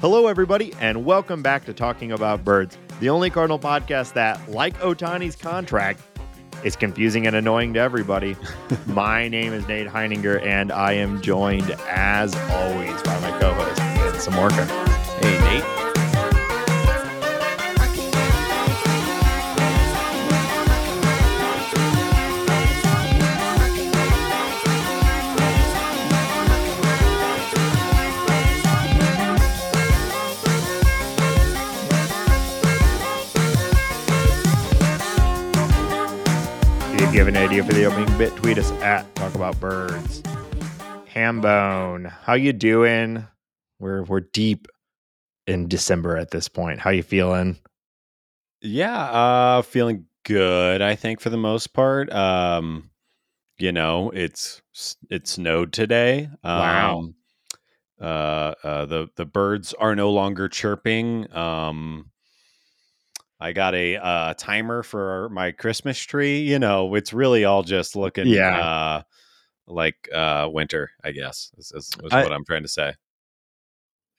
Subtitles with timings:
[0.00, 4.74] Hello, everybody, and welcome back to Talking About Birds, the only Cardinal podcast that, like
[4.78, 6.00] Ohtani's contract,
[6.64, 8.34] is confusing and annoying to everybody.
[8.86, 13.78] my name is Nate Heininger, and I am joined, as always, by my co host,
[13.78, 14.66] Vince Samorka.
[15.22, 15.89] Hey, Nate.
[37.20, 40.22] Have an idea for the opening bit, tweet us at Talk About Birds.
[41.06, 43.26] Hambone, how you doing?
[43.78, 44.68] We're we're deep
[45.46, 46.80] in December at this point.
[46.80, 47.58] How you feeling?
[48.62, 52.10] Yeah, uh feeling good, I think for the most part.
[52.10, 52.88] Um
[53.58, 54.62] you know, it's
[55.10, 56.30] it snowed today.
[56.42, 57.00] Wow.
[57.00, 57.14] Um
[58.00, 61.30] uh, uh the the birds are no longer chirping.
[61.36, 62.12] Um
[63.40, 66.40] I got a uh, timer for my Christmas tree.
[66.40, 68.60] You know, it's really all just looking Yeah.
[68.60, 69.02] uh
[69.66, 71.50] like uh winter, I guess.
[71.56, 72.94] Is, is, is I- what I'm trying to say.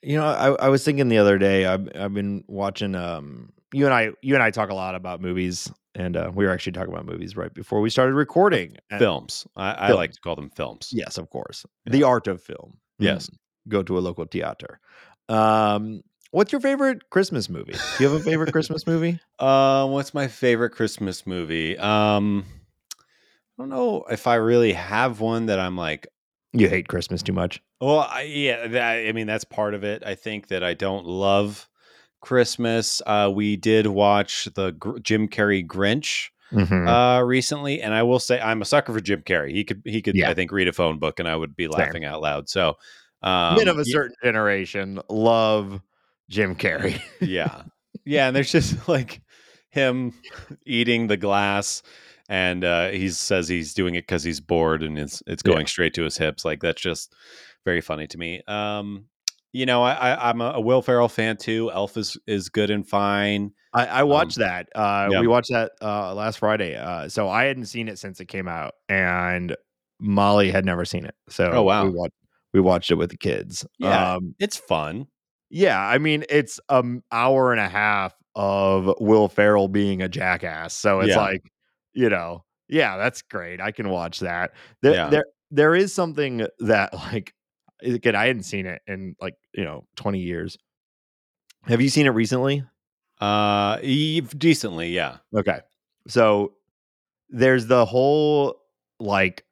[0.04, 1.66] You know, I, I was thinking the other day.
[1.68, 2.96] I've I've been watching.
[2.96, 6.44] Um, you and I, you and I talk a lot about movies, and uh, we
[6.46, 8.78] were actually talking about movies right before we started recording.
[8.98, 9.46] Films.
[9.56, 10.90] I, I like to call them films.
[10.92, 11.66] Yes, of course.
[11.86, 11.92] Yeah.
[11.94, 12.80] The art of film.
[12.98, 13.28] Yes.
[13.28, 13.36] Mm.
[13.70, 14.80] Go to a local theater.
[15.30, 16.02] Um,
[16.32, 17.74] what's your favorite Christmas movie?
[17.74, 19.20] Do you have a favorite Christmas movie?
[19.40, 21.78] Uh, what's my favorite Christmas movie?
[21.78, 22.46] Um,
[23.60, 26.08] I don't know if I really have one that I'm like.
[26.54, 27.62] You hate Christmas too much.
[27.80, 30.04] Well, I, yeah, that, I mean that's part of it.
[30.06, 31.70] I think that I don't love
[32.22, 33.02] Christmas.
[33.06, 36.86] Uh, we did watch the Gr- Jim Carrey Grinch Mhm.
[36.86, 39.52] uh recently, and I will say I'm a sucker for Jim Carrey.
[39.54, 40.30] He could he could Yeah.
[40.30, 41.72] I think read a phone book, and I would be Same.
[41.72, 42.50] laughing out loud.
[42.50, 42.76] So,
[43.24, 45.82] um, Men of a ye- certain generation love
[46.32, 47.00] Jim Carrey.
[47.22, 47.64] yeah
[48.06, 49.22] yeah and there's just like
[49.70, 50.14] him
[50.66, 51.84] eating the glass
[52.30, 55.54] and uh he says he's doing it because he's bored and it's it's Yeah.
[55.54, 57.14] going straight to his hips like that's just
[57.66, 59.06] very funny to me um
[59.54, 62.70] you know i, I i'm a, a will ferrell fan too elf is is good
[62.72, 64.68] and fine I, I watched that.
[64.76, 65.22] Uh, yeah.
[65.22, 66.76] We watched that uh, last Friday.
[66.76, 69.56] Uh, so I hadn't seen it since it came out, and
[69.98, 71.16] Molly had never seen it.
[71.30, 71.86] So Oh, wow.
[71.86, 72.14] we watched
[72.54, 73.66] we watched it with the kids.
[73.80, 74.16] Yeah.
[74.16, 75.08] um, it's fun
[75.52, 75.80] yeah.
[75.80, 80.74] I mean, it's an hour and a half of Will Ferrell being a jackass.
[80.74, 81.20] So it's Yeah.
[81.20, 81.44] like,
[81.94, 83.60] you know, yeah, that's great.
[83.62, 84.54] I can watch that.
[84.82, 85.10] There, Yeah.
[85.10, 87.34] there, there is something that like
[87.84, 90.58] again, I hadn't seen it in like you know twenty years.
[91.64, 92.64] Have you seen it recently?
[93.20, 95.60] uh decently yeah Okay.
[96.08, 96.54] So
[97.30, 98.56] there's the whole
[99.00, 99.46] like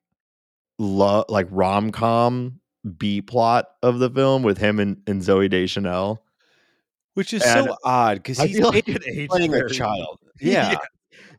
[0.79, 2.59] lo- like rom-com
[2.97, 6.23] B plot of the film with him and, and Zooey Deschanel.
[7.15, 8.85] which is And so odd because he's like
[9.29, 10.71] playing a child Yeah.
[10.71, 10.77] yeah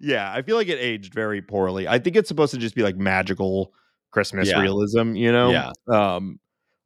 [0.00, 1.88] Yeah, I feel like it aged very poorly.
[1.88, 3.72] I think it's supposed to just be like magical
[4.10, 4.60] Christmas Yeah.
[4.60, 5.50] realism, you know?
[5.50, 5.70] Yeah.
[5.90, 6.38] Um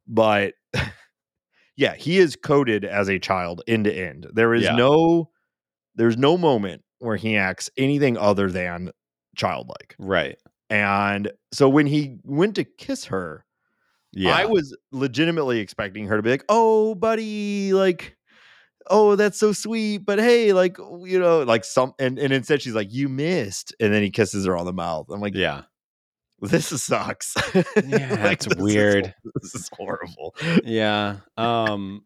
[0.07, 0.53] but
[1.75, 4.27] yeah, he is coded as a child end to end.
[4.33, 4.75] There is Yeah.
[4.75, 5.29] no
[5.95, 8.91] there's no moment where he acts anything other than
[9.35, 9.95] childlike.
[9.99, 10.37] right
[10.69, 13.44] And so when he went to kiss her,
[14.15, 18.17] yeah I was legitimately expecting her to be like, "Oh, buddy, like,
[18.87, 22.73] oh, that's so sweet, but hey, like, you know, like some." And, and instead, she's
[22.75, 25.07] like, "You missed," and then he kisses her on the mouth.
[25.09, 25.63] I'm like, yeah
[26.41, 27.33] "This sucks."
[27.85, 29.13] Yeah, Like, is weird.
[29.23, 30.35] hor- this is horrible.
[30.63, 31.17] Yeah.
[31.37, 32.03] Um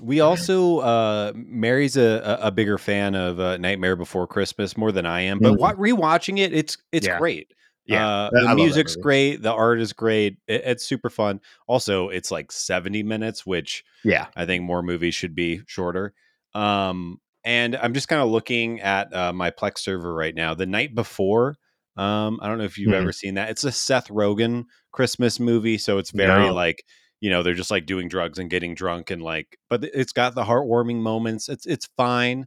[0.00, 5.06] we also uh Mary's a, a bigger fan of uh, Nightmare Before Christmas more than
[5.06, 5.58] I am, but Mhm.
[5.58, 7.18] wa- rewatching it, it's it's Yeah.
[7.18, 7.52] great.
[7.86, 10.38] Yeah, uh, the music's great, the art is great.
[10.46, 11.40] It, it's super fun.
[11.66, 16.14] Also, it's like seventy minutes, which Yeah, I think more movies should be shorter.
[16.54, 20.54] Um, and I'm just kind of looking at uh, my Plex server right now.
[20.54, 21.56] The night before,
[21.96, 23.00] um, I don't know if you've Mhm.
[23.02, 23.50] ever seen that.
[23.50, 26.54] It's a Seth Rogen Christmas movie, so it's very No.
[26.54, 26.84] like
[27.20, 30.34] you know they're just like doing drugs and getting drunk and like, but it's got
[30.34, 31.48] the heartwarming moments.
[31.50, 32.46] It's it's fine.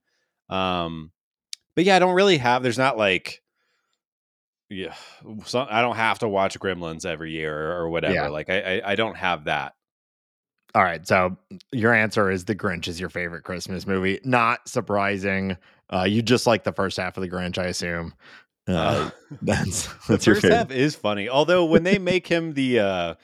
[0.49, 1.11] Um,
[1.75, 2.63] but yeah, I don't really have.
[2.63, 3.41] There's not like.
[4.69, 4.95] Yeah,
[5.45, 8.13] so I don't have to watch Gremlins every year or whatever.
[8.13, 8.27] Yeah.
[8.27, 9.75] Like I, I, I don't have that.
[10.75, 11.07] All right.
[11.07, 11.37] So
[11.71, 14.19] your answer is The Grinch is your favorite Christmas movie.
[14.23, 15.57] Not surprising.
[15.91, 18.13] Uh, you just like the first half of The Grinch, I assume.
[18.67, 19.09] Uh,
[19.41, 20.57] that's the that's your first favorite.
[20.57, 21.29] half is funny.
[21.29, 23.15] Although when they make him the uh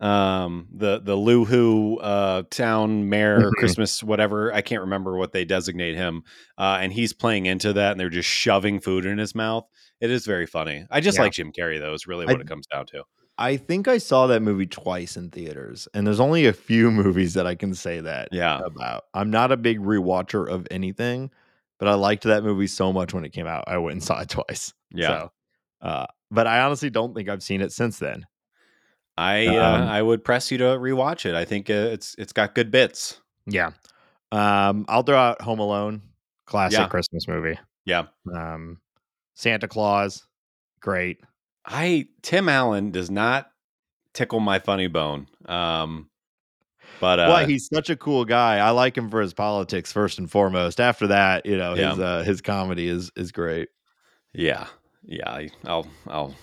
[0.00, 3.52] um the the Luhu uh town mayor Mhm.
[3.52, 6.22] Christmas whatever, I can't remember what they designate him.
[6.58, 9.66] Uh and he's playing into that and they're just shoving food in his mouth.
[10.00, 10.86] It is very funny.
[10.90, 11.22] I just Yeah.
[11.22, 13.04] like Jim Carrey though, is really I- what it comes down to.
[13.36, 17.34] I think I saw that movie twice in theaters, and there's only a few movies
[17.34, 18.60] that I can say that Yeah.
[18.64, 19.04] about.
[19.12, 21.30] I'm not a big rewatcher of anything,
[21.80, 23.64] but I liked that movie so much when it came out.
[23.66, 24.72] I went and saw it twice.
[24.92, 25.08] Yeah.
[25.08, 25.32] So,
[25.82, 28.24] uh, but I honestly don't think I've seen it since then.
[29.16, 29.52] I uh,
[29.82, 31.34] Um, I would press you to rewatch it.
[31.34, 33.20] I think uh, it's it's got good bits.
[33.46, 33.70] Yeah.
[34.32, 36.02] Um, I'll throw out Home Alone,
[36.46, 36.88] classic Yeah.
[36.88, 37.58] Christmas movie.
[37.84, 38.06] Yeah.
[38.34, 38.80] Um,
[39.34, 40.26] Santa Claus,
[40.80, 41.20] great.
[41.64, 43.50] I Tim Allen does not
[44.12, 45.28] tickle my funny bone.
[45.46, 46.08] Um,
[47.00, 48.58] but uh, well, he's such a cool guy.
[48.58, 50.80] I like him for his politics first and foremost.
[50.80, 53.68] After that, you know, his uh, his comedy is is great.
[54.32, 54.66] yeah,
[55.04, 56.34] yeah, I- I'll I'll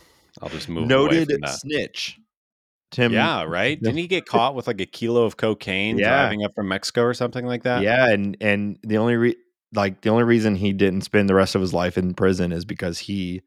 [0.41, 2.19] I'll just move Noted snitch.
[2.91, 3.11] Tim.
[3.13, 3.79] Yeah, right.
[3.81, 6.09] Didn't he get caught with like a kilo of cocaine Yeah.
[6.09, 7.81] driving up from Mexico or something like that?
[7.81, 9.35] Yeah, and and the only re-
[9.73, 12.65] like the only reason he didn't spend the rest of his life in prison is
[12.65, 13.41] because he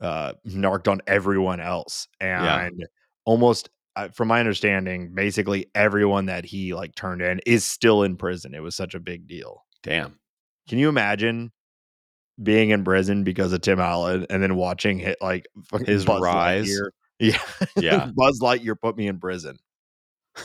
[0.00, 2.86] uh narked on everyone else and Yeah.
[3.24, 8.16] almost uh, from my understanding basically everyone that he like turned in is still in
[8.16, 10.18] prison it was such a big deal Damn.
[10.68, 11.50] can you imagine
[12.42, 15.46] being in prison because of tim allen and then watching hit like
[15.86, 16.78] His rise.
[17.20, 17.38] Yeah
[17.78, 18.10] Yeah.
[18.16, 19.58] buzz lightyear put me in prison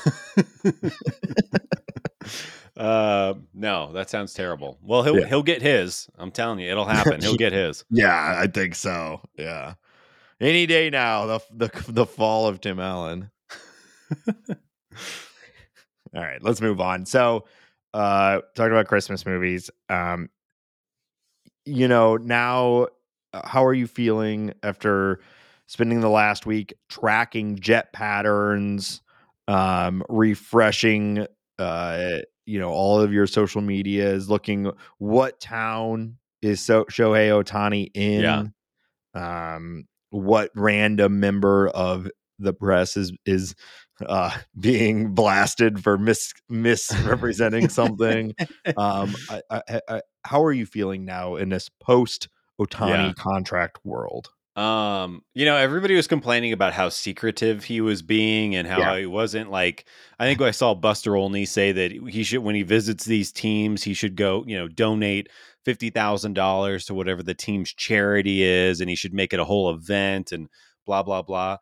[2.78, 4.78] uh, no, that sounds terrible.
[4.82, 5.28] Well, he'll Yeah.
[5.28, 6.10] he'll get his.
[6.18, 7.22] I'm telling you, it'll happen.
[7.22, 7.86] He'll get his.
[7.90, 9.22] Yeah, I think so.
[9.38, 9.76] Yeah.
[10.42, 13.32] Any day now, the the the fall of Tim Allen.
[16.16, 17.06] All right, let's move on.
[17.06, 17.46] So,
[17.94, 20.30] uh talking about Christmas movies, um
[21.66, 22.88] you know, now
[23.34, 25.20] uh, how are you feeling after
[25.68, 29.02] spending the last week tracking jet patterns,
[29.48, 31.26] um refreshing
[31.60, 37.90] uh you know all of your social medias, looking what town is so Shohei Ohtani
[37.94, 38.22] in?
[38.22, 38.44] Yeah.
[39.14, 42.08] Um, what random member of
[42.38, 43.56] the press is is
[44.06, 48.36] uh, being blasted for mis misrepresenting something?
[48.78, 52.28] um, I, I, I, how are you feeling now in this post
[52.60, 53.14] Otani Yeah.
[53.14, 54.30] contract world?
[54.56, 59.00] Um, you know, everybody was complaining about how secretive he was being and how Yeah.
[59.00, 59.86] he wasn't like
[60.18, 63.84] I think I saw Buster Olney say that he should when he visits these teams,
[63.84, 65.28] he should go, you know, donate
[65.66, 69.46] fifty thousand dollars to whatever the team's charity is, and he should make it a
[69.46, 70.48] whole event and
[70.86, 71.58] blah blah blah.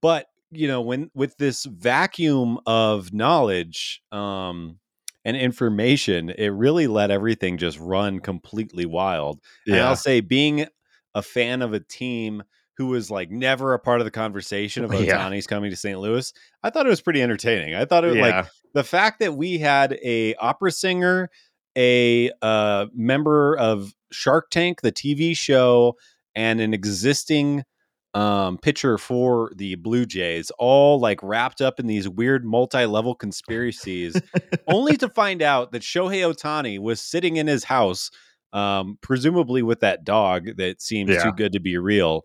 [0.00, 4.78] But you know, when with this vacuum of knowledge, um
[5.24, 9.40] and information, it really let everything just run completely wild.
[9.72, 10.68] And I'll say being
[11.16, 12.42] a fan of a team
[12.76, 15.18] who was like never a part of the conversation of Yeah.
[15.18, 15.98] Ohtani's coming to St.
[15.98, 16.32] Louis,
[16.62, 17.74] I thought it was pretty entertaining.
[17.74, 21.30] I thought it was like the fact that we had a opera singer,
[21.76, 25.96] a uh, member of Shark Tank, the TV show,
[26.34, 27.64] and an existing
[28.12, 34.20] um, pitcher for the Blue Jays, all like wrapped up in these weird multi-level conspiracies,
[34.68, 38.10] only to find out that Shohei Ohtani was sitting in his house,
[38.56, 41.24] um, presumably with that dog that seems Yeah.
[41.24, 42.22] too good to be real.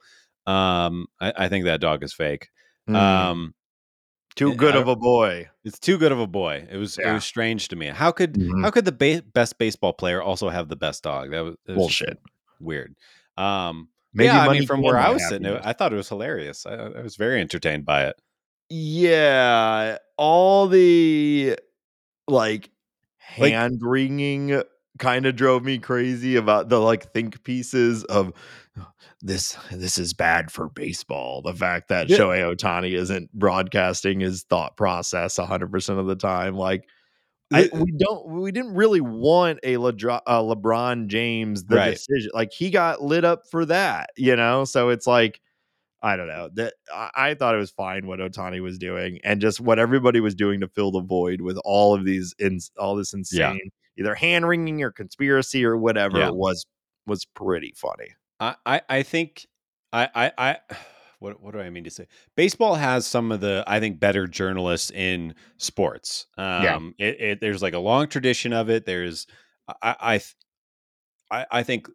[0.47, 2.47] Um, I, I think that dog is fake.
[2.89, 3.53] Mm, Um,
[4.35, 5.49] too good don't- of a boy.
[5.65, 6.67] it's too good of a boy.
[6.71, 7.87] It was it was strange to me.
[7.87, 8.63] How could Mhm.
[8.63, 11.31] how could the ba- best baseball player also have the best dog?
[11.31, 12.17] That was, that was Bullshit.
[12.59, 12.95] weird.
[13.37, 15.65] Um, Maybe yeah, I money mean, from where I was sitting, happiness.
[15.65, 16.65] I thought it was hilarious.
[16.65, 18.15] I, I was very entertained by it.
[18.69, 21.57] Yeah, all the
[22.27, 22.69] like
[23.37, 24.61] Like- hand wringing
[24.99, 28.33] kind of drove me crazy about the like think pieces of
[29.21, 31.41] this this is bad for baseball.
[31.41, 32.17] The fact that Yeah.
[32.17, 36.85] Shohei Ohtani isn't broadcasting his thought process 100% of the time like
[37.53, 41.91] I, we don't we didn't really want a, uh LeBron James the Right.
[41.91, 44.63] decision like he got lit up for that, you know?
[44.63, 45.41] So it's like
[46.03, 46.49] I don't know.
[46.55, 46.73] That
[47.15, 50.59] I, thought it was fine what Otani was doing, and just what everybody was doing
[50.61, 53.59] to fill the void with all of these, in, all this insane,
[54.01, 56.29] either hand wringing or conspiracy or whatever Yeah.
[56.31, 56.65] was
[57.07, 58.09] was pretty funny.
[58.39, 59.47] I, I, I think
[59.93, 60.57] I, I, I
[61.19, 62.07] what what do I mean to say?
[62.35, 66.27] Baseball has some of the I think better journalists in sports.
[66.37, 67.05] Um, Yeah.
[67.07, 68.85] it, it there's like a long tradition of it.
[68.85, 69.27] There's
[69.81, 70.21] I I
[71.31, 71.87] I, I think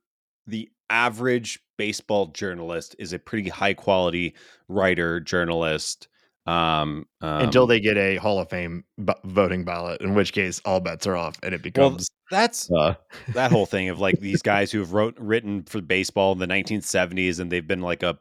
[0.46, 4.34] the average baseball journalist is a pretty high quality
[4.68, 6.08] writer journalist.
[6.46, 10.60] Um, Until um, they get a Hall of Fame b- voting ballot, in which case
[10.64, 12.94] all bets are off, and it well, becomes that's uh,
[13.34, 16.46] that whole thing of like these guys who have wrote written for baseball in the
[16.46, 18.18] 1970s and they've been like a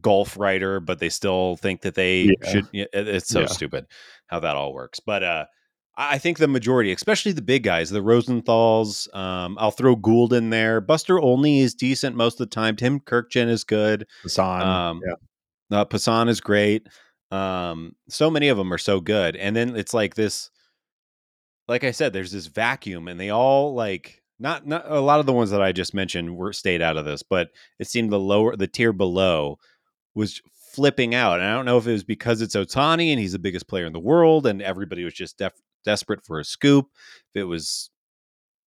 [0.00, 2.50] golf writer but they still think that they Yeah.
[2.52, 3.46] should it's so Yeah.
[3.46, 3.86] stupid
[4.28, 5.46] how that all works but uh
[5.96, 10.32] I I think the majority, especially the big guys, the Rosenthals, um, I'll throw Goold
[10.32, 10.80] in there.
[10.80, 12.76] Buster Olney is decent most of the time.
[12.76, 14.06] Tim Kurkjian is good.
[14.22, 14.62] Hassan.
[14.62, 15.80] Um, yeah.
[15.80, 16.86] Uh, Passan is great.
[17.30, 20.50] Um, so many of them are so good, and then it's like this.
[21.66, 25.26] Like I said, there's this vacuum, and they all like not not a lot of
[25.26, 28.18] the ones that I just mentioned were stayed out of this, but it seemed the
[28.18, 29.58] lower the tier below
[30.14, 30.40] was
[30.72, 31.40] flipping out.
[31.40, 33.86] And I don't know if it was because it's Ohtani and he's the biggest player
[33.86, 36.86] in the world, and everybody was just def- desperate for a scoop.
[37.34, 37.90] If it was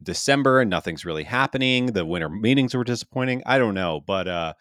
[0.03, 3.43] December and nothing's really happening, the winter meetings were disappointing.
[3.45, 4.53] I don't know, but uh,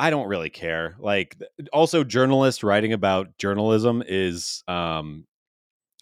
[0.00, 0.96] I don't really care.
[0.98, 1.36] Like,
[1.74, 5.26] also, journalists writing about journalism is um,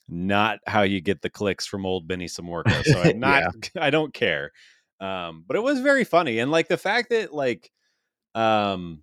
[0.09, 2.85] not how you get the clicks from old Benny Samorka.
[2.85, 3.43] So I'm not.
[3.75, 3.83] yeah.
[3.83, 4.52] I don't care.
[5.00, 7.71] Um, but it was very funny, and like the fact that like
[8.35, 9.02] um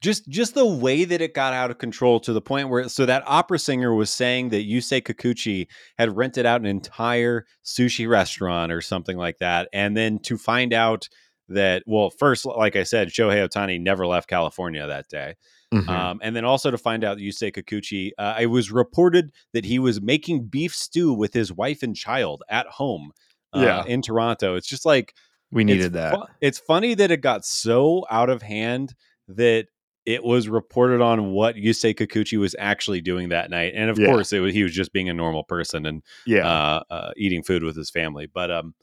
[0.00, 3.06] just just the way that it got out of control to the point where so
[3.06, 8.72] that opera singer was saying that Yusei Kikuchi had rented out an entire sushi restaurant
[8.72, 11.08] or something like that, and then to find out
[11.48, 15.34] that well, first, like I said, Shohei Ohtani never left California that day.
[15.72, 15.88] Mm-hmm.
[15.88, 19.78] Um, and then also to find out Yusei Kikuchi, uh, it was reported that he
[19.78, 23.12] was making beef stew with his wife and child at home
[23.52, 23.84] uh, yeah.
[23.84, 24.56] in Toronto.
[24.56, 25.14] It's just like
[25.50, 26.14] we needed that.
[26.14, 28.94] Fu- it's funny that it got so out of hand
[29.28, 29.66] that
[30.06, 34.06] it was reported on what Yusei Kikuchi was actually doing that night, and of yeah.
[34.06, 37.42] course, it was he was just being a normal person and yeah, uh, uh, eating
[37.42, 38.26] food with his family.
[38.26, 38.74] But um,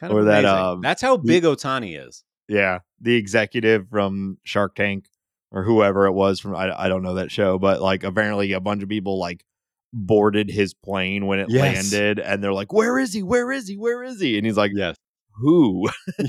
[0.00, 0.42] kind of or amazing.
[0.42, 2.24] that um, that's how big the, Ohtani is.
[2.48, 5.06] Yeah, the executive from Shark Tank
[5.52, 8.60] or whoever it was from I, I don't know that show, but like apparently a
[8.60, 9.44] bunch of people like
[9.92, 11.92] boarded his plane when it yes.
[11.92, 13.22] landed, and they're like, "Where is he?
[13.22, 13.76] Where is he?
[13.76, 14.96] Where is he?" And he's like, "Yes,
[15.34, 15.88] who?"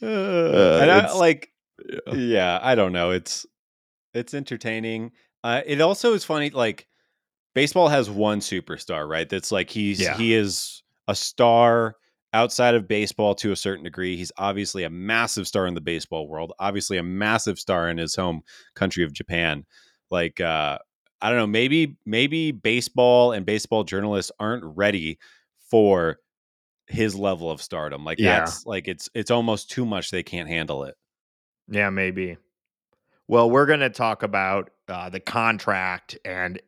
[0.00, 1.50] Uh, and I, like,
[2.06, 2.14] yeah.
[2.14, 3.10] yeah, I don't know.
[3.10, 3.46] It's
[4.14, 5.12] it's entertaining.
[5.42, 6.50] Uh, it also is funny.
[6.50, 6.86] Like,
[7.58, 9.28] baseball has one superstar, right?
[9.28, 10.16] That's like he's yeah.
[10.16, 11.96] he is a star
[12.32, 14.16] outside of baseball to a certain degree.
[14.16, 16.52] He's obviously a massive star in the baseball world.
[16.60, 18.42] Obviously, a massive star in his home
[18.76, 19.66] country of Japan.
[20.08, 20.78] Like, uh,
[21.20, 21.48] I don't know.
[21.48, 25.18] Maybe maybe baseball and baseball journalists aren't ready
[25.68, 26.18] for
[26.86, 28.04] his level of stardom.
[28.04, 28.38] Like yeah.
[28.38, 30.12] that's like it's it's almost too much.
[30.12, 30.94] They can't handle it.
[31.68, 32.36] Yeah, maybe.
[33.26, 36.62] Well, we're going to talk about uh, the contract and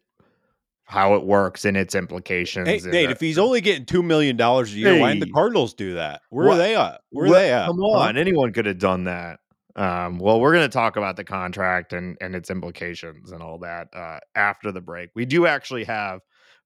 [0.90, 2.66] how it works and its implications.
[2.66, 5.28] Hey, Nate, the, if he's only getting two million dollars a year, hey, why didn't
[5.28, 6.22] the Cardinals do that?
[6.30, 7.00] Where what, are they at?
[7.10, 7.66] Where what, are they at?
[7.66, 8.20] Come on, huh?
[8.20, 9.38] anyone could have done that.
[9.76, 13.58] Um, well, we're going to talk about the contract and and its implications and all
[13.58, 15.10] that uh, after the break.
[15.14, 16.22] We do actually have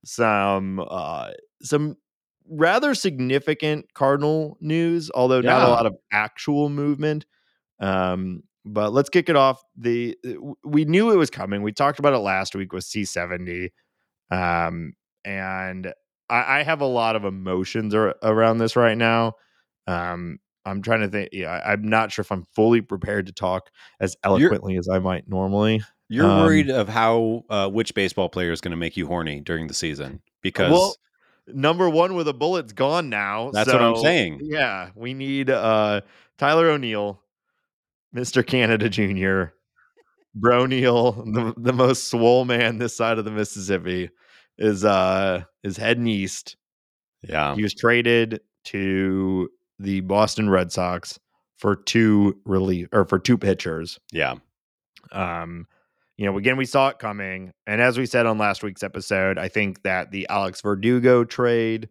[0.07, 1.99] some uh, some
[2.49, 5.51] rather significant Cardinal news, although yeah.
[5.51, 7.27] not a lot of actual movement.
[7.79, 9.63] Um, but let's kick it off.
[9.77, 11.61] The uh, we knew it was coming.
[11.61, 13.71] We talked about it last week with C seventy,
[14.31, 15.93] um, and
[16.29, 19.35] I, I, have a lot of emotions ar- around this right now.
[19.87, 21.31] Um, I'm trying to think.
[21.33, 24.99] Yeah, I'm not sure if I'm fully prepared to talk as eloquently you're, as I
[24.99, 25.83] might normally.
[26.09, 29.41] You're um, worried of how uh, which baseball player is going to make you horny
[29.41, 30.97] during the season because well,
[31.47, 33.51] number one with a bullet's gone now.
[33.53, 34.41] That's so, what I'm saying.
[34.43, 36.01] Yeah, we need uh,
[36.39, 37.21] Tyler O'Neill,
[38.15, 38.47] Mr.
[38.47, 39.55] Canada Jr.,
[40.35, 44.11] Bro Neal, the, the most swole man this side of the Mississippi,
[44.59, 46.57] is uh is heading east.
[47.23, 47.55] Yeah.
[47.55, 49.49] He was traded to
[49.79, 51.19] the Boston Red Sox
[51.59, 53.99] for two relief or for two pitchers.
[54.13, 54.35] Yeah.
[55.13, 55.67] Um
[56.17, 57.53] you know, again, we saw it coming.
[57.67, 61.89] And as we said on last week's episode, I think that the Alex Verdugo trade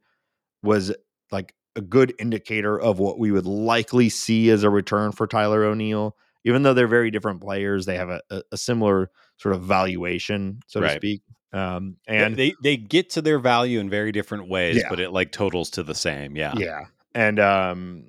[0.62, 0.94] was
[1.30, 5.66] like a good indicator of what we would likely see as a return for Tyler
[5.66, 6.16] O'Neill.
[6.46, 10.60] Even though they're very different players, they have a, a, a similar sort of valuation,
[10.68, 10.90] so right.
[10.90, 11.22] to speak.
[11.54, 14.90] Um, and they they get to their value in very different ways, yeah.
[14.90, 16.36] but it like totals to the same.
[16.36, 18.06] Yeah, yeah, and um,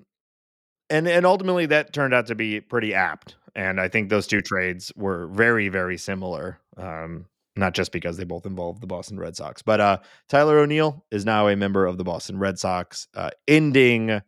[0.89, 3.37] and and ultimately that turned out to be pretty apt.
[3.55, 6.59] And I think those two trades were very, very similar.
[6.77, 7.27] Um,
[7.57, 9.99] not just because they both involve the Boston Red Sox, but uh,
[10.29, 14.23] Tyler O'Neill is now a member of the Boston Red Sox, uh, ending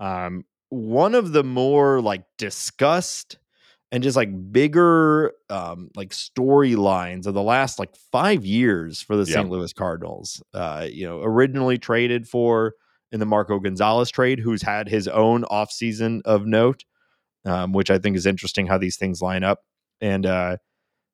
[0.00, 3.38] um, one of the more like discussed
[3.92, 9.24] and just like bigger um, like storylines of the last like five years for the
[9.24, 9.36] yeah.
[9.36, 9.48] St.
[9.48, 10.42] Louis Cardinals.
[10.52, 12.74] Uh, you know, originally traded for
[13.12, 16.82] in the Marco Gonzalez trade, who's had his own offseason of note
[17.46, 19.60] um, which I think is interesting how these things line up.
[20.00, 20.56] And uh,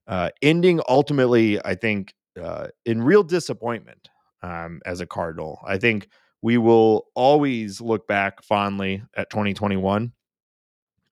[0.09, 4.09] uh, ending ultimately, I think, uh, in real disappointment
[4.43, 5.61] um, as a Cardinal.
[5.65, 6.09] I think
[6.43, 10.13] we will always look back fondly at 2021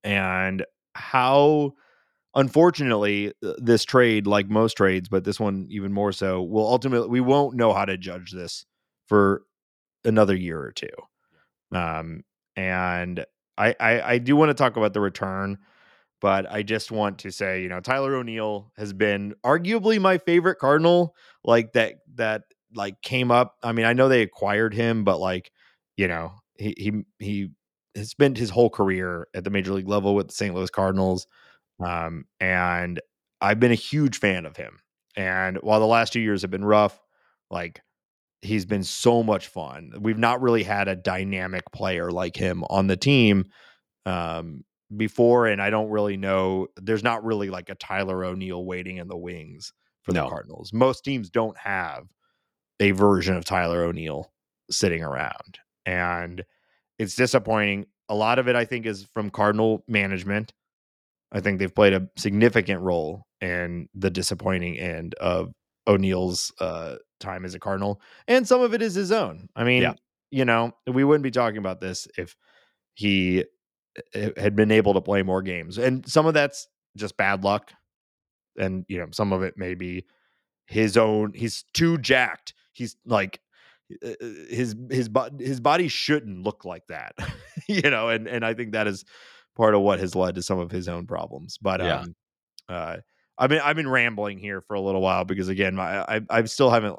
[0.02, 1.72] and how
[2.34, 7.20] unfortunately this trade like most trades but this one even more so will ultimately we
[7.20, 8.66] won't know how to judge this
[9.06, 9.42] for
[10.04, 10.88] another year or two.
[11.72, 12.22] Um
[12.56, 13.25] and
[13.56, 15.58] I, I, I do want to talk about the return,
[16.20, 20.58] but I just want to say, you know, Tyler O'Neill has been arguably my favorite
[20.58, 22.42] Cardinal, like that that
[22.74, 23.56] like came up.
[23.62, 25.50] I mean, I know they acquired him, but like,
[25.96, 27.50] you know, he he he
[27.96, 30.54] has spent his whole career at the major league level with the St.
[30.54, 31.26] Louis Cardinals.
[31.84, 33.00] Um, and
[33.40, 34.78] I've been a huge fan of him.
[35.16, 37.00] And while the last two years have been rough,
[37.50, 37.80] like
[38.42, 39.92] he's been so much fun.
[39.98, 43.46] We've not really had a dynamic player like him on the team
[44.06, 44.64] um,
[44.96, 46.68] before, and I don't really know.
[46.76, 49.72] There's not really like a Tyler O'Neill waiting in the wings
[50.02, 50.28] for the No.
[50.28, 50.72] Cardinals.
[50.72, 52.04] Most teams don't have
[52.80, 54.32] a version of Tyler O'Neill
[54.70, 56.44] sitting around, and
[56.99, 57.87] it's disappointing.
[58.08, 60.52] A lot of it, I think, is from Cardinal management.
[61.32, 65.52] I think they've played a significant role in the disappointing end of
[65.87, 69.49] O'Neill's uh, time as a Cardinal, and some of it is his own.
[69.54, 69.94] I mean, Yeah.
[70.30, 72.34] you know, we wouldn't be talking about this if
[72.94, 73.44] he
[74.14, 77.72] uh, had been able to play more games, and some of that's just bad luck,
[78.58, 80.04] and you know, some of it may be
[80.66, 81.32] his own.
[81.34, 82.54] He's too jacked.
[82.80, 83.40] He's like
[84.04, 84.10] uh,
[84.49, 87.14] his his bo- his body shouldn't look like that,
[87.68, 89.04] you know, and and I think that is
[89.56, 91.58] part of what has led to some of his own problems.
[91.60, 92.00] But Yeah.
[92.00, 92.14] um,
[92.68, 92.96] uh,
[93.37, 96.44] I've been I've been rambling here for a little while because again, my, I I
[96.44, 96.96] still haven't.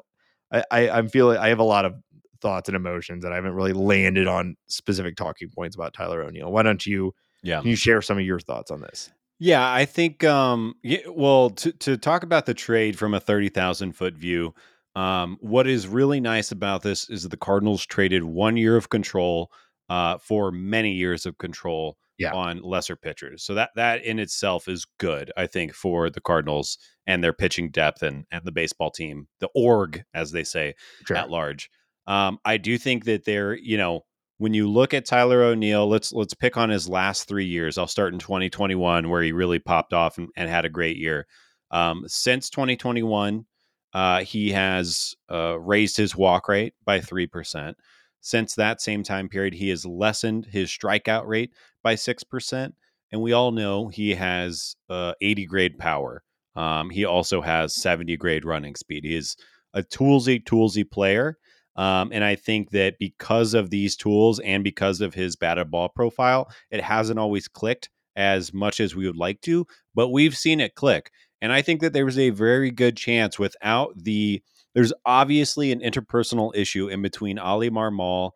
[0.52, 1.94] I, I I'm feeling I have a lot of
[2.40, 6.50] thoughts and emotions and I haven't really landed on specific talking points about Tyler O'Neill.
[6.52, 7.60] Why don't you Yeah.
[7.60, 9.10] can you share some of your thoughts on this?
[9.38, 13.92] Yeah, I think um yeah, well to to talk about the trade from a 30,000
[13.92, 14.54] foot view,
[14.94, 18.88] um what is really nice about this is that the Cardinals traded 1 year of
[18.90, 19.50] control
[19.88, 22.32] uh for many years of control Yeah.
[22.34, 23.42] on lesser pitchers.
[23.42, 27.70] So that that in itself is good, I think for the Cardinals and their pitching
[27.70, 30.74] depth and and the baseball team, the org as they say
[31.06, 31.16] Sure.
[31.16, 31.70] at large.
[32.06, 34.02] Um, I do think that they're, you know,
[34.38, 37.78] when you look at Tyler O'Neill, let's let's pick on his last three years.
[37.78, 41.26] I'll start in 2021 where he really popped off and, and had a great year.
[41.70, 43.46] Um, since 2021,
[43.92, 47.76] uh, he has uh, raised his walk rate by three percent.
[48.20, 51.52] Since that same time period, he has lessened his strikeout rate
[51.82, 52.74] by six percent,
[53.10, 56.22] and we all know he has uh, 80 grade power.
[56.56, 59.04] Um, he also has 70 grade running speed.
[59.04, 59.36] He is
[59.74, 61.38] a toolsy, toolsy player.
[61.76, 65.88] Um, and I think that because of these tools and because of his batted ball
[65.88, 70.60] profile, it hasn't always clicked as much as we would like to, but we've seen
[70.60, 71.10] it click.
[71.42, 74.40] And I think that there was a very good chance without the,
[74.74, 78.30] there's obviously an interpersonal issue in between Ali Marmol,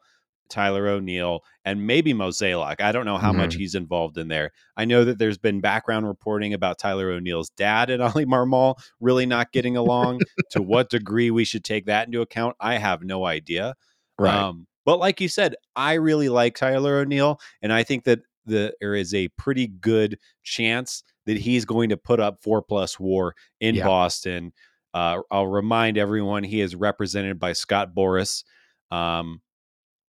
[0.49, 2.81] Tyler O'Neill, and maybe Mozeliak.
[2.81, 4.53] I don't know how much he's involved in there.
[4.77, 9.25] I know that there's been background reporting about Tyler O'Neill's dad and Ali Marmol really
[9.25, 10.21] not getting along.
[10.51, 13.75] to what degree we should take that into account, I have no idea.
[14.19, 14.35] Right.
[14.35, 18.75] Um, but like you said, I really like Tyler O'Neill, and I think that the,
[18.81, 23.35] there is a pretty good chance that he's going to put up four plus WAR
[23.61, 23.85] in Yeah.
[23.85, 24.53] Boston.
[24.95, 28.45] Uh, I'll remind everyone he is represented by Scott Boras,
[28.91, 29.43] um,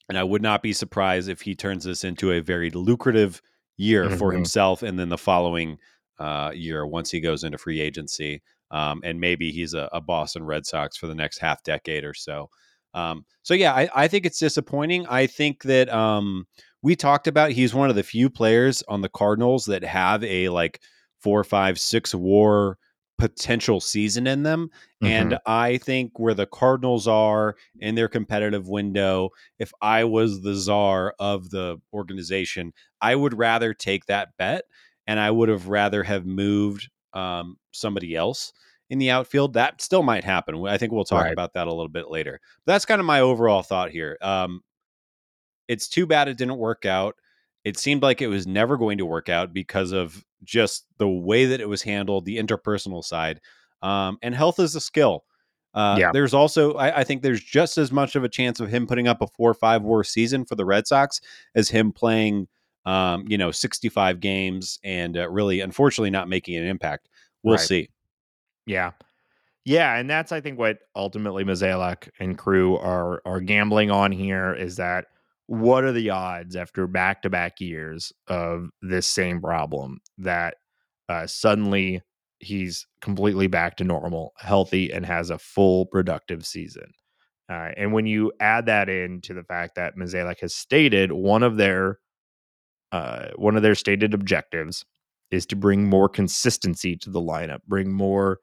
[0.08, 3.41] and I would not be surprised if he turns this into a very lucrative
[3.75, 4.36] year for Mhm.
[4.36, 5.77] himself, and then the following
[6.19, 10.43] uh, year once he goes into free agency, um, and maybe he's a, a Boston
[10.43, 12.49] Red Sox for the next half decade or so.
[12.95, 15.06] Um, so yeah, I, I think it's disappointing.
[15.08, 16.47] I think that um,
[16.82, 20.49] we talked about he's one of the few players on the Cardinals that have a
[20.49, 20.82] like
[21.27, 22.77] four, five, six WAR
[23.17, 24.69] potential season in them.
[25.03, 25.07] Mhm.
[25.09, 30.53] And I think where the Cardinals are in their competitive window, if I was the
[30.53, 34.65] czar of the organization, I would rather take that bet
[35.07, 38.53] and I would have rather have moved um, somebody else
[38.89, 39.53] in the outfield.
[39.53, 40.65] That still might happen.
[40.67, 41.33] I think we'll talk Right.
[41.33, 42.39] about that a little bit later.
[42.65, 44.17] But that's kind of my overall thought here.
[44.21, 44.61] Um,
[45.67, 47.15] it's too bad it didn't work out.
[47.63, 51.45] It seemed like it was never going to work out because of just the way
[51.45, 53.41] that it was handled, the interpersonal side.
[53.82, 55.23] Um, and health is a skill.
[55.73, 56.12] Uh, Yeah.
[56.12, 59.08] There's also, I, I think, there's just as much of a chance of him putting
[59.08, 61.21] up a four or five WAR season for the Red Sox
[61.56, 62.47] as him playing,
[62.86, 67.10] um, you know, 65 games and uh, really, unfortunately, not making an impact.
[67.43, 67.65] We'll Right.
[67.65, 67.89] see.
[68.65, 68.91] Yeah.
[69.65, 74.54] Yeah, and that's I think what ultimately Mozeliak and crew are are gambling on here
[74.54, 75.08] is that
[75.47, 80.55] what are the odds after back to back years of this same problem that
[81.10, 82.01] uh, suddenly
[82.39, 86.91] he's completely back to normal, healthy, and has a full productive season.
[87.49, 91.43] Uh, and when you add that in to the fact that Mozeliak has stated one
[91.43, 91.99] of their
[92.91, 94.86] uh, one of their stated objectives
[95.29, 98.39] is to bring more consistency to the lineup, bring more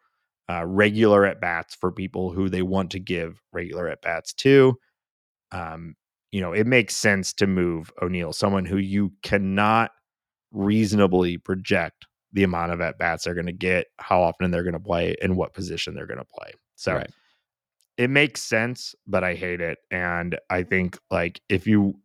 [0.51, 4.79] uh, regular at bats for people who they want to give regular at bats to.
[5.51, 5.95] Um,
[6.35, 9.93] you know, it makes sense to move O'Neill, someone who you cannot
[10.51, 14.73] reasonably project the amount of at bats they're going to get, how often they're going
[14.73, 16.51] to play, and what position they're going to play.
[16.75, 17.11] So Right.
[17.99, 19.79] it makes sense, but I hate it.
[19.93, 22.01] And I think like if you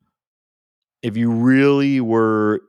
[1.02, 2.62] if you really were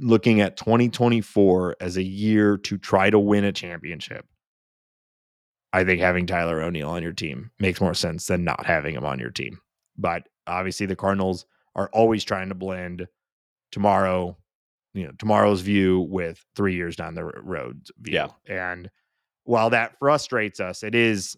[0.00, 4.26] looking at 2024 as a year to try to win a championship,
[5.72, 9.04] I think having Tyler O'Neill on your team makes more sense than not having him
[9.04, 9.60] on your team.
[9.98, 13.06] But obviously the Cardinals are always trying to blend
[13.72, 14.36] tomorrow,
[14.94, 18.14] you know, tomorrow's view with 3 years down the road view.
[18.14, 18.28] Yeah.
[18.48, 18.90] And
[19.44, 21.36] while that frustrates us, it is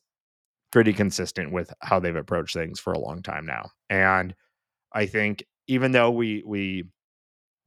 [0.73, 3.71] pretty consistent with how they've approached things for a long time now.
[3.89, 4.35] And
[4.93, 6.85] I think even though we we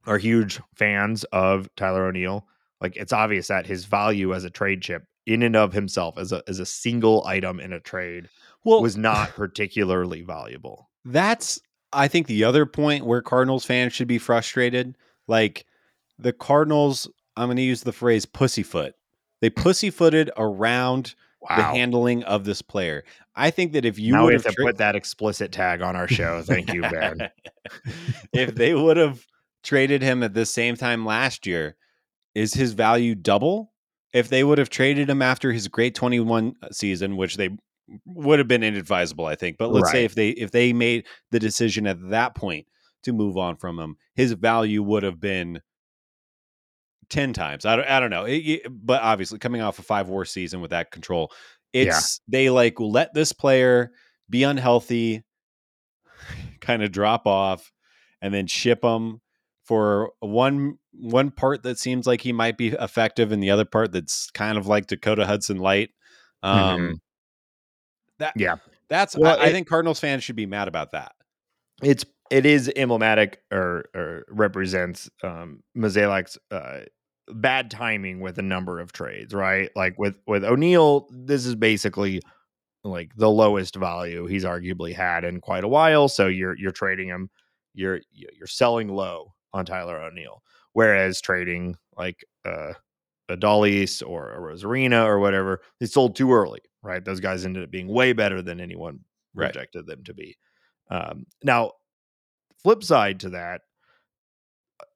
[0.06, 2.46] are huge fans of Tyler O'Neill,
[2.80, 6.32] like it's obvious that his value as a trade chip in and of himself as
[6.32, 8.28] a as a single item in a trade
[8.64, 10.90] Well, was not particularly valuable.
[11.04, 11.60] That's
[11.92, 14.96] I think the other point where Cardinals fans should be frustrated.
[15.28, 15.66] Like
[16.18, 18.94] the Cardinals, I'm going to use the phrase pussyfoot.
[19.40, 21.14] They pussyfooted around
[21.48, 23.04] the handling of this player.
[23.36, 25.52] I think that if you now would we have have to tra- put that explicit
[25.52, 26.42] tag on our show.
[26.42, 27.28] Thank you, Ben.
[28.32, 29.26] if they would have
[29.62, 31.76] traded him at the same time last year,
[32.34, 33.72] is his value double?
[34.12, 37.50] If they would have traded him after his great 21 uh, season, which they
[38.06, 39.58] would have been inadvisable, I think.
[39.58, 42.66] But let's say if they if they made the decision at that point
[43.02, 45.60] to move on from him, his value would have been
[47.10, 47.66] 10 times.
[47.66, 48.24] I don't, I don't know.
[48.24, 51.30] It- it- but obviously coming off a five war season with that control,
[51.72, 53.92] it's they like let this player
[54.30, 55.22] be unhealthy,
[56.60, 57.70] kind of drop off
[58.22, 59.20] and then ship him
[59.64, 63.92] for one one part that seems like he might be effective and the other part
[63.92, 65.90] that's kind of like Dakota Hudson light.
[66.42, 67.00] Um Mhm.
[68.18, 68.56] That Yeah.
[68.88, 71.12] that's Well, I, I think Cardinals fans should be mad about that.
[71.82, 76.80] it's it is emblematic or or represents um Mozeliak's uh
[77.28, 79.70] bad timing with a number of trades, right?
[79.76, 82.20] Like with with O'Neill, this is basically
[82.84, 86.08] like the lowest value he's arguably had in quite a while.
[86.08, 87.30] So you're you're trading him,
[87.74, 90.42] you're you're selling low on Tyler O'Neill.
[90.72, 92.74] Whereas trading like uh
[93.30, 97.04] Adolis or Arozarena or whatever, they sold too early, right?
[97.04, 99.00] Those guys ended up being way better than anyone
[99.34, 99.46] Right.
[99.52, 100.36] projected them to be.
[100.90, 101.72] Um, now,
[102.62, 103.62] flip side to that,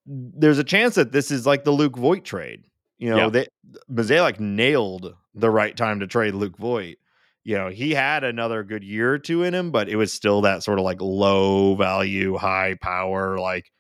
[0.07, 2.65] there's a chance that this is like the Luke Voit trade.
[2.99, 3.31] You know, Yeah.
[3.31, 3.49] that
[3.91, 6.97] Mozeliak nailed the right time to trade Luke Voit.
[7.45, 10.43] You know, he had another good year or two in him, but it was still
[10.43, 13.39] that sort of like low value, high power.
[13.39, 13.71] Like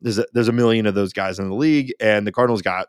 [0.00, 2.86] there's a, there's a million of those guys in the league, and the Cardinals got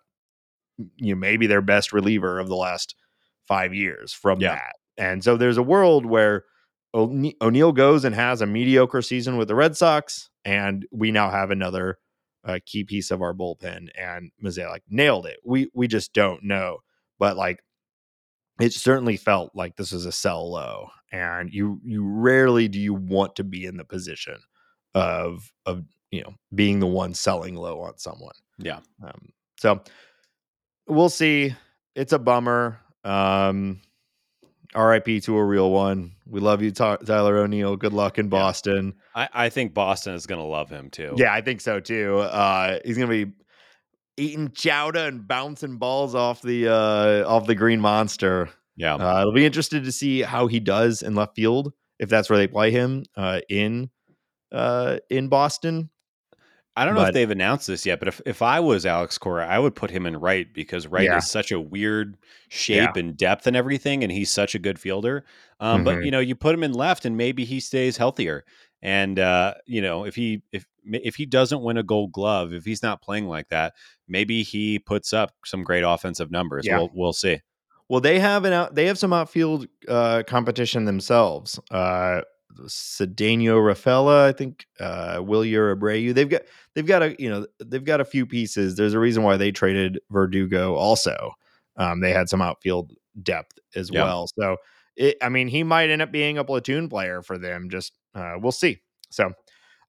[0.98, 2.96] you know maybe their best reliever of the last
[3.50, 4.56] five years from Yeah.
[4.56, 4.76] that.
[4.98, 6.46] And so there's a world where
[6.94, 11.30] O'Ne- O'Neill goes and has a mediocre season with the Red Sox, and we now
[11.30, 11.98] have another
[12.46, 13.90] uh, key piece of our bullpen.
[13.98, 15.40] And Mozeliak nailed it.
[15.44, 16.78] We we just don't know,
[17.20, 17.60] but like
[18.62, 22.94] it certainly felt like this was a sell low, and you you rarely do you
[22.94, 24.38] want to be in the position
[24.96, 28.36] of of you know being the one selling low on someone.
[28.58, 28.80] Yeah.
[29.04, 29.82] Um, so
[30.88, 31.56] we'll see.
[31.96, 32.80] It's a bummer.
[33.04, 33.82] Um,
[34.76, 36.14] RIP to a real one.
[36.28, 37.76] We love you, Tyler O'Neill.
[37.76, 38.94] Good luck in Boston.
[39.16, 41.16] I, I think Boston is gonna love him too.
[41.18, 42.20] Yeah, I think so too.
[42.20, 43.32] Uh, he's gonna be
[44.18, 48.50] eating chowder and bouncing balls off the uh, off the green monster.
[48.76, 48.96] Yeah.
[48.96, 52.38] Uh, it'll be interested to see how he does in left field if that's where
[52.38, 53.90] they play him uh, in
[54.52, 55.90] uh, in Boston.
[56.82, 59.46] I don't know if they've announced this yet, but if, if I was Alex Cora,
[59.48, 61.18] I would put him in right because right Yeah.
[61.18, 65.26] is such a weird shape and depth and everything, and he's such a good fielder.
[65.60, 65.86] Um, Mhm.
[65.86, 68.46] But you know, you put him in left, and maybe he stays healthier.
[68.82, 72.63] And uh, you know, if he if if he doesn't win a Gold Glove, if
[72.65, 73.74] he's not playing like that,
[74.08, 76.65] maybe he puts up some great offensive numbers.
[76.65, 76.78] Yeah.
[76.78, 77.42] We'll we'll see.
[77.89, 78.76] Well, they have an out.
[78.76, 81.60] They have some outfield uh, competition themselves.
[81.72, 82.22] Uh,
[82.67, 84.65] Ceddanne Rafaela, I think.
[84.80, 86.13] Uh, Wilyer Abreu.
[86.13, 86.41] They've got.
[86.76, 87.15] They've got a.
[87.19, 87.48] You know.
[87.63, 88.76] They've got a few pieces.
[88.76, 90.76] There's a reason why they traded Verdugo.
[90.76, 91.32] Also,
[91.78, 92.93] um, they had some outfield
[93.24, 94.04] depth as Yeah.
[94.04, 94.28] well.
[94.39, 94.58] So,
[94.95, 97.69] it, I mean, he might end up being a platoon player for them.
[97.69, 98.80] Just uh, we'll see.
[99.10, 99.32] So,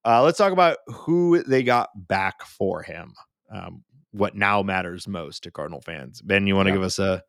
[0.04, 3.14] uh, let's talk about who they got back for him.
[3.52, 6.20] Um, what now matters most to Cardinal fans.
[6.22, 6.76] Ben, you want to Yeah.
[6.76, 7.22] give us a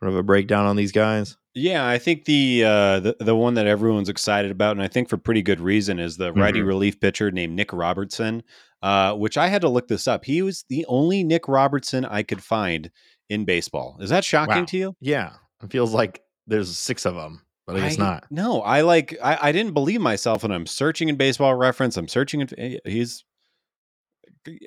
[0.00, 1.36] sort of a breakdown on these guys?
[1.54, 5.08] Yeah, I think the uh, the the one that everyone's excited about, and I think
[5.08, 6.66] for pretty good reason, is the righty Mhm.
[6.66, 8.42] relief pitcher named Nick Robertson.
[8.80, 10.24] Uh, which I had to look this up.
[10.24, 12.92] He was the only Nick Robertson I could find
[13.28, 13.96] in baseball.
[14.00, 14.64] Is that shocking Wow.
[14.66, 14.96] to you?
[15.00, 15.32] Yeah,
[15.64, 18.26] it feels like there's six of them, but I guess not.
[18.30, 21.96] No, I like I, I didn't believe myself when I'm searching in baseball reference.
[21.96, 23.24] I'm searching in he's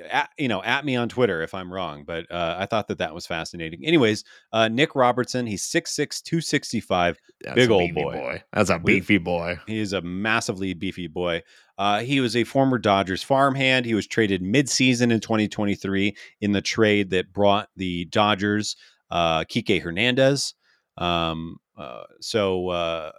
[0.10, 2.98] at, you know, at me on Twitter if I'm wrong, but uh, I thought that
[3.00, 3.86] that was fascinating.
[3.86, 8.44] Anyways, uh, Nick Robertson, he's 6'6", 265, That's big old beefy boy.
[8.54, 9.60] That's a beefy boy.
[9.68, 11.44] He is a massively beefy boy.
[11.78, 13.86] Uh, he was a former Dodgers farmhand.
[13.86, 18.76] He was traded midseason in 2023 in the trade that brought the Dodgers
[19.10, 20.54] uh, Kike Hernandez.
[20.98, 23.12] Um, uh, so uh,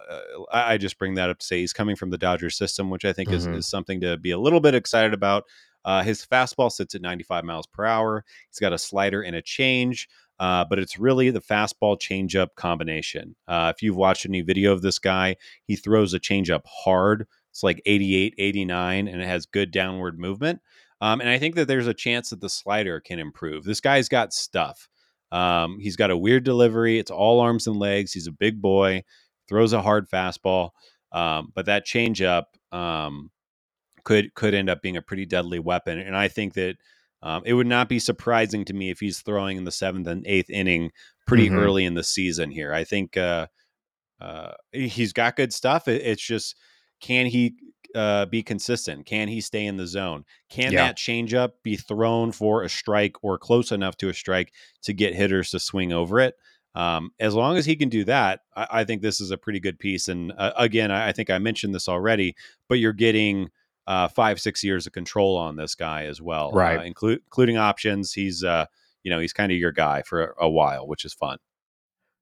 [0.51, 3.03] I, I just bring that up to say he's coming from the Dodgers system, which
[3.03, 3.33] I think Mhm.
[3.33, 5.43] is, is something to be a little bit excited about.
[5.85, 8.23] Uh, his fastball sits at 95 miles per hour.
[8.49, 10.07] He's got a slider and a change,
[10.39, 13.35] uh, but it's really the fastball changeup combination.
[13.47, 17.27] Uh, if you've watched any video of this guy, he throws a changeup hard.
[17.51, 20.59] It's like 88, 89, and it has good downward movement.
[21.01, 23.65] Um, and I think that there's a chance that the slider can improve.
[23.65, 24.87] This guy's got stuff.
[25.33, 26.97] Um, he's got a weird delivery.
[26.97, 28.13] It's all arms and legs.
[28.13, 29.03] He's a big boy,
[29.49, 30.69] throws a hard fastball.
[31.11, 33.29] Um, but that changeup um,
[34.03, 35.99] could could end up being a pretty deadly weapon.
[35.99, 36.77] And I think that
[37.21, 40.25] um, it would not be surprising to me if he's throwing in the seventh and
[40.27, 40.91] eighth inning
[41.25, 41.57] pretty Mhm.
[41.57, 42.73] early in the season here.
[42.73, 43.47] I think uh,
[44.19, 45.87] uh, he's got good stuff.
[45.87, 46.55] It, it's just
[47.01, 47.55] can he
[47.95, 49.05] uh, be consistent?
[49.05, 50.25] Can he stay in the zone?
[50.49, 50.87] Can Yeah.
[50.87, 55.13] that changeup be thrown for a strike or close enough to a strike to get
[55.13, 56.35] hitters to swing over it?
[56.73, 59.59] Um, as long as he can do that, I, I think this is a pretty
[59.59, 60.07] good piece.
[60.07, 62.35] And uh, again, I, I think I mentioned this already,
[62.67, 63.49] but you're getting
[63.87, 66.79] uh, five, six years of control on this guy as well, Right.
[66.79, 68.13] Uh, inclu- including options.
[68.13, 68.65] He's, uh,
[69.03, 71.37] you know, he's kind of your guy for a, a while, which is fun.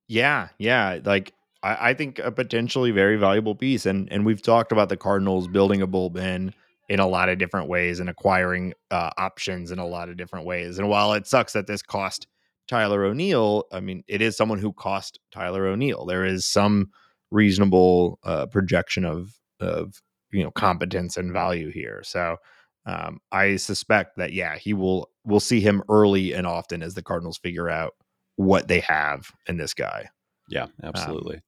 [0.07, 0.99] Yeah, yeah.
[1.03, 3.85] Like I, I think a potentially very valuable piece.
[3.85, 6.53] And and we've talked about the Cardinals building a bullpen
[6.89, 10.45] in a lot of different ways and acquiring uh, options in a lot of different
[10.45, 10.77] ways.
[10.77, 12.27] And while it sucks that this cost
[12.67, 16.05] Tyler O'Neill, I mean, it is someone who cost Tyler O'Neill.
[16.05, 16.89] There is some
[17.29, 22.01] reasonable uh, projection of of you know competence and value here.
[22.03, 22.37] So
[22.85, 25.09] um, I suspect that yeah, he will.
[25.23, 27.93] We'll see him early and often as the Cardinals figure out
[28.37, 30.09] what they have in this guy.
[30.49, 31.41] Yeah, absolutely.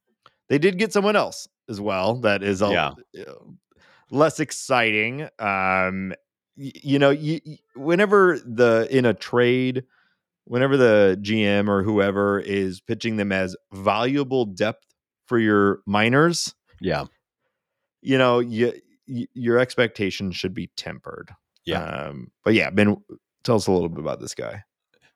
[0.50, 2.69] They did get someone else as well that is a,
[3.15, 3.24] Yeah.
[4.12, 5.24] less exciting.
[5.39, 6.13] Um,
[6.56, 7.41] y- you know, y-
[7.76, 9.86] whenever the in a trade,
[10.46, 14.86] whenever the GM or whoever is pitching them as valuable depth
[15.26, 17.06] for your minors, yeah.
[18.04, 18.74] You know, you,
[19.08, 21.32] y your expectations should be tempered.
[21.66, 21.84] Yeah.
[21.84, 22.98] Um, but yeah, Ben,
[23.44, 24.63] tell us a little bit about this guy.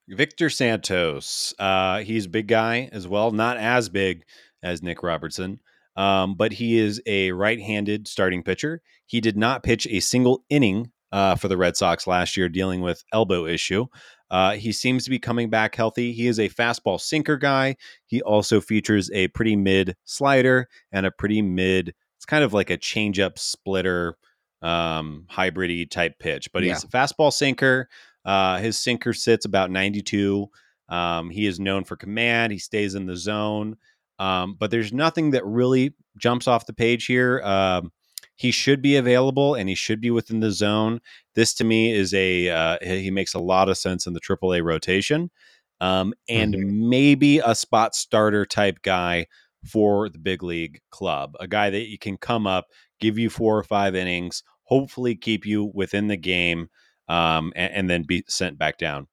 [0.09, 1.53] Victor Santos.
[1.59, 4.23] Uh, he's a big guy as well, not as big
[4.63, 5.59] as Nick Robertson,
[5.97, 8.81] um, but he is a right-handed starting pitcher.
[9.05, 12.81] He did not pitch a single inning uh, for the Red Sox last year, dealing
[12.81, 13.85] with elbow issue.
[14.29, 16.11] Uh, he seems to be coming back healthy.
[16.11, 17.75] He is a fastball sinker guy.
[18.05, 21.93] He also features a pretty mid slider and a pretty mid.
[22.27, 24.17] Kind of like a changeup splitter,
[24.61, 27.89] um, hybridy type pitch, but he's a fastball sinker.
[28.25, 30.49] Uh, his sinker sits about 92.
[30.89, 32.51] Um, he is known for command.
[32.51, 33.77] He stays in the zone.
[34.19, 37.41] Um, but there's nothing that really jumps off the page here.
[37.43, 37.91] Um,
[38.35, 40.99] he should be available and he should be within the zone.
[41.35, 44.63] This to me is a, uh, he makes a lot of sense in the AAA
[44.63, 45.31] rotation.
[45.79, 46.55] Um, and
[46.89, 49.27] maybe a spot starter type guy
[49.65, 52.67] for the big league club, a guy that you can come up,
[52.99, 56.69] give you four or five innings, hopefully keep you within the game
[57.07, 59.07] um, and, and then be sent back down.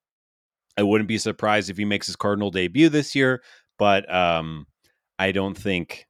[0.77, 3.41] I wouldn't be surprised if he makes his Cardinal debut this year,
[3.79, 4.67] but um,
[5.17, 6.05] I don't think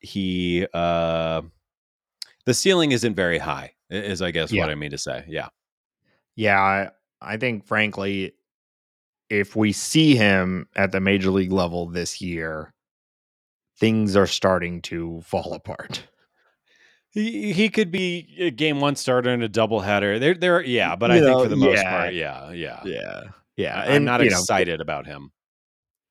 [0.00, 0.66] he.
[0.74, 1.42] Uh,
[2.44, 4.62] the ceiling isn't very high, is I guess Yeah.
[4.64, 5.24] what I mean to say.
[5.28, 5.48] Yeah,
[6.36, 6.90] Yeah, I,
[7.20, 8.32] I think frankly,
[9.30, 12.72] if we see him at the major league level this year,
[13.78, 16.06] things are starting to fall apart.
[17.10, 20.20] he he could be a game one starter and a doubleheader.
[20.20, 21.90] There, there, yeah, but I You think for the most yeah.
[21.90, 23.22] part, yeah, yeah, Yeah,
[23.56, 25.32] yeah, I'm not you know, excited about him.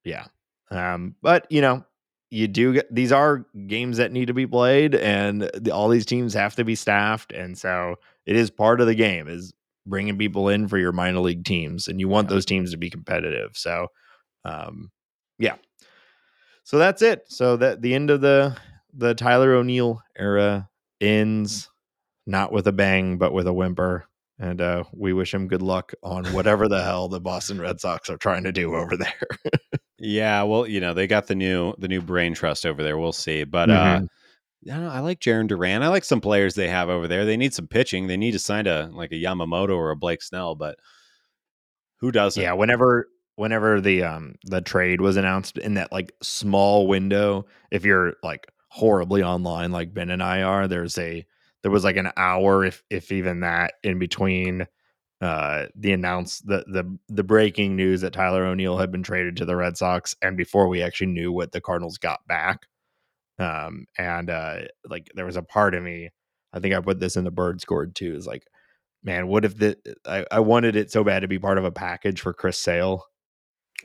[0.04, 0.26] Yeah.
[0.72, 1.86] Um, but you know,
[2.30, 6.06] you do get these are games that need to be played, and the, all these
[6.06, 9.54] teams have to be staffed, and so it is part of the game is
[9.86, 12.36] bringing people in for your minor league teams, and you want Yeah.
[12.36, 13.52] those teams to be competitive.
[13.56, 13.88] So,
[14.44, 14.92] um,
[15.40, 15.56] yeah.
[16.68, 17.24] So that's it.
[17.30, 18.54] So that the end of the
[18.94, 20.68] the Tyler O'Neill era
[21.00, 21.70] ends
[22.26, 24.06] not with a bang, but with a whimper.
[24.38, 28.10] And uh, we wish him good luck on whatever the hell the Boston Red Sox
[28.10, 29.14] are trying to do over there.
[29.98, 32.98] Yeah, well, you know, they got the new the new brain trust over there.
[32.98, 33.46] We'll see.
[33.46, 34.08] But uh Mhm.
[34.70, 35.84] I don't know, I like Jarren Duran.
[35.84, 37.24] I like some players they have over there.
[37.24, 38.08] They need some pitching.
[38.08, 40.78] They need to sign a like a Yamamoto or a Blake Snell, but
[42.02, 42.44] who doesn't?
[42.44, 47.86] Yeah, whenever whenever the um the trade was announced in that like small window, if
[47.86, 51.26] you're like horribly online like Ben and I are, there's a
[51.64, 54.68] there was like an hour if if even that in between
[55.22, 59.46] uh, the announce the the the breaking news that Tyler O'Neill had been traded to
[59.46, 62.68] the Red Sox, and before we actually knew what the Cardinals got back.
[63.40, 66.10] Um, and uh, like there was a part of me,
[66.54, 68.16] I think I put this in the bird scored too.
[68.16, 68.46] Is like,
[69.04, 71.72] man, what if the I, I wanted it so bad to be part of a
[71.72, 73.04] package for Chris Sale.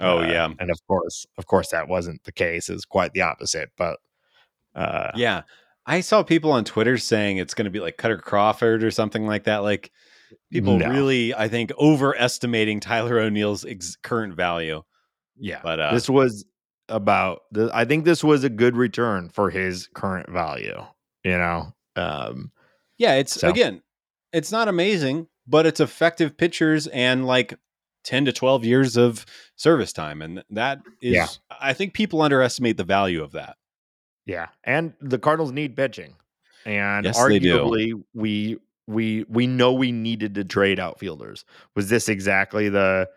[0.01, 2.69] Oh Uh, yeah, and of course, of course, that wasn't the case.
[2.69, 3.71] It was quite the opposite.
[3.77, 3.99] But
[4.75, 5.43] uh, yeah.
[5.85, 9.27] I saw people on Twitter saying it's going to be like Kutter Crawford or something
[9.27, 9.59] like that.
[9.59, 9.91] Like
[10.53, 10.89] people No.
[10.89, 14.83] really, I think, overestimating Tyler O'Neill's ex- current value.
[15.37, 16.45] yeah, But uh, this was
[16.89, 17.41] about.
[17.51, 20.81] The, I think this was a good return for his current value.
[21.25, 22.53] You know, um,
[22.97, 23.83] Yeah, it's So- again,
[24.33, 27.55] it's not amazing, but it's effective pitchers and like
[28.05, 29.25] 10 to 12 years of
[29.57, 30.23] service time.
[30.23, 31.27] And that is, Yeah.
[31.61, 33.57] I think people underestimate the value of that.
[34.25, 36.15] Yeah, and the Cardinals need pitching,
[36.65, 41.45] and Yes, arguably we we we know we needed to trade outfielders.
[41.75, 43.09] Was this exactly the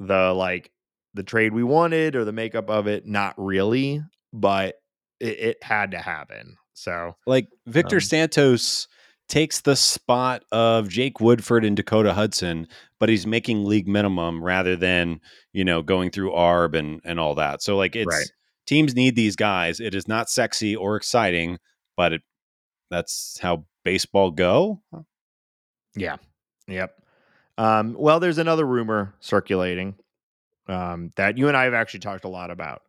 [0.00, 0.72] the like
[1.14, 3.06] the trade we wanted or the makeup of it?
[3.06, 4.80] Not really, but
[5.20, 6.56] it, it had to happen.
[6.74, 8.88] So Like Victor Um, Santos
[9.28, 12.66] takes the spot of Jake Woodford and Dakota Hudson,
[13.00, 15.20] but he's making league minimum rather than,
[15.52, 17.62] you know, going through ARB and, and all that.
[17.62, 18.30] So like it's Right.
[18.66, 19.80] teams need these guys.
[19.80, 21.58] It is not sexy or exciting,
[21.96, 22.22] but it
[22.90, 24.82] that's how baseball go.
[25.96, 26.16] yeah,
[26.68, 26.96] yep.
[27.58, 29.94] Um, well, there's another rumor circulating
[30.68, 32.82] um, that you and I have actually talked a lot about,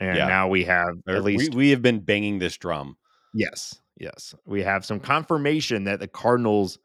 [0.00, 0.26] and Yeah.
[0.26, 2.96] now we have Or at least we, we have been banging this drum.
[3.34, 4.34] Yes, yes.
[4.46, 6.78] We have some confirmation that the Cardinals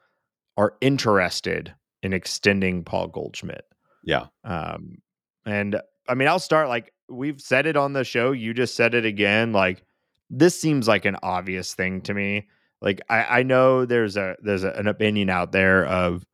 [0.58, 3.66] are interested in extending Paul Goldschmidt.
[4.04, 4.28] Yeah.
[4.44, 4.98] Um,
[5.46, 8.32] and I mean, I'll start like we've said it on the show.
[8.34, 9.54] You just said it again.
[9.54, 9.84] Like
[10.30, 12.50] this seems like an obvious thing to me.
[12.82, 16.26] Like I, I know there's a there's a, an opinion out there of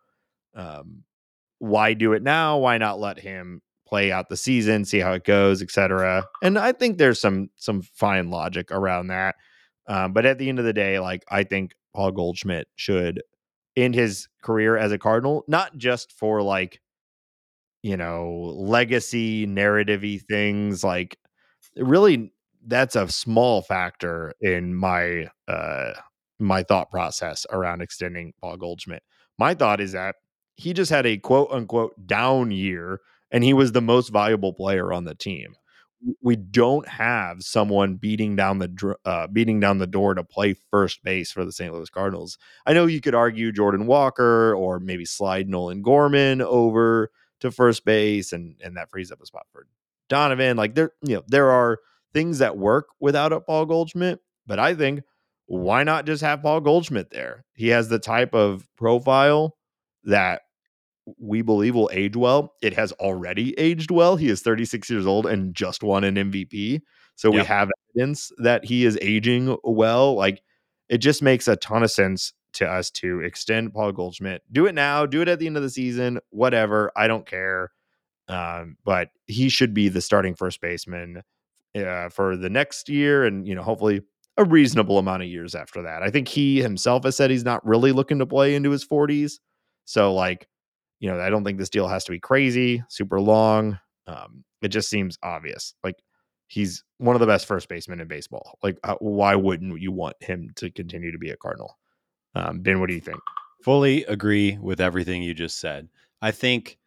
[0.56, 1.04] um,
[1.60, 2.58] why do it now?
[2.58, 6.26] Why not let him play out the season, see how it goes, etc.
[6.44, 9.36] And I think there's some some fine logic around that.
[9.88, 13.22] Um, but at the end of the day, like I think Paul Goldschmidt should
[13.76, 16.82] end his career as a Cardinal, not just for like,
[17.84, 20.84] you know, legacy narrative things.
[20.84, 21.18] Like,
[21.76, 22.34] really,
[22.68, 25.94] that's a small factor in my uh
[26.40, 29.04] my thought process around extending Paul Goldschmidt.
[29.38, 30.16] My thought is that
[30.56, 33.00] he just had a quote unquote down year
[33.32, 35.56] and he was the most valuable player on the team.
[36.22, 41.04] We don't have someone beating down the uh, beating down the door to play first
[41.04, 41.74] base for the St.
[41.74, 42.38] Louis Cardinals.
[42.66, 47.86] I know you could argue Jordan Walker or maybe slide Nolan Gorman over to first
[47.86, 49.68] base and and that frees up a spot for
[50.08, 50.58] Donovan.
[50.58, 51.80] Like there, you know, there are
[52.14, 55.02] things that work without a Paul Goldschmidt, but I think
[55.46, 57.46] why not just have Paul Goldschmidt there?
[57.54, 59.58] He has the type of profile
[60.04, 60.44] that
[61.18, 62.56] we believe will age well.
[62.62, 64.16] It has already aged well.
[64.16, 66.82] He is 36 years old and just won an MVP.
[67.16, 70.16] So we have evidence that he is aging well.
[70.16, 70.42] Like
[70.88, 74.42] it just makes a ton of sense to us to extend Paul Goldschmidt.
[74.52, 76.92] Do it now, do it at the end of the season, whatever.
[76.96, 77.72] I don't care.
[78.28, 81.24] Um, but he should be the starting first baseman
[81.76, 84.02] uh, for the next year and, you know, hopefully
[84.38, 86.02] a reasonable amount of years after that.
[86.02, 89.40] I think he himself has said he's not really looking to play into his 40s.
[89.86, 90.48] So, like,
[91.00, 93.80] you know, I don't think this deal has to be crazy, super long.
[94.08, 95.74] Um, it just seems obvious.
[95.84, 95.96] Like,
[96.48, 98.58] he's one of the best first basemen in baseball.
[98.64, 101.78] Like, uh, why wouldn't you want him to continue to be a Cardinal?
[102.36, 103.20] Um, ben, what do you think?
[103.64, 105.90] Fully agree with everything you just said.
[106.22, 106.78] I think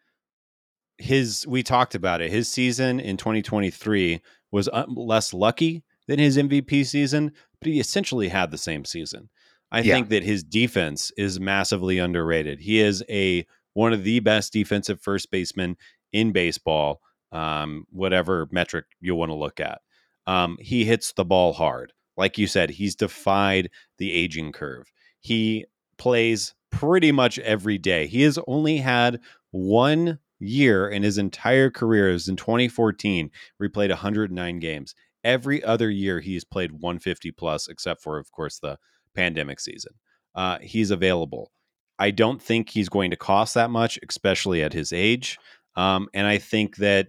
[0.99, 2.31] his we talked about it.
[2.31, 4.21] His season in 2023
[4.51, 9.29] was un- less lucky than his MVP season, but he essentially had the same season.
[9.71, 9.95] I Yeah.
[9.95, 12.61] think that his defense is massively underrated.
[12.61, 15.77] He is a one of the best defensive first basemen
[16.13, 17.01] in baseball,
[17.33, 19.81] um, whatever metric you want to look at.
[20.27, 21.93] Um, he hits the ball hard.
[22.17, 24.93] Like you said, he's defied the aging curve.
[25.21, 28.07] He plays pretty much every day.
[28.07, 33.69] He has only had one year in his entire career, it was in 2014, where
[33.69, 34.95] he played 109 games.
[35.25, 38.79] Every other year, he's played 150 plus, except for, of course, the
[39.15, 39.93] pandemic season.
[40.35, 41.53] Uh, he's available.
[41.99, 45.39] I don't think he's going to cost that much, especially at his age.
[45.77, 47.09] Um, and I think that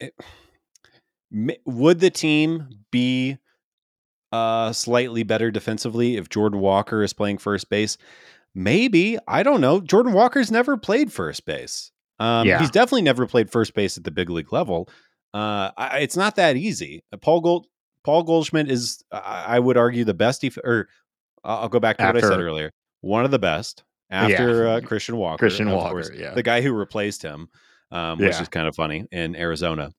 [0.00, 0.14] it,
[1.32, 3.38] m- would the team be
[4.32, 7.96] uh, slightly better defensively if Jordan Walker is playing first base?
[8.54, 9.18] Maybe.
[9.28, 9.80] I don't know.
[9.80, 11.90] Jordan Walker's never played first base.
[12.18, 12.58] Um, Yeah.
[12.58, 14.88] He's definitely never played first base at the big league level.
[15.32, 17.02] Uh, I, it's not that easy.
[17.12, 17.66] Uh, Paul Gold,
[18.04, 20.42] Paul Goldschmidt is, I I would argue, the best.
[20.42, 20.88] Def- or
[21.42, 22.70] I'll I'll go back to what I said earlier.
[23.02, 25.38] One of the best after uh, Christian Walker.
[25.38, 26.32] Christian Walker, course, yeah.
[26.34, 27.48] the guy who replaced him,
[27.90, 28.42] um, which Yeah.
[28.42, 29.92] is kind of funny in Arizona.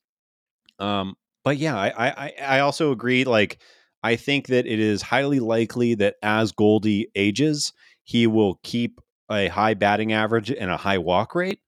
[0.79, 3.23] Um, but yeah, I, I I- also agree.
[3.23, 3.61] Like,
[4.03, 7.71] I think that it is highly likely that as Goldie ages,
[8.03, 8.99] he will keep
[9.31, 11.59] a high batting average and a high walk rate,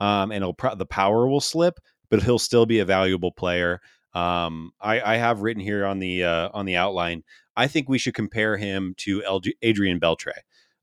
[0.00, 1.78] um, and pro- the power will slip,
[2.10, 3.80] but he'll still be a valuable player.
[4.14, 7.22] Um, I, I have written here on the uh, on the outline.
[7.56, 10.32] I think we should compare him to LG, Adrian Beltre.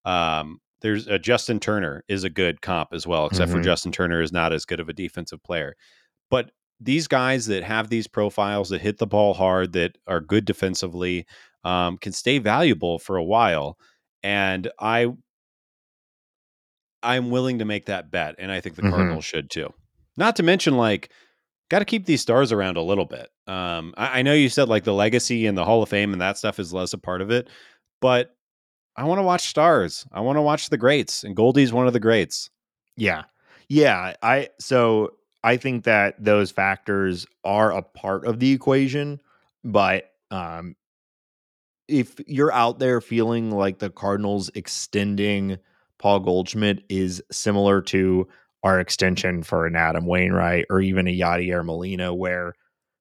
[0.06, 3.64] Um, there's uh, Justin Turner is a good comp as well, except for Mhm.
[3.64, 5.76] Justin Turner is not as good of a defensive player.
[6.30, 10.46] But these guys that have these profiles that hit the ball hard, that are good
[10.46, 11.26] defensively,
[11.64, 13.78] um, can stay valuable for a while.
[14.22, 15.08] And I,
[17.04, 18.90] I'm willing to make that bet, and I think the Mhm.
[18.92, 19.74] Cardinals should too.
[20.18, 21.12] Not to mention, like,
[21.70, 23.30] got to keep these stars around a little bit.
[23.48, 26.22] Um, I, I know you said like the legacy and the Hall of Fame and
[26.22, 27.48] that stuff is less a part of it,
[28.02, 28.35] but
[28.98, 30.06] I want to watch stars.
[30.12, 32.50] I want to watch the greats, and Goldie's one of the greats.
[32.96, 33.24] Yeah.
[33.68, 34.16] Yeah.
[34.22, 39.22] I so I think that those factors are a part of the equation,
[39.64, 40.76] but um
[41.88, 45.58] if you're out there feeling like the Cardinals extending
[46.00, 48.28] Paul Goldschmidt is similar to
[48.64, 52.56] our extension for an Adam Wainwright or even a Yadier Molina, where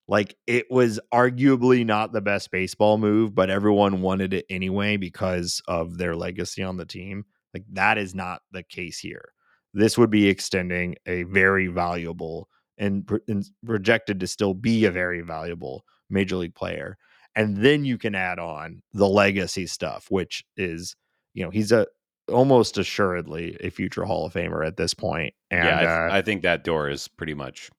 [0.07, 5.63] like it was arguably not the best baseball move, but everyone wanted it anyway because
[5.67, 7.25] of their legacy on the team.
[7.55, 9.33] Like that is not the case here.
[9.73, 12.49] This would be extending a very valuable
[12.79, 16.97] and, and projected to still be a very valuable major league player.
[17.37, 20.95] And then you can add on the legacy stuff, which is,
[21.33, 21.87] you know, he's a
[22.29, 25.35] almost assuredly a future Hall of Famer at this point.
[25.51, 27.71] And yeah, I, th- uh, I think that door is pretty much,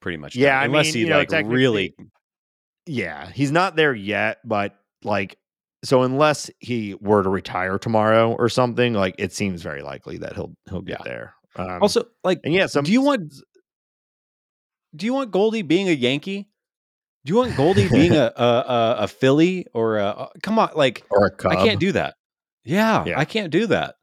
[0.00, 0.34] pretty much.
[0.36, 0.62] Yeah, done.
[0.62, 1.94] I unless mean, he you know, like really.
[2.86, 4.74] yeah, he's not there yet, but
[5.04, 5.38] like,
[5.84, 10.34] so unless he were to retire tomorrow or something, like it seems very likely that
[10.34, 11.04] he'll he'll get Yeah.
[11.04, 11.34] there.
[11.56, 13.32] Um, Also, like, and yeah, some do you want?
[14.96, 16.48] Do you want Goldie being a Yankee?
[17.24, 20.06] Do you want Goldie being a a, a, a Philly or a?
[20.06, 21.52] uh, Come on, like or a Cub?
[21.52, 22.14] I can't do that.
[22.64, 23.18] Yeah, Yeah.
[23.18, 23.96] I can't do that.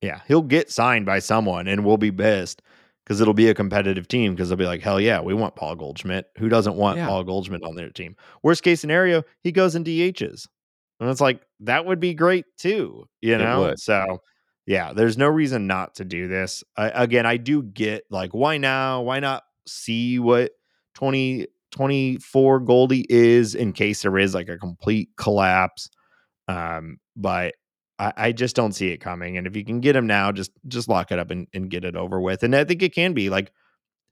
[0.00, 2.60] Yeah, he'll get signed by someone, and we'll be pissed
[3.04, 4.34] because it'll be a competitive team.
[4.34, 6.26] Because they'll be like, hell yeah, we want Paul Goldschmidt.
[6.38, 7.06] Who doesn't want Yeah.
[7.08, 8.16] Paul Goldschmidt on their team?
[8.42, 10.46] Worst case scenario, he goes in DHs,
[11.00, 13.04] and it's like that would be great too.
[13.20, 13.78] You It know, would.
[13.80, 14.20] so
[14.66, 16.62] yeah, there's no reason not to do this.
[16.76, 19.02] I, again, I do get like, why now?
[19.02, 20.52] Why not see what
[20.94, 25.88] 2024 Goldie is in case there is like a complete collapse?
[26.48, 27.54] Um, but
[28.02, 29.36] I, I just don't see it coming.
[29.36, 31.84] And if you can get him now, just just lock it up and, and get
[31.84, 32.42] it over with.
[32.42, 33.52] And I think it can be like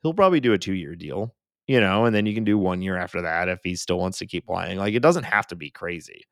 [0.02, 1.34] he'll probably do a two year deal,
[1.66, 4.18] you know, and then you can do one year after that if he still wants
[4.18, 4.78] to keep playing.
[4.78, 6.22] Like it doesn't have to be crazy.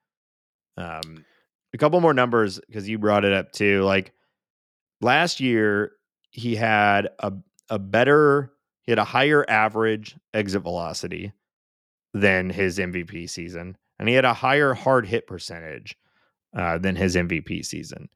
[0.77, 1.25] Um,
[1.75, 3.83] a couple more numbers because you brought it up too.
[3.83, 4.13] Like
[5.01, 5.93] last year,
[6.31, 7.33] he had a
[7.71, 8.53] a better,
[8.85, 11.33] he had a higher average exit velocity
[12.15, 15.97] than his MVP season, and he had a higher hard hit percentage
[16.59, 18.09] uh, than his MVP season.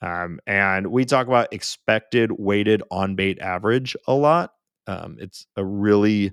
[0.00, 4.54] Um, and we talk about expected weighted on base average a lot.
[4.88, 6.32] Um, it's a really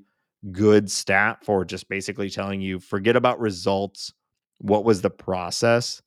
[0.51, 4.11] good stat for just basically telling you forget about results.
[4.57, 6.01] What was the process?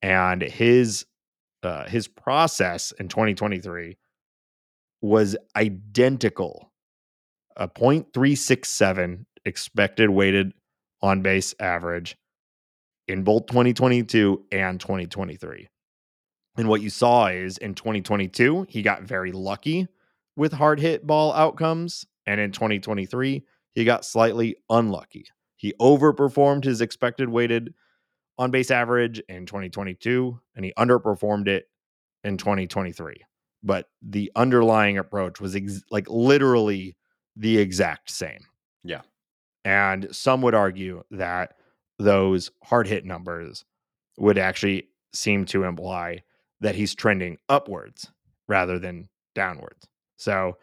[0.00, 1.04] And his
[1.62, 3.98] uh, his process in 2023
[5.00, 6.72] was identical
[7.56, 10.52] a 0.367 expected weighted
[11.02, 12.16] on base average
[13.12, 15.68] in both 2022 and 2023.
[16.56, 19.86] And what you saw is in 2022, he got very lucky
[20.34, 22.06] with hard hit ball outcomes.
[22.26, 25.26] And in 2023, he got slightly unlucky.
[25.56, 27.74] He overperformed his expected weighted
[28.38, 31.66] on base average in 2022, and he underperformed it
[32.24, 33.16] in 2023.
[33.62, 36.96] But the underlying approach was ex- like literally
[37.36, 38.40] the exact same.
[38.82, 39.02] Yeah.
[39.66, 41.56] And some would argue that
[41.98, 43.64] those hard hit numbers
[44.18, 46.22] would actually seem to imply
[46.60, 48.10] that he's trending upwards
[48.48, 49.86] rather than downwards.
[50.16, 50.56] So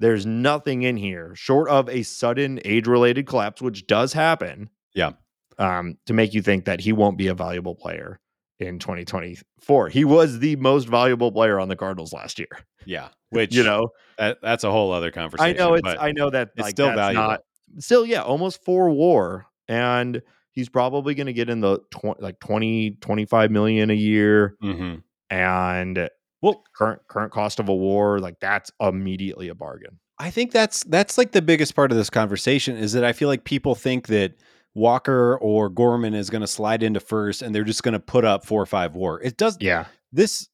[0.00, 4.70] there's nothing in here short of a sudden age related collapse, which does happen.
[4.94, 5.12] Yeah.
[5.58, 8.18] Um, to make you think that he won't be a valuable player
[8.58, 9.88] in 2024.
[9.88, 12.48] He was the most valuable player on the Cardinals last year.
[12.84, 15.54] Yeah, which you know, that, that's a whole other conversation.
[15.54, 17.28] I know it's I know that it's like, still valuable.
[17.28, 17.40] Not,
[17.78, 19.46] still, yeah, almost for war.
[19.68, 20.22] And
[20.52, 24.56] he's probably going to get in the tw- like 20, 25 million a year.
[24.62, 25.02] Mhm.
[25.30, 26.08] And
[26.40, 29.98] well, current current cost of a war, like that's immediately a bargain.
[30.18, 33.28] I think that's that's like the biggest part of this conversation is that I feel
[33.28, 34.34] like people think that
[34.74, 38.24] Walker or Gorman is going to slide into first and they're just going to put
[38.24, 39.20] up four or five war.
[39.22, 39.86] It does Yeah.
[40.12, 40.48] this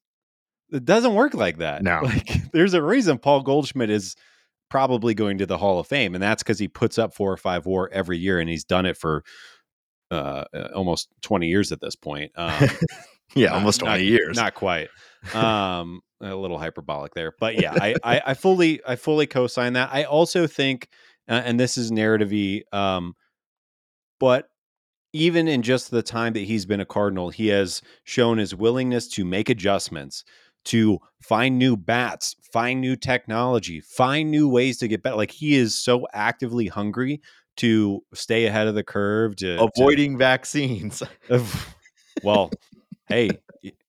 [0.71, 1.83] it doesn't work like that.
[1.83, 2.01] No.
[2.03, 4.15] Like there's a reason Paul Goldschmidt is
[4.69, 7.37] probably going to the Hall of Fame, and that's because he puts up four or
[7.37, 9.23] five WAR every year, and he's done it for
[10.11, 12.31] uh, uh, almost 20 years at this point.
[12.35, 12.69] Um,
[13.35, 14.37] yeah, not- almost not- 20 years.
[14.37, 14.89] Not quite.
[15.35, 19.89] Um, a little hyperbolic there, but yeah, I, I, I fully, I fully co-sign that.
[19.91, 20.87] I also think,
[21.27, 22.31] uh, and this is narrative
[22.71, 23.15] um,
[24.17, 24.47] but
[25.11, 29.07] even in just the time that he's been a Cardinal, he has shown his willingness
[29.09, 30.23] to make adjustments,
[30.65, 35.15] to find new bats, find new technology, find new ways to get better.
[35.15, 37.21] Like he is so actively hungry
[37.59, 41.01] to stay ahead of the curve, to to- Avoiding vaccines.
[41.29, 41.75] of-
[42.23, 42.51] well,
[43.07, 43.29] hey,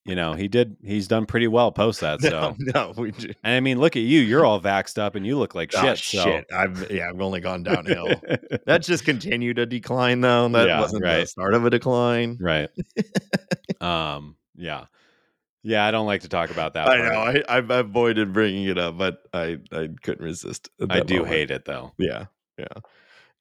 [0.04, 2.20] you know, he did he's done pretty well post that.
[2.20, 4.20] So no, no, and I mean, look at you.
[4.20, 5.98] You're all vaxxed up and you look like Oh, shit.
[5.98, 6.46] so- shit.
[6.52, 8.08] I've yeah, I've only gone downhill.
[8.66, 10.48] That's just continued to decline though.
[10.48, 12.38] That Yeah, wasn't the start of a decline.
[12.40, 12.68] right.
[13.80, 14.86] um, yeah.
[15.62, 16.88] Yeah, I don't like to talk about that.
[16.88, 17.12] I part.
[17.12, 17.42] know.
[17.48, 20.70] I, I've avoided bringing it up, but I, I couldn't resist.
[20.88, 21.34] I do moment.
[21.34, 21.92] hate it though.
[21.98, 22.26] Yeah,
[22.58, 22.64] yeah.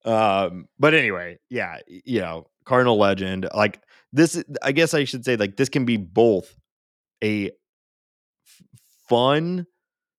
[0.06, 3.48] Um, but anyway, yeah, you know, Cardinal legend.
[3.54, 3.82] Like
[4.14, 6.56] this, I guess I should say, like this can be both
[7.24, 7.52] a f-
[9.10, 9.66] fun,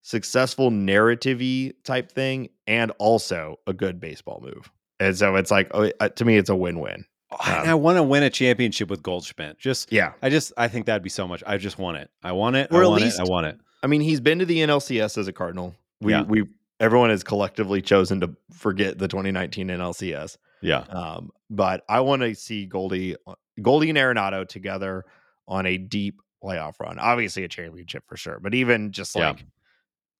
[0.02, 4.70] successful narrative type thing, and also a good baseball move.
[4.98, 7.04] And so it's like, oh, uh, to me, it's a win-win.
[7.38, 9.58] I, Um, I want to win a championship with Goldschmidt.
[9.58, 11.42] Just Yeah, I just I think that'd be so much.
[11.46, 12.10] I just want it.
[12.22, 12.68] I want it.
[12.72, 13.22] Or I at want least- it.
[13.26, 13.58] I want it.
[13.82, 15.74] I mean, he's been to the NLCS as a Cardinal.
[16.02, 16.22] We Yeah.
[16.22, 16.44] we
[16.80, 20.36] everyone has collectively chosen to forget the 2019 NLCS.
[20.62, 20.80] Yeah.
[20.80, 23.16] Um, but I want to see Goldie,
[23.62, 25.04] Goldie and Arenado together
[25.46, 26.98] on a deep playoff run.
[26.98, 29.28] Obviously, a championship for sure, but even just Yeah.
[29.30, 29.44] like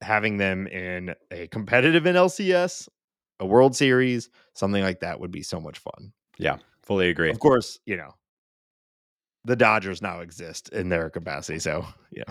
[0.03, 2.89] having them in a competitive NLCS,
[3.39, 6.13] a World Series, something like that would be so much fun.
[6.39, 7.31] Yeah, fully agree.
[7.31, 8.15] Of course, you know
[9.45, 12.25] the Dodgers now exist in their capacity, so yeah,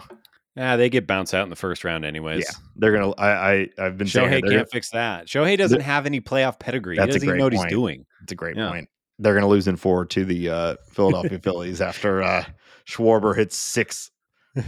[0.60, 2.42] Yeah, they get bounced out in the first round anyways.
[2.46, 3.12] yeah, they're gonna.
[3.12, 5.28] I, I I've been saying Shohei can't fix that.
[5.28, 6.98] Shohei doesn't have any playoff pedigree.
[6.98, 7.70] That's a he doesn't even great know what point.
[7.70, 8.06] he's doing.
[8.24, 8.70] It's a great Yeah.
[8.70, 8.90] point.
[9.20, 12.44] They're going to lose in four to the uh, Philadelphia Phillies after uh,
[12.86, 14.12] Schwarber hits six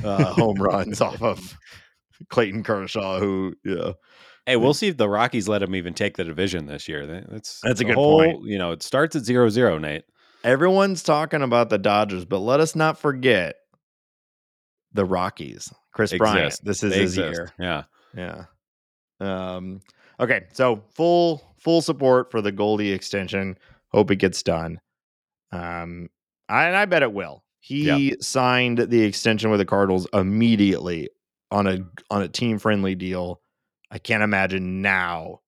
[0.04, 1.58] uh, home runs off of
[2.30, 3.92] Clayton Kershaw, who, yeah,
[4.46, 7.06] Hey, we'll see if the Rockies let him even take the division this year.
[7.30, 8.44] That's That's a good whole, point.
[8.46, 10.04] You know, it starts at zero zero, Nate.
[10.44, 13.56] everyone's talking about the Dodgers, but let us not forget
[14.94, 15.72] the Rockies.
[15.94, 17.40] Kris Bryant, this is They his exist.
[17.40, 17.52] year.
[17.60, 18.46] Yeah.
[19.20, 19.56] Yeah.
[19.56, 19.82] Um.
[20.20, 20.46] Okay.
[20.54, 23.58] So full full support for the Goldie extension.
[23.90, 24.80] Hope it gets done.
[25.52, 26.10] Um.
[26.50, 27.44] I, and I bet it will.
[27.62, 31.10] He signed the extension with the Cardinals immediately
[31.52, 31.80] on a
[32.10, 33.40] on a team friendly deal.
[33.92, 35.42] I can't imagine now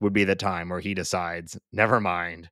[0.00, 2.50] would be the time where he decides, never mind,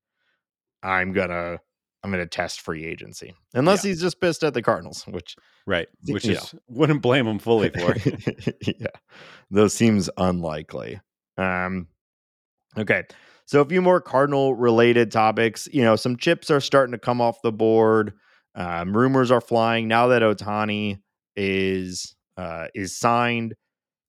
[0.83, 1.61] I'm gonna
[2.07, 3.35] I'm gonna test free agency.
[3.53, 5.35] Unless he's just pissed at the Cardinals, which
[5.67, 5.89] Right.
[6.07, 7.97] Which is wouldn't blame him fully for.
[8.63, 8.87] yeah,
[9.51, 11.01] those seems unlikely.
[11.37, 11.89] Um,
[12.79, 13.03] okay,
[13.47, 15.69] so a few more Cardinal related topics.
[15.73, 18.13] You know, some chips are starting to come off the board.
[18.55, 21.01] Um, rumors are flying now that Ohtani
[21.35, 23.57] is uh, is signed.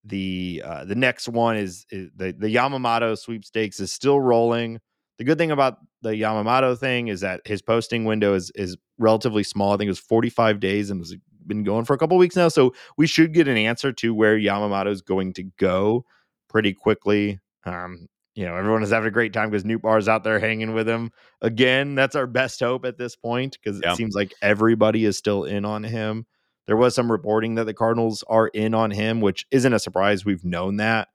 [0.03, 4.79] The uh, the next one is, is the the Yamamoto sweepstakes is still rolling.
[5.17, 9.43] The good thing about the Yamamoto thing is that his posting window is is relatively
[9.43, 9.73] small.
[9.73, 12.49] I think it was 45 days and has been going for a couple weeks now.
[12.49, 16.05] So we should get an answer to where Yamamoto is going to go
[16.49, 17.39] pretty quickly.
[17.65, 20.73] Um, you know, everyone is having a great time because Nootbaar is out there hanging
[20.73, 21.95] with him again.
[21.95, 23.93] That's our best hope at this point because Yeah.
[23.93, 26.25] it seems like everybody is still in on him.
[26.67, 30.25] There was some reporting that the Cardinals are in on him, which isn't a surprise.
[30.25, 31.07] We've known that.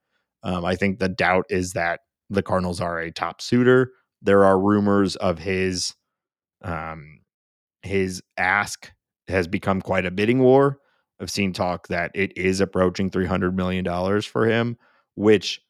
[0.42, 3.92] Um, I think the doubt is that the Cardinals are a top suitor.
[4.22, 5.94] There are rumors of his
[6.62, 7.20] um,
[7.82, 8.92] his ask
[9.28, 10.78] has become quite a bidding war.
[11.20, 14.78] I've seen talk that it is approaching three hundred million dollars for him,
[15.14, 15.60] which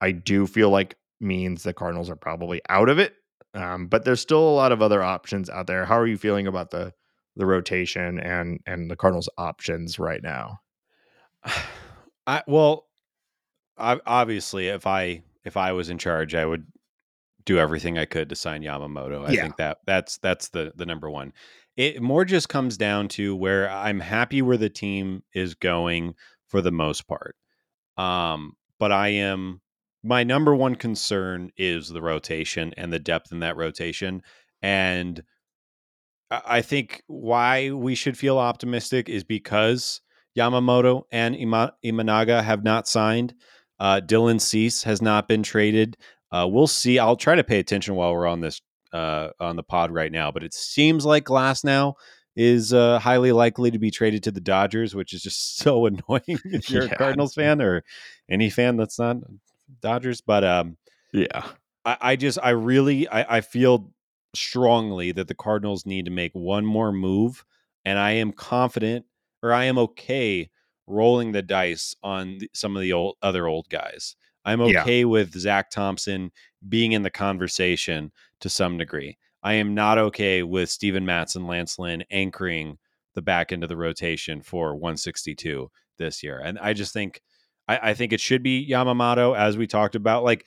[0.00, 3.14] I do feel like means the Cardinals are probably out of it.
[3.54, 5.84] Um, but there's still a lot of other options out there.
[5.84, 6.92] How are you feeling about the
[7.36, 10.60] the rotation and and the Cardinals options right now?
[12.26, 12.86] I well,
[13.76, 16.66] I, obviously, if I if I was in charge, I would
[17.44, 19.26] do everything I could to sign Yamamoto.
[19.28, 19.42] I Yeah.
[19.42, 21.32] think that that's that's the the number one.
[21.76, 26.14] It more just comes down to where I'm happy where the team is going
[26.48, 27.36] for the most part.
[27.96, 29.60] Um, but I am
[30.02, 34.22] my number one concern is the rotation and the depth in that rotation.
[34.60, 35.22] And
[36.30, 40.00] I think why we should feel optimistic is because
[40.36, 43.34] Yamamoto and Ima- Imanaga have not signed.
[43.78, 45.96] Uh, Dylan Cease has not been traded.
[46.32, 46.98] Uh, we'll see.
[46.98, 48.60] I'll try to pay attention while we're on this
[48.92, 50.30] uh, on the pod right now.
[50.32, 51.94] But it seems like Glasnow
[52.34, 56.22] is uh, highly likely to be traded to the Dodgers, which is just so annoying
[56.44, 56.92] if you're Yeah.
[56.92, 57.84] a Cardinals fan or
[58.30, 59.18] any fan that's not
[59.80, 60.20] Dodgers.
[60.20, 60.76] But um,
[61.12, 61.46] Yeah.
[61.84, 63.92] I, I just I really I, I feel
[64.34, 67.44] strongly that the Cardinals need to make one more move,
[67.84, 69.04] and I am confident
[69.42, 70.48] or I am okay
[70.86, 74.16] rolling the dice on some of the old other old guys.
[74.44, 74.82] I'm Yeah.
[74.82, 76.30] okay with Zack Thompson
[76.68, 79.18] being in the conversation to some degree.
[79.42, 82.78] I am not okay with Steven Matz and Lance Lynn anchoring
[83.14, 86.38] the back end of the rotation for 162 this year.
[86.42, 87.20] And I just think
[87.68, 90.24] I, I think it should be Yamamoto, as we talked about.
[90.24, 90.44] Like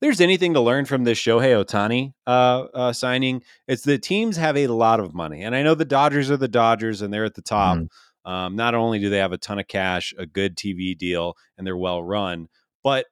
[0.00, 4.56] there's anything to learn from this Shohei Ohtani uh, uh, signing, it's that teams have
[4.56, 7.34] a lot of money, and I know the Dodgers are the Dodgers, and they're at
[7.34, 7.78] the top.
[8.26, 11.66] Um, not only do they have a ton of cash, a good TV deal, and
[11.66, 12.48] they're well run,
[12.82, 13.06] but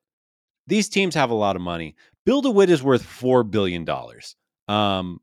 [0.67, 1.95] these teams have a lot of money.
[2.25, 4.37] Bill DeWitt is worth four billion dollars.
[4.69, 5.21] Um,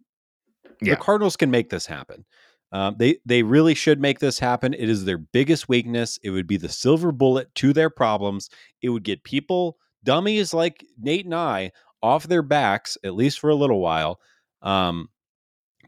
[0.81, 0.95] Yeah.
[0.95, 2.25] The Cardinals can make this happen.
[2.71, 4.73] Um, they they really should make this happen.
[4.73, 6.19] It is their biggest weakness.
[6.23, 8.49] It would be the silver bullet to their problems.
[8.81, 11.71] It would get people dummies like Nate and I
[12.01, 14.19] off their backs at least for a little while.
[14.61, 15.09] Um,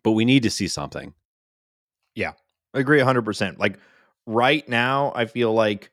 [0.04, 1.14] but we need to see something.
[2.16, 2.34] Yeah,
[2.74, 3.60] I agree 100%.
[3.60, 3.78] Like
[4.26, 5.92] right now, I feel like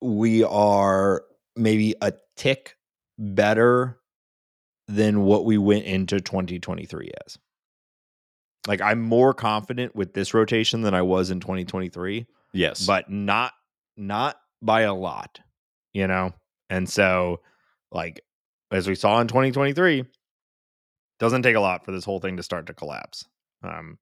[0.00, 1.22] we are
[1.54, 2.12] maybe a
[2.42, 2.76] tick
[3.18, 3.98] better
[4.88, 7.38] than what we went into 2023 as.
[8.66, 13.52] Like I'm more confident with this rotation than I was in 2023, Yes, but not
[13.96, 15.40] not by a lot,
[15.92, 16.32] you know?
[16.70, 17.40] And so
[17.90, 18.20] like
[18.70, 20.04] as we saw in 2023,
[21.18, 23.24] doesn't take a lot for this whole thing to start to collapse.
[23.62, 23.98] Um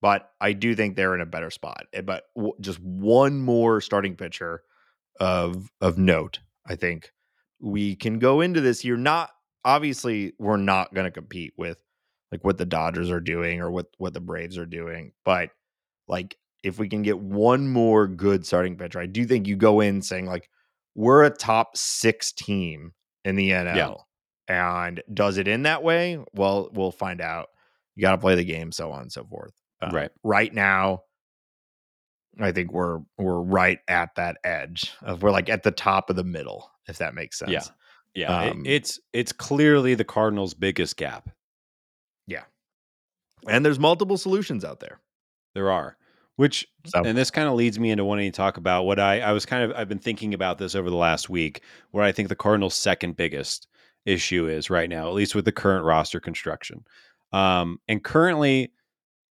[0.00, 1.86] but I do think they're in a better spot.
[1.92, 4.62] Eh, But w- just one more starting pitcher
[5.20, 7.12] of of note, I think
[7.60, 8.96] we can go into this year.
[8.96, 9.30] Not
[9.64, 11.78] obviously, we're not going to compete with
[12.32, 15.50] like what the Dodgers are doing or what what the Braves are doing, but
[16.06, 19.80] like if we can get one more good starting pitcher, I do think you go
[19.80, 20.48] in saying like
[20.94, 22.92] we're a top six team
[23.24, 23.76] in the NL.
[24.48, 26.18] And does it in that way?
[26.34, 27.48] Well, we'll find out.
[27.94, 29.52] You got to play the game, so on and so forth.
[29.82, 30.10] Uh, Right.
[30.24, 31.02] Right now,
[32.40, 36.16] I think we're we're right at that edge of we're like at the top of
[36.16, 37.50] the middle, if that makes sense.
[37.50, 37.62] Yeah.
[38.14, 41.28] yeah, it- um, it's it's clearly the Cardinals' biggest gap.
[42.26, 42.44] Yeah,
[43.48, 45.00] and there's multiple solutions out there.
[45.54, 45.96] There are,
[46.36, 49.20] which So and this kind of leads me into wanting to talk about what I
[49.20, 52.12] I was kind of I've been thinking about this over the last week, where I
[52.12, 53.66] think the Cardinals' second biggest
[54.04, 56.84] issue is right now, at least with the current roster construction.
[57.32, 58.72] Um, and currently,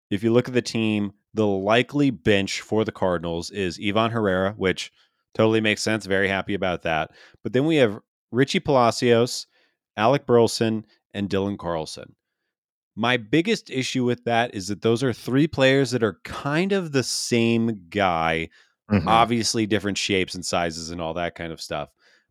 [0.09, 4.53] if you look at the team, the likely bench for the Cardinals is Ivan Herrera,
[4.57, 4.91] which
[5.33, 6.05] totally makes sense.
[6.05, 7.11] Very happy about that.
[7.43, 7.99] But then we have
[8.31, 9.47] Richie Palacios,
[9.95, 12.15] Alec Burleson, and Dylan Carlson.
[12.95, 16.91] My biggest issue with that is that those are three players that are kind of
[16.91, 18.49] the same guy,
[18.89, 19.05] mhm.
[19.05, 21.89] obviously different shapes and sizes and all that kind of stuff.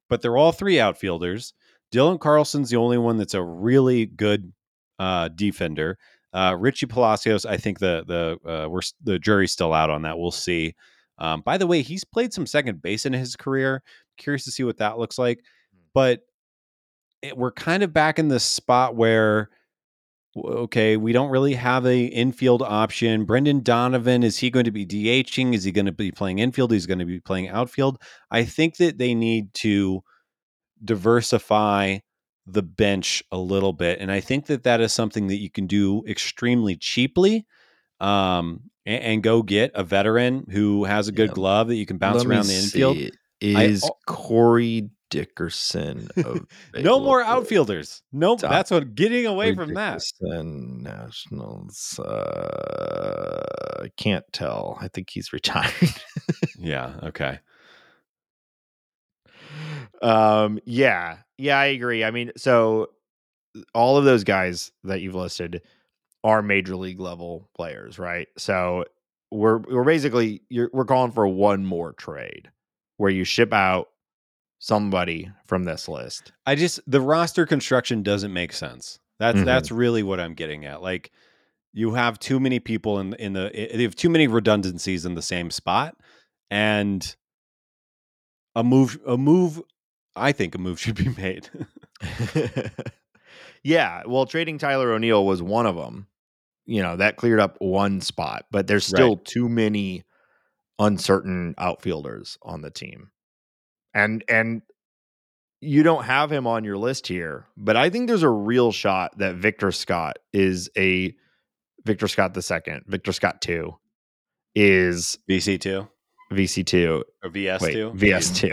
[0.09, 1.53] But they're all three outfielders.
[1.93, 4.53] Dylan Carlson's the only one that's a really good
[4.99, 5.99] uh, defender.
[6.37, 10.19] Uh, Richie Palacios, I think the the uh, we're the jury's still out on that.
[10.19, 10.75] We'll see.
[11.19, 13.83] Um, by the way, he's played some second base in his career.
[14.19, 15.43] Curious to see what that looks like.
[15.95, 16.21] But
[17.23, 19.49] it, we're kind of back in this spot where
[20.37, 23.25] okay, we don't really have a infield option.
[23.25, 25.55] Brendan Donovan, is he going to be DHing?
[25.55, 26.71] Is he going to be playing infield?
[26.71, 27.99] He's going to be playing outfield.
[28.31, 30.03] I think that they need to
[30.85, 32.01] diversify
[32.47, 33.99] the bench a little bit.
[34.01, 37.45] And I think that that is something that you can do extremely cheaply
[38.01, 41.99] um, and, and go get a veteran who has a good glove that you can
[41.99, 42.97] bounce Let around the infield.
[42.97, 43.11] see.
[43.57, 46.09] I- Is oh- Corey Dickerson?
[46.75, 48.03] No more outfielders.
[48.13, 48.41] Nope.
[48.41, 50.03] That's what getting away from that.
[50.21, 51.99] Nationals.
[51.99, 53.43] Uh,
[53.83, 54.79] I can't tell.
[54.81, 55.73] I think he's retired.
[56.59, 56.95] Yeah.
[57.03, 57.39] Okay.
[60.03, 62.89] Um yeah yeah i agree i mean so
[63.75, 65.63] all of those guys that you've listed
[66.25, 68.85] are major league level players right so
[69.31, 72.51] we're we're basically you're, we're calling for one more trade
[72.99, 73.89] where you ship out
[74.59, 78.99] somebody from this list I just the roster construction doesn't make sense.
[79.19, 79.45] That's Mhm.
[79.45, 80.81] that's really what I'm getting at.
[80.83, 81.11] Like
[81.73, 85.23] you have too many people in in the you have too many redundancies in the
[85.23, 85.97] same spot,
[86.51, 87.17] and
[88.55, 89.61] a move a move.
[90.17, 91.49] I think a move should be made.
[93.63, 96.07] yeah well trading tyler o'neill was one of them
[96.67, 100.05] you know that cleared up one spot but there's still too many
[100.79, 103.11] uncertain outfielders on the team
[103.95, 104.61] and and
[105.63, 109.17] you don't have him on your list here but i think there's a real shot
[109.17, 111.17] that victor scott is a
[111.87, 113.77] Victor Scott the second, Victor Scott two,
[114.55, 115.89] is VC two
[116.33, 117.05] VC two.
[117.23, 118.53] or VS two, VS two.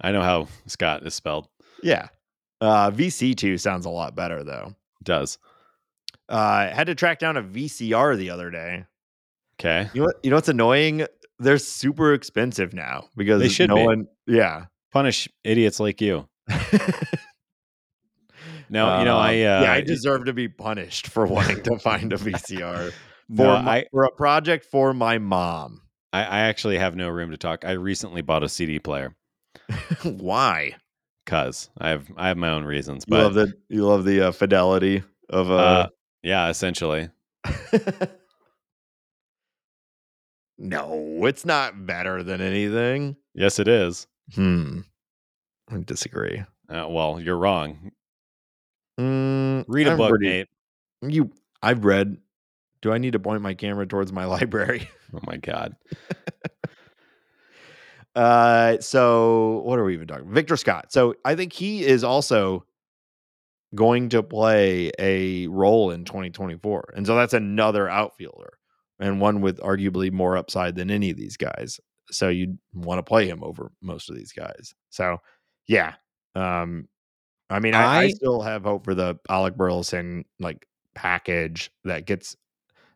[0.00, 1.48] I know how Scott is spelled.
[1.82, 2.08] Yeah.
[2.60, 4.74] Uh, VC two sounds a lot better though.
[5.02, 5.38] Does
[6.28, 8.84] Uh, had to track down a VCR the other day.
[9.60, 9.88] okay.
[9.94, 10.16] You know what?
[10.22, 11.06] You know what's annoying?
[11.38, 13.84] They're super expensive now because They should no be.
[13.84, 14.06] one.
[14.26, 14.66] Yeah.
[14.92, 16.26] Punish idiots like you.
[18.68, 19.42] No, you know I.
[19.42, 22.92] Uh, Um, yeah, I deserve to be punished for wanting to find a VCR for
[23.28, 25.82] no, my, I, for a project for my mom.
[26.12, 27.64] I I actually have no room to talk.
[27.64, 29.14] I recently bought a CD player
[30.02, 30.76] Why?
[31.24, 33.04] because I have I have my own reasons.
[33.06, 35.88] You But love the you love the uh, fidelity of uh, uh,
[36.22, 37.10] yeah, essentially.
[40.58, 43.16] no, it's not better than anything.
[43.34, 44.06] Yes, it is.
[44.34, 44.80] Hmm.
[45.70, 46.44] I disagree.
[46.68, 47.90] Uh, well, you're wrong.
[48.98, 50.48] Mm, Read a I'm book, Nate.
[51.02, 51.30] You,
[51.62, 52.16] I've read.
[52.82, 54.88] Do I need to point my camera towards my library?
[55.14, 55.76] Oh my god.
[58.16, 60.32] Uh, so what are we even talking?
[60.32, 60.90] Victor Scott.
[60.92, 62.64] So I think he is also
[63.74, 68.54] going to play a role in 2024, and so that's another outfielder
[68.98, 71.78] and one with arguably more upside than any of these guys.
[72.10, 74.74] So you'd want to play him over most of these guys.
[74.90, 75.18] So
[75.68, 75.94] yeah,
[76.34, 76.88] um,
[77.50, 82.06] I mean, I, I, I- still have hope for the Alec Burleson like package that
[82.06, 82.34] gets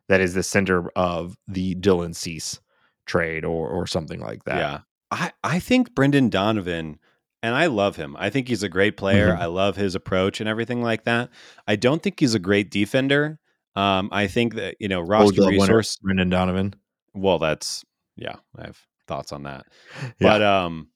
[0.09, 2.59] that is the center of the Dylan Cease
[3.05, 4.57] trade or or something like that.
[4.57, 4.79] Yeah.
[5.11, 6.97] I, I think Brendan Donovan,
[7.43, 8.15] and I love him.
[8.17, 9.31] I think he's a great player.
[9.33, 9.39] Mhm.
[9.39, 11.29] I love his approach and everything like that.
[11.67, 13.39] I don't think he's a great defender.
[13.75, 15.97] Um, I think that, you know, roster resource.
[15.97, 16.73] Brendan Donovan.
[17.13, 17.83] Well, that's
[18.15, 19.65] yeah, I have thoughts on that.
[20.03, 20.11] Yeah.
[20.19, 20.87] But um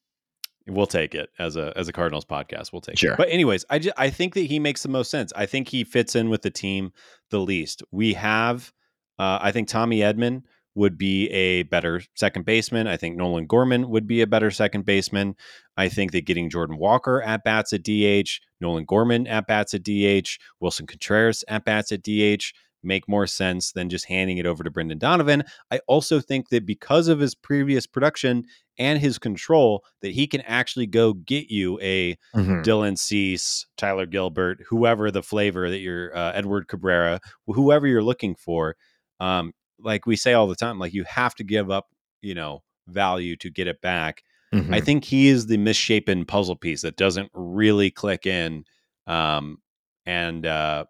[0.68, 2.72] we'll take it as a as a Cardinals podcast.
[2.74, 3.13] We'll take Sure.
[3.13, 3.18] it.
[3.18, 5.32] But anyways, I just, I think that he makes the most sense.
[5.36, 6.91] I think he fits in with the team
[7.32, 7.84] the least.
[7.91, 8.72] We have
[9.20, 10.43] uh I think Tommy Edman
[10.76, 12.86] would be a better second baseman.
[12.88, 15.36] I think Nolan Gorman would be a better second baseman.
[15.78, 19.84] I think that getting Jordan Walker at bats at DH, Nolan Gorman at bats at
[19.84, 22.53] DH, Willson Contreras at bats at DH
[22.84, 25.43] make more sense than just handing it over to Brendan Donovan.
[25.71, 28.43] I also think that because of his previous production
[28.78, 32.63] and his control, that he can actually go get you a Mhm.
[32.63, 38.36] Dylan Cease, Tyler Gilbert, whoever the flavor that you're, uh, Edward Cabrera, whoever you're looking
[38.36, 38.76] for.
[39.19, 41.88] Um, like we say all the time, like you have to give up,
[42.21, 44.23] you know, value to get it back.
[44.71, 44.86] I Mhm.
[44.86, 48.65] think he is the misshapen puzzle piece that doesn't really click in.
[49.07, 49.61] Um,
[50.05, 50.86] and uh,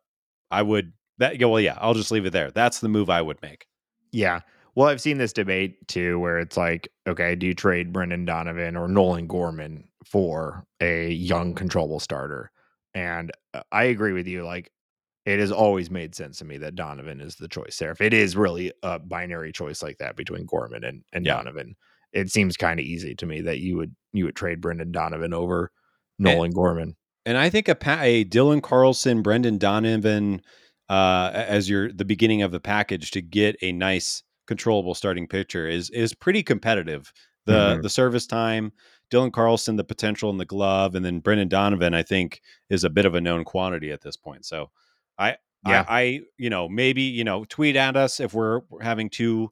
[0.51, 2.51] I would that well, yeah, I'll just leave it there.
[2.51, 3.67] That's the move I would make.
[4.11, 4.41] Yeah.
[4.75, 8.75] Well, I've seen this debate too, where it's like, okay, do you trade Brendan Donovan
[8.75, 12.51] or Nolan Gorman for a young, controllable starter?
[12.93, 14.45] And uh, I agree with you.
[14.45, 14.71] Like,
[15.25, 17.91] it has always made sense to me that Donovan is the choice there.
[17.91, 21.35] If it is really a binary choice like that between Gorman and, and Yeah.
[21.37, 21.75] Donovan,
[22.13, 25.33] it seems kind of easy to me that you would you would trade Brendan Donovan
[25.33, 25.71] over
[26.19, 26.95] Nolan Gorman.
[27.25, 30.41] And I think a, pa- a Dylan Carlson, Brendan Donovan
[30.89, 35.67] uh, as your the beginning of the package to get a nice controllable starting pitcher
[35.67, 37.11] is is pretty competitive.
[37.45, 37.81] The Mhm.
[37.81, 38.71] the service time,
[39.11, 42.89] Dylan Carlson, the potential in the glove, and then Brendan Donovan, I think, is a
[42.89, 44.45] bit of a known quantity at this point.
[44.45, 44.69] So
[45.17, 45.37] I
[45.67, 45.85] Yeah.
[45.87, 49.49] I, I you know maybe you know tweet at us if we're, having two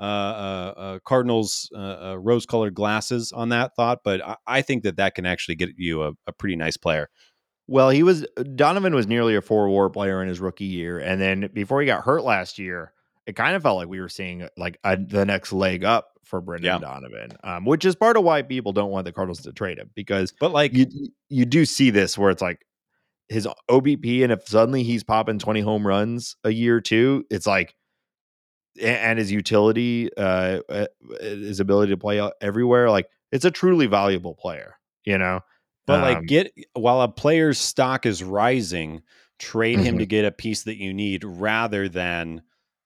[0.00, 1.78] uh, uh, uh, Cardinals uh,
[2.10, 5.54] uh, rose colored glasses on that thought, but I, I think that that can actually
[5.54, 7.08] get you a, a pretty nice player.
[7.68, 11.20] Well, he was Donovan was nearly a four war player in his rookie year, and
[11.20, 12.92] then before he got hurt last year,
[13.26, 16.40] it kind of felt like we were seeing like a, the next leg up for
[16.40, 16.78] Brendan Yeah.
[16.78, 19.90] Donovan, um, which is part of why people don't want the Cardinals to trade him
[19.94, 20.86] because But like you
[21.28, 22.66] you do see this where it's like
[23.32, 27.74] his OBP, and if suddenly he's popping twenty home runs a year too, it's like
[28.80, 30.86] and his utility, uh, uh,
[31.20, 35.40] his ability to play everywhere, like it's a truly valuable player, you know.
[35.86, 39.02] But like Um, get while a player's stock is rising,
[39.38, 42.42] trade him to get a piece that you need rather than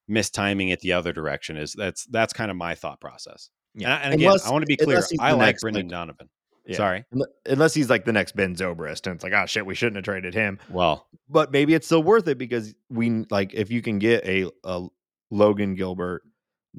[0.09, 1.57] mistiming it the other direction.
[1.57, 3.49] Is that's that's kind of my thought process.
[3.75, 3.93] Yeah.
[3.95, 5.01] And, and again, Unless- I want to be clear.
[5.19, 6.29] I like Brendan like- Donovan.
[6.67, 6.75] Yeah.
[6.77, 7.05] Sorry.
[7.45, 10.05] Unless he's like the next Ben Zobrist, and it's like, oh shit, we shouldn't have
[10.05, 10.59] traded him.
[10.69, 14.49] Well, But maybe it's still worth it because we like if you can get a,
[14.63, 14.85] a
[15.31, 16.23] Logan Gilbert.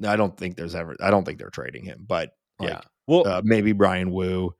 [0.05, 0.95] I don't think there's ever.
[1.01, 2.29] I don't think they're trading him, but
[2.59, 2.81] like, yeah.
[3.07, 4.53] Well, uh, maybe Bryan Woo.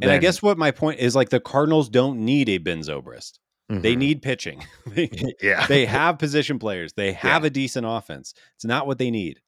[0.00, 3.38] and I guess what my point is like the Cardinals don't need a Ben Zobrist.
[3.68, 3.98] They Mhm.
[3.98, 4.64] need pitching.
[4.86, 5.10] they,
[5.42, 6.94] yeah, they have position players.
[6.94, 8.32] They have a decent offense.
[8.56, 9.40] It's not what they need.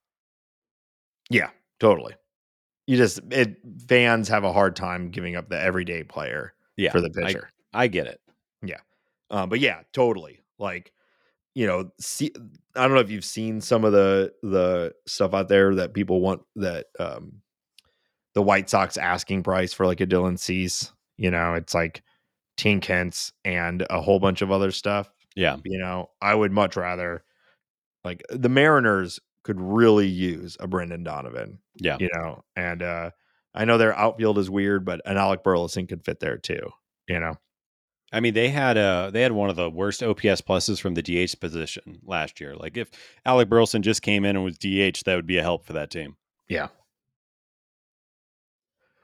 [1.30, 2.14] yeah, totally.
[2.86, 3.56] You just it
[3.88, 6.90] fans have a hard time giving up the everyday player Yeah.
[6.92, 7.50] for the I- pitcher.
[7.72, 8.20] I get it.
[8.62, 8.80] Yeah.
[9.30, 10.40] Um, but yeah, totally.
[10.58, 10.92] Like,
[11.54, 12.32] you know, see,
[12.74, 16.20] I don't know if you've seen some of the the stuff out there that people
[16.20, 17.42] want that um
[18.34, 20.92] the White Sox asking price for like a Dylan Cease.
[21.16, 22.02] You know, it's like
[22.56, 25.08] Tink Hence and a whole bunch of other stuff.
[25.36, 25.56] Yeah.
[25.64, 27.22] You know, I would much rather
[28.04, 31.58] like the Mariners could really use a Brendan Donovan.
[31.76, 31.96] Yeah.
[32.00, 33.10] You know, and uh
[33.54, 36.70] I know their outfield is weird, but an Alec Burleson could fit there too.
[37.08, 37.34] You know.
[38.12, 41.02] I mean, they had uh they had one of the worst OPS pluses from the
[41.02, 42.56] DH position last year.
[42.56, 42.90] Like if
[43.24, 45.90] Alec Burleson just came in and was DH, that would be a help for that
[45.90, 46.16] team.
[46.48, 46.68] Yeah.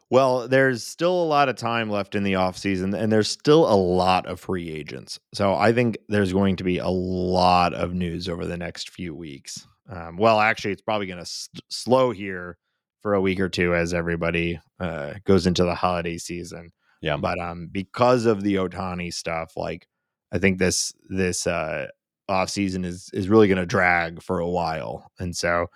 [0.09, 3.75] Well, there's still a lot of time left in the offseason, and there's still a
[3.75, 5.19] lot of free agents.
[5.35, 9.15] So I think there's going to be a lot of news over the next few
[9.17, 9.67] weeks.
[9.89, 12.59] Um, well, actually, it's probably going to st- slow here
[13.03, 16.71] for a week or two as everybody uh, goes into the holiday season.
[17.01, 17.17] Yeah.
[17.17, 19.87] But um, because of the Ohtani stuff, like
[20.33, 21.87] I think this this uh,
[22.29, 25.67] off season is is really going to drag for a while, and so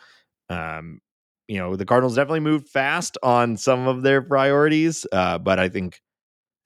[0.48, 1.00] um,
[1.46, 5.68] you know the Cardinals definitely moved fast on some of their priorities, uh, but I
[5.68, 6.00] think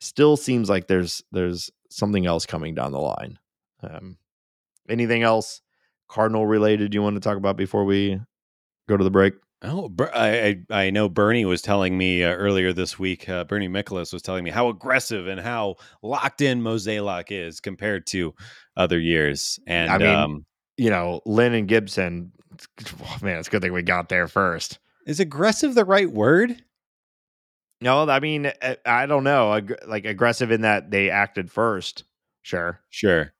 [0.00, 3.38] still seems like there's there's something else coming down the line.
[3.82, 4.16] Um,
[4.88, 5.60] anything else
[6.14, 8.20] Cardinal related you want to talk about before we
[8.88, 9.34] go to the break?
[9.62, 13.28] Oh, I I know Bernie was telling me uh, earlier this week.
[13.28, 18.06] Uh, Bernie Miklasz was telling me how aggressive and how locked in Mozeliak is compared
[18.08, 18.32] to
[18.76, 19.58] other years.
[19.66, 20.46] And I mean, um,
[20.76, 22.30] you know, Lynn and Gibson.
[23.02, 24.78] Oh, man, it's a good thing we got there first.
[25.06, 26.62] is aggressive the right word?
[27.80, 29.60] No, I mean, eh, I don't know.
[29.86, 32.04] Like aggressive in that they acted first,
[32.42, 33.32] sure, Sure.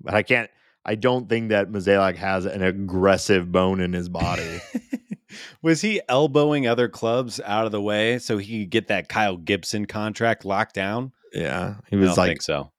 [0.00, 0.50] but I can't.
[0.88, 4.60] I don't think that Mozeliak has an aggressive bone in his body.
[5.62, 9.36] was he elbowing other clubs out of the way so he could get that Kyle
[9.36, 11.12] Gibson contract locked down?
[11.32, 12.70] yeah, he I was don't like think so.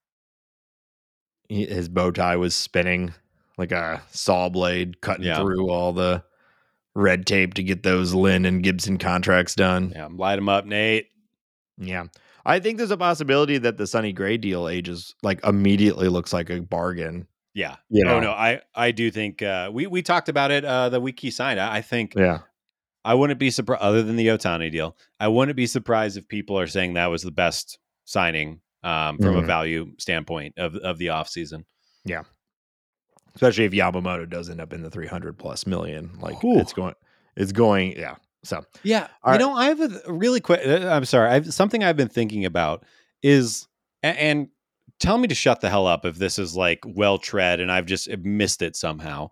[1.50, 3.14] he, his bow tie was spinning
[3.58, 5.40] like a saw blade, cutting Yeah.
[5.42, 6.24] through all the
[6.96, 9.92] red tape to get those Lynn and Gibson contracts done.
[9.96, 11.08] Yeah, light him up, Nate.
[11.78, 12.06] Yeah.
[12.46, 16.50] I think there's a possibility that the Sonny Gray deal ages like immediately looks like
[16.50, 17.28] a bargain.
[17.58, 17.78] Yeah.
[17.90, 18.18] You know?
[18.18, 21.20] Oh no, I I do think uh, we we talked about it uh, the week
[21.20, 21.60] he signed.
[21.60, 22.40] I, I think Yeah.
[23.04, 24.96] I wouldn't be surprised other than the Ohtani deal.
[25.20, 29.36] I wouldn't be surprised if people are saying that was the best signing um, from
[29.38, 29.48] a Mhm.
[29.48, 31.64] value standpoint of of the offseason.
[32.06, 32.24] Yeah.
[33.34, 36.12] Especially if Yamamoto does end up in the 300 plus million.
[36.20, 36.60] Like Whew.
[36.60, 36.96] it's going,
[37.36, 38.16] it's going, yeah.
[38.44, 39.40] So, Yeah, All you right.
[39.40, 40.62] know, I have a really quick.
[40.66, 42.84] uh, I'm sorry, I've something I've been thinking about
[43.22, 43.68] is,
[44.04, 44.50] and
[45.00, 47.86] tell me to shut the hell up if this is like well tread and I've
[47.86, 49.30] just missed it somehow.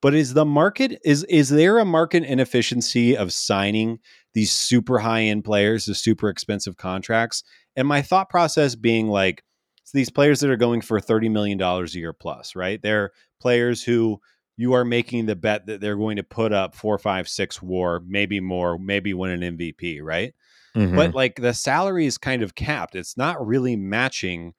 [0.00, 3.98] But is the market is is there a market inefficiency of signing
[4.34, 7.42] these super high end players to super expensive contracts?
[7.74, 9.42] And my thought process being like,
[9.82, 12.80] it's these players that are going for thirty million dollars a year plus, right?
[12.80, 13.10] They're
[13.40, 14.20] players who
[14.56, 18.02] you are making the bet that they're going to put up four, five, six war,
[18.06, 20.34] maybe more, maybe win an MVP, right?
[20.76, 20.96] Mm-hmm.
[20.96, 22.94] But like the salary is kind of capped.
[22.94, 24.54] It's not really matching.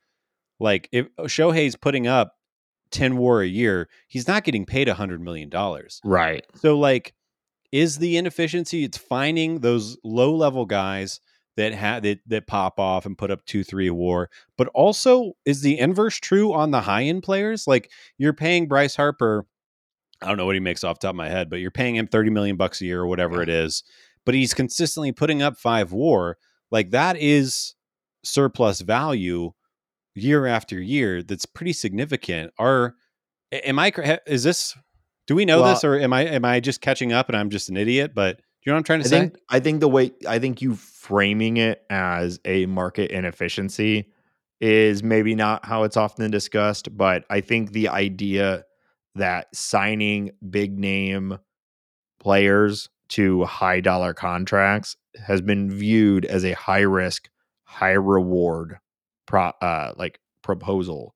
[0.60, 2.34] Like if uh, Shohei's putting up
[2.92, 6.02] 10 war a year, he's not getting paid a hundred million dollars.
[6.04, 6.46] right.
[6.56, 7.14] So like
[7.72, 11.20] is the inefficiency it's finding those low level guys
[11.56, 14.30] that have that, that pop off and put up two, three a war.
[14.58, 17.68] But also is the inverse true on the high end players?
[17.68, 19.46] Like you're paying Bryce Harper,
[20.22, 21.96] I don't know what he makes off the top of my head, but you're paying
[21.96, 23.84] him 30 million bucks a year or whatever it is.
[24.26, 26.38] But he's consistently putting up five war.
[26.72, 27.76] Like that is
[28.24, 29.54] surplus value
[30.16, 31.22] year after year.
[31.24, 32.54] That's pretty significant.
[32.60, 32.96] Are
[33.52, 33.92] am I
[34.28, 34.76] is this
[35.28, 37.50] do we know Well- this or am I am I just catching up and I'm
[37.50, 38.14] just an idiot?
[38.16, 39.20] But do you know what I'm trying to I say?
[39.20, 44.08] think I think the way I think you framing it as a market inefficiency
[44.62, 48.66] is maybe not how it's often discussed, but I think the idea
[49.16, 51.38] that signing big name
[52.20, 54.96] players to high dollar contracts
[55.26, 57.30] has been viewed as a high risk,
[57.64, 58.78] high reward
[59.30, 61.16] pro uh like proposal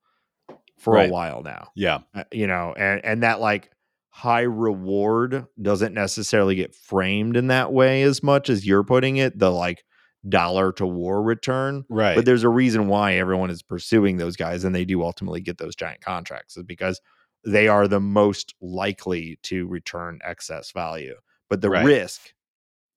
[0.78, 1.10] for Right.
[1.10, 2.00] a while now yeah.
[2.14, 3.72] uh, you know and and that like
[4.10, 9.40] high reward doesn't necessarily get framed in that way as much as you're putting it
[9.40, 9.84] the like
[10.30, 12.16] dollar to war return Right.
[12.16, 15.58] but there's a reason why everyone is pursuing those guys and they do ultimately get
[15.58, 17.02] those giant contracts is because
[17.46, 21.16] they are the most likely to return excess value
[21.50, 21.84] but the Right.
[21.86, 22.34] risk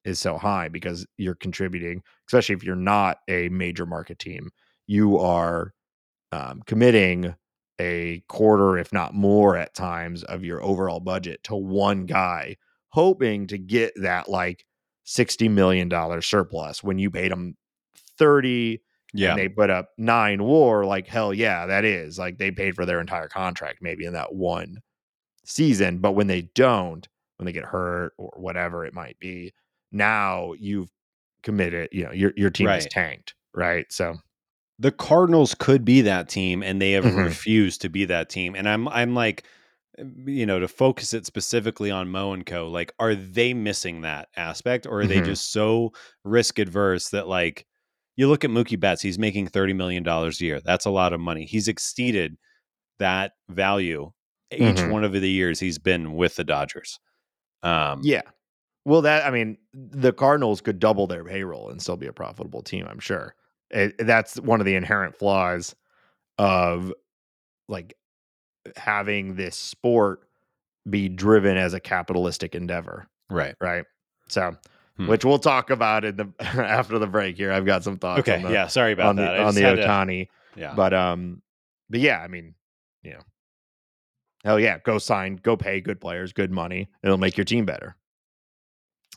[0.05, 4.51] is so high because you're contributing especially if you're not a major market team
[4.87, 5.73] you are
[6.33, 7.35] um, committing
[7.79, 12.57] a quarter, if not more, at times of your overall budget to one guy,
[12.89, 14.65] hoping to get that like
[15.05, 17.57] sixty million dollar surplus when you paid them
[18.19, 18.83] thirty
[19.13, 19.31] yeah.
[19.31, 20.85] and they put up nine war.
[20.85, 24.35] Like hell yeah, that is like they paid for their entire contract maybe in that
[24.35, 24.79] one
[25.45, 25.99] season.
[25.99, 27.07] But when they don't,
[27.37, 29.53] when they get hurt or whatever it might be,
[29.93, 30.91] now you've
[31.43, 33.87] committed, you know, your your team is tanked, right?
[33.91, 34.17] So
[34.79, 37.17] the Cardinals could be that team, and they have Mhm.
[37.17, 38.55] refused to be that team.
[38.55, 39.45] And I'm I'm like,
[40.27, 42.69] you know, to focus it specifically on Mo and Co.
[42.69, 45.23] Like, are they missing that aspect, or are they Mhm.
[45.23, 45.93] just so
[46.25, 47.67] risk adverse that like
[48.17, 50.61] you look at Mookie Betts, he's making thirty million dollars a year.
[50.61, 51.47] That's a lot of money.
[51.47, 52.37] He's exceeded
[53.01, 54.13] that value
[54.53, 54.87] each Mhm.
[54.87, 57.01] one of the years he's been with the Dodgers.
[57.63, 58.23] Um, yeah.
[58.85, 62.63] Well, that I mean, the Cardinals could double their payroll and still be a profitable
[62.63, 62.87] team.
[62.89, 63.35] I'm sure.
[63.71, 65.75] It, that's one of the inherent flaws
[66.39, 66.93] of
[67.69, 67.95] like
[68.77, 70.21] having this sport
[70.89, 73.55] be driven as a capitalistic endeavor, right.
[73.61, 73.85] right?
[74.29, 74.57] So,
[74.97, 75.09] Hmm.
[75.09, 77.53] which we'll talk about in the after the break here.
[77.53, 78.21] I've got some thoughts.
[78.21, 78.37] Okay.
[78.37, 78.67] on the, yeah.
[78.69, 79.41] Sorry about on that.
[79.41, 80.73] I on the had to- Ohtani, yeah.
[80.75, 81.43] but um,
[81.91, 82.55] but yeah, I mean,
[83.03, 83.21] you know,
[84.43, 86.89] hell yeah, go sign, go pay good players, good money.
[87.03, 87.95] It'll make your team better.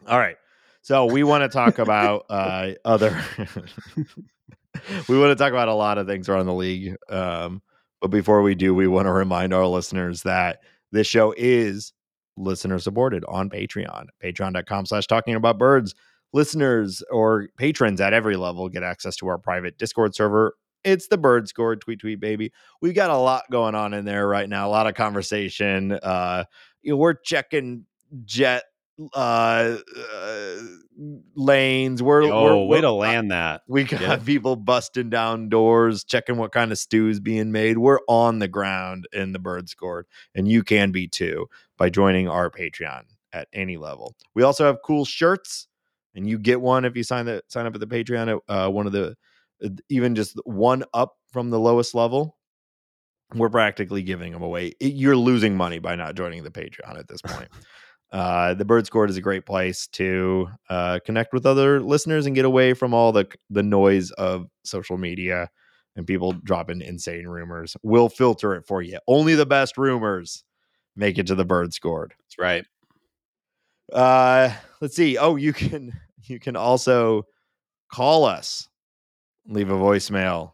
[0.05, 0.35] All right.
[0.81, 3.17] So we want to talk about uh other
[5.09, 6.95] we want to talk about a lot of things around the league.
[7.09, 7.61] Um,
[8.01, 10.59] but before we do, we want to remind our listeners that
[10.91, 11.93] this show is
[12.37, 14.07] listener supported on Patreon.
[14.23, 15.93] Patreon.com slash talking about birds.
[16.31, 20.55] Listeners or patrons at every level get access to our private Discord server.
[20.83, 22.53] It's the bird score tweet tweet baby.
[22.81, 25.93] We've got a lot going on in there right now, a lot of conversation.
[25.93, 26.45] Uh
[26.81, 27.85] you know, we're checking
[28.23, 28.63] jet
[29.13, 29.77] uh,
[30.13, 30.55] uh
[31.35, 32.03] lanes.
[32.03, 33.61] We're, oh, we're, way we're- to land that.
[33.67, 34.17] we got Yeah.
[34.17, 37.77] people busting down doors, checking what kind of stews being made.
[37.77, 41.47] We're on the ground in the bird scored, and you can be too
[41.77, 44.15] by joining our Patreon at any level.
[44.35, 45.67] We also have cool shirts,
[46.15, 48.69] and you get one if you sign the sign up at the Patreon at uh,
[48.69, 49.15] one of the
[49.63, 52.35] uh, even just one up from the lowest level.
[53.35, 54.73] We're practically giving them away.
[54.79, 57.49] You're losing money by not joining the Patreon at this point.
[58.11, 62.35] Uh, the Bird Scored is a great place to uh, connect with other listeners and
[62.35, 65.49] get away from all the the noise of social media
[65.95, 67.77] and people dropping insane rumors.
[67.83, 68.99] We'll filter it for you.
[69.07, 70.43] Only the best rumors
[70.95, 72.13] make it to the Bird Scored.
[72.17, 72.65] That's right.
[73.93, 75.17] Uh, let's see.
[75.17, 75.93] Oh, you can
[76.23, 77.27] you can also
[77.91, 78.67] call us.
[79.47, 80.53] Leave a voicemail.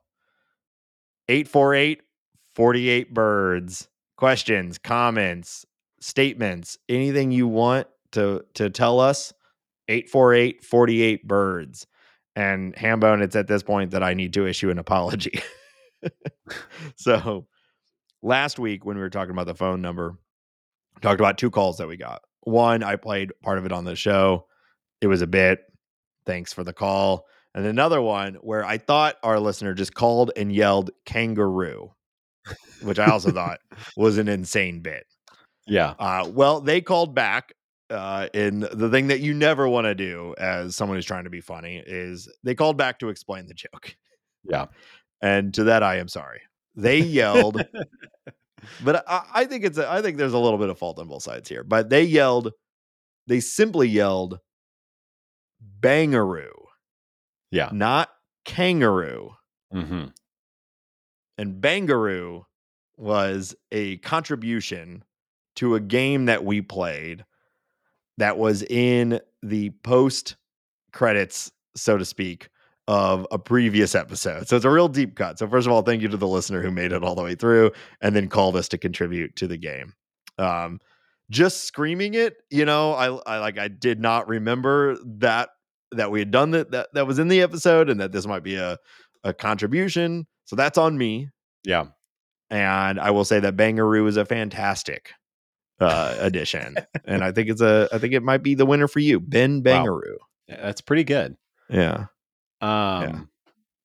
[1.28, 2.01] 848
[2.56, 3.88] 48 birds.
[4.18, 5.66] Questions, comments,
[6.06, 9.34] statements, anything you want to to tell us.
[9.88, 11.88] 848 48 birds.
[12.36, 15.39] And Hambone, it's at this point that I need to issue an apology.
[16.95, 17.47] so
[18.22, 20.18] last week when we were talking about the phone number,
[21.01, 22.24] talked about two calls that we got.
[22.41, 24.47] One, I played part of it on the show.
[25.01, 25.60] It was a bit.
[26.26, 27.26] Thanks for the call.
[27.53, 31.93] And another one where I thought our listener just called and yelled kangaroo,
[32.82, 33.60] which I also thought
[33.95, 35.06] was an insane bit.
[35.68, 35.95] Yeah.
[35.99, 37.53] Uh, well, they called back.
[37.89, 41.30] Uh, and the thing that you never want to do as someone who's trying to
[41.30, 43.95] be funny is they called back to explain the joke.
[44.43, 44.66] Yeah.
[45.22, 46.41] And to that, I am sorry.
[46.76, 47.63] They yelled,
[48.84, 51.07] but I, I think it's a, I think there's a little bit of fault on
[51.07, 51.63] both sides here.
[51.63, 52.51] But they yelled,
[53.28, 54.39] they simply yelled,
[55.80, 56.51] bangaroo,
[57.51, 57.70] Yeah.
[57.72, 58.09] not
[58.45, 59.32] kangaroo.
[59.72, 60.05] hmm
[61.38, 62.45] And bangaroo
[62.97, 65.03] was a contribution
[65.56, 67.26] to a game that we played
[68.18, 70.36] that was in the post
[70.91, 72.49] credits, so to speak,
[72.88, 74.47] of a previous episode.
[74.47, 75.39] So it's a real deep cut.
[75.39, 77.36] So first of all, thank you to the listener who made it all the way
[77.36, 79.93] through and then called us to contribute to the game.
[80.38, 80.80] Um,
[81.32, 85.49] just screaming it, you know, I, I like I did not remember that
[85.91, 88.43] that we had done that that that was in the episode and that this might
[88.43, 88.78] be a
[89.24, 90.28] a contribution.
[90.45, 91.30] So that's on me.
[91.66, 91.86] Yeah.
[92.51, 95.12] And I will say that Bangaroo is a fantastic
[95.80, 96.76] uh addition.
[97.05, 99.61] and I think it's a I think it might be the winner for you, Ben
[99.61, 100.17] Bangaroo.
[100.47, 101.36] That's pretty good.
[101.69, 102.05] Yeah.
[102.61, 103.30] Um,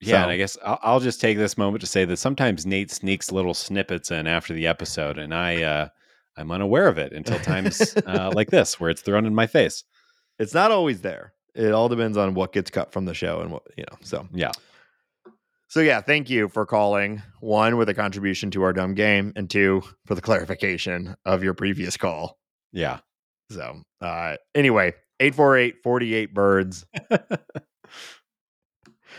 [0.00, 0.22] yeah.
[0.22, 2.90] and So- I guess I'll, I'll just take this moment to say that sometimes Nate
[2.90, 5.88] sneaks little snippets in after the episode, and I uh,
[6.36, 9.84] I'm unaware of it until times uh, like this where it's thrown in my face.
[10.38, 11.34] It's not always there.
[11.54, 13.98] It all depends on what gets cut from the show and what, you know.
[14.02, 14.52] So Yeah.
[15.70, 17.22] So yeah, thank you for calling.
[17.38, 21.54] One with a contribution to our dumb game, and two for the clarification of your
[21.54, 22.38] previous call.
[22.72, 22.98] Yeah.
[23.50, 26.84] So uh anyway, 848 48 birds.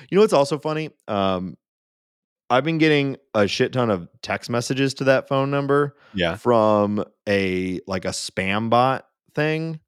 [0.09, 0.89] You know what's also funny?
[1.07, 1.55] Um
[2.49, 6.35] I've been getting a shit ton of text messages to that phone number Yeah.
[6.35, 9.79] from a like a spam bot thing.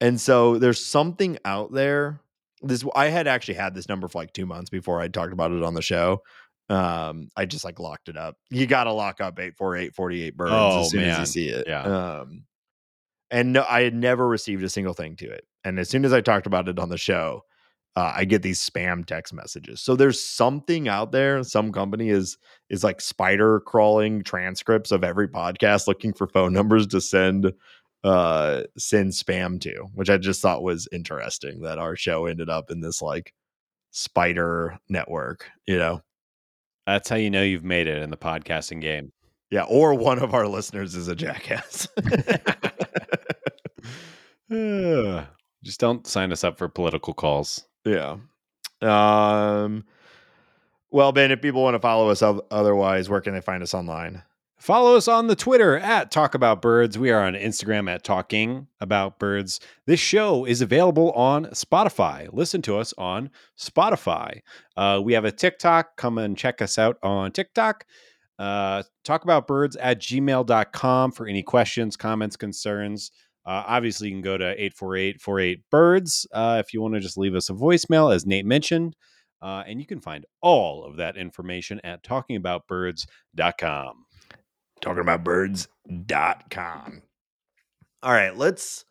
[0.00, 2.21] And so there's something out there.
[2.62, 5.52] This I had actually had this number for like 2 months before I talked about
[5.52, 6.22] it on the show.
[6.68, 8.36] Um, I just like locked it up.
[8.50, 11.64] You got to lock up 848 48 birds Oh, as soon as you see it.
[11.66, 11.82] Yeah.
[11.82, 12.44] Um,
[13.30, 15.44] and no, I had never received a single thing to it.
[15.64, 17.44] And as soon as I talked about it on the show,
[17.94, 19.80] uh, I get these spam text messages.
[19.80, 21.42] So there's something out there.
[21.44, 22.38] Some company is
[22.70, 27.52] is like spider crawling transcripts of every podcast, looking for phone numbers to send
[28.04, 32.70] uh send spam to, which I just thought was interesting that our show ended up
[32.70, 33.32] in this like
[33.90, 35.50] spider network.
[35.66, 36.02] You know,
[36.86, 39.12] That's how you know you've made it in the podcasting game.
[39.50, 39.64] yeah.
[39.68, 41.86] Or one of our listeners is a jackass.
[45.64, 47.64] Just don't sign us up for political calls.
[47.84, 48.16] Yeah.
[48.80, 49.84] Um.
[50.90, 54.22] Well, Ben, if people want to follow us otherwise, where can they find us online?
[54.62, 56.96] Follow us on the Twitter at Talk About Birds.
[56.96, 59.58] We are on Instagram at Talking About Birds.
[59.88, 62.28] This show is available on Spotify.
[62.32, 64.42] Listen to us on Spotify.
[64.76, 65.96] Uh, we have a TikTok.
[65.96, 67.86] Come and check us out on TikTok.
[68.38, 73.10] Uh, talk about birds at gmail.com for any questions, comments, concerns.
[73.44, 77.18] Uh, obviously, you can go to 848 48 birds uh, if you want to just
[77.18, 78.94] leave us a voicemail, as Nate mentioned.
[79.42, 84.04] Uh, and you can find all of that information at talkingaboutbirds.com.
[84.82, 87.02] talking about birds.com.
[88.02, 88.84] All right, let's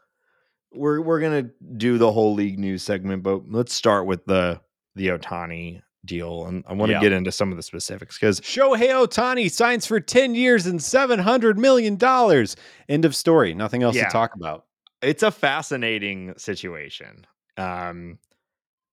[0.74, 4.62] we're we're gonna do the whole league news segment, but let's start with the
[4.96, 6.46] the Ohtani deal.
[6.46, 7.02] And I want to Yeah.
[7.02, 11.58] get into some of the specifics because Shohei Ohtani signs for 10 years and $700
[11.58, 11.98] million.
[12.90, 13.54] End of story.
[13.54, 14.06] Nothing else Yeah.
[14.06, 14.66] to talk about.
[15.04, 17.26] it's a fascinating situation.
[17.58, 18.18] Um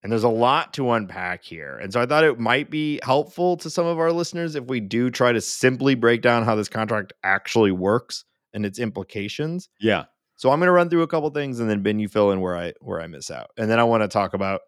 [0.02, 1.76] and there's a lot to unpack here.
[1.76, 4.80] And so I thought it might be helpful to some of our listeners if we
[4.80, 9.68] do try to simply break down how this contract actually works and its implications.
[9.80, 10.04] Yeah.
[10.36, 12.40] So I'm going to run through a couple things and then Ben you fill in
[12.40, 13.50] where I where I miss out.
[13.56, 14.60] And then I want to talk about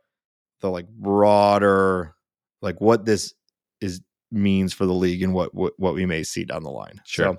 [0.61, 2.15] the like broader
[2.61, 3.35] like what this
[3.81, 4.01] is
[4.31, 7.01] means for the league and what what, what we may see down the line.
[7.05, 7.35] Sure.
[7.35, 7.39] So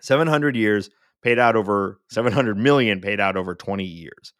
[0.00, 0.90] 700 years
[1.22, 4.32] paid out over 700 million paid out over 20 years.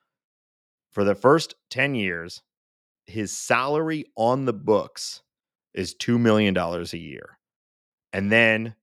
[0.94, 2.42] For the first 10 years,
[3.06, 5.22] his salary on the books
[5.74, 7.38] is 2 million dollars a year.
[8.12, 8.76] And then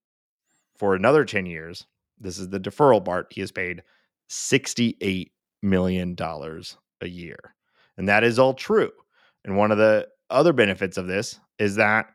[0.78, 1.88] for another 10 years,
[2.20, 3.84] this is the deferral part, he is paid
[4.28, 5.32] 68
[5.62, 7.56] million dollars a year.
[7.98, 8.92] And that is all true.
[9.46, 12.08] And one of the other benefits of this is that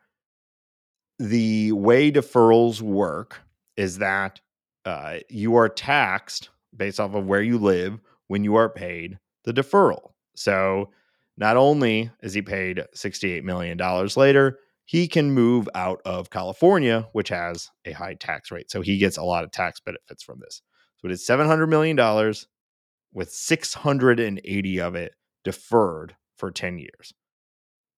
[1.19, 3.41] the way deferrals work
[3.79, 4.41] is that
[4.85, 9.55] uh, you are taxed based off of where you live when you are paid the
[9.55, 10.11] deferral.
[10.35, 10.91] So
[11.39, 13.79] not only is he paid $68 million
[14.17, 18.71] later, he can move out of California, which has a high tax rate.
[18.71, 20.63] So he gets a lot of tax benefits from this.
[20.99, 21.97] So it is $700 million
[23.13, 27.15] with 680 of it deferred for 10 years.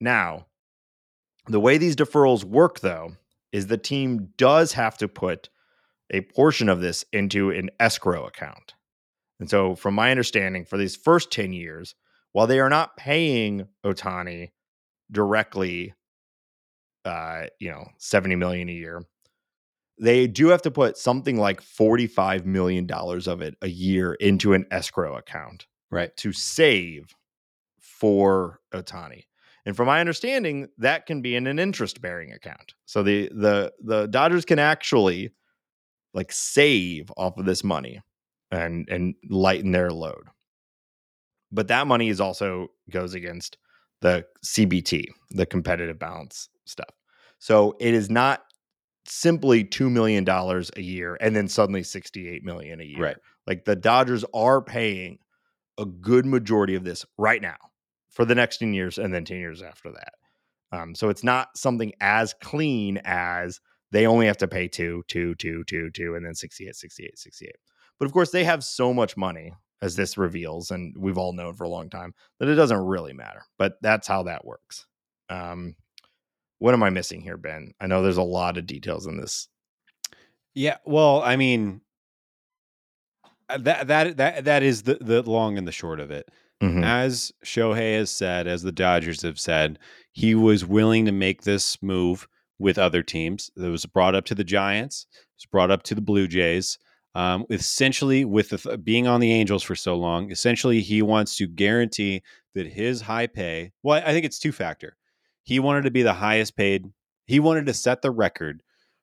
[0.00, 0.46] Now,
[1.46, 3.16] the way these deferrals work, though,
[3.52, 5.48] is the team does have to put
[6.10, 8.74] a portion of this into an escrow account.
[9.40, 11.94] And so, from my understanding, for these first 10 years,
[12.32, 14.50] while they are not paying Ohtani
[15.10, 15.94] directly,
[17.04, 19.02] uh, you know, 70 million a year,
[20.00, 24.66] they do have to put something like $45 million of it a year into an
[24.70, 26.14] escrow account Right.
[26.18, 27.14] to save
[27.80, 29.24] for Ohtani.
[29.64, 32.74] And from my understanding, that can be in an interest bearing account.
[32.86, 35.30] So the the the Dodgers can actually
[36.14, 38.00] like save off of this money
[38.50, 40.24] and and lighten their load.
[41.50, 43.58] But that money is also goes against
[44.00, 46.90] the CBT, the competitive balance stuff.
[47.38, 48.42] So it is not
[49.06, 53.02] simply 2 million dollars a year and then suddenly 68 million a year.
[53.02, 53.16] Right.
[53.46, 55.18] Like the Dodgers are paying
[55.78, 57.56] a good majority of this right now
[58.10, 60.12] for the next 10 years and then 10 years after that.
[60.70, 63.60] Um, so it's not something as clean as
[63.90, 67.52] they only have to pay two, two, two, two, two, and then 68, 68, 68.
[67.98, 69.52] But of course, they have so much money,
[69.82, 73.12] as this reveals, and we've all known for a long time, that it doesn't really
[73.12, 73.42] matter.
[73.58, 74.86] But that's how that works.
[75.28, 75.74] Um,
[76.58, 77.72] what am I missing here, Ben?
[77.80, 79.48] I know there's a lot of details in this.
[80.54, 80.78] Yeah.
[80.84, 81.80] Well, I mean,
[83.48, 86.28] uh, that that that that is the the long and the short of it.
[86.62, 86.84] Mhm.
[86.84, 89.78] As Shohei has said, as the Dodgers have said,
[90.12, 92.26] he was willing to make this move
[92.58, 93.50] with other teams.
[93.56, 95.06] It was brought up to the Giants.
[95.12, 96.78] It was brought up to the Blue Jays.
[97.14, 101.36] Um, essentially, with the, th- being on the Angels for so long, essentially he wants
[101.38, 102.22] to guarantee
[102.54, 103.72] that his high pay.
[103.82, 104.96] Well, I think it's two factor.
[105.42, 106.86] He wanted to be the highest paid.
[107.26, 108.62] He wanted to set the record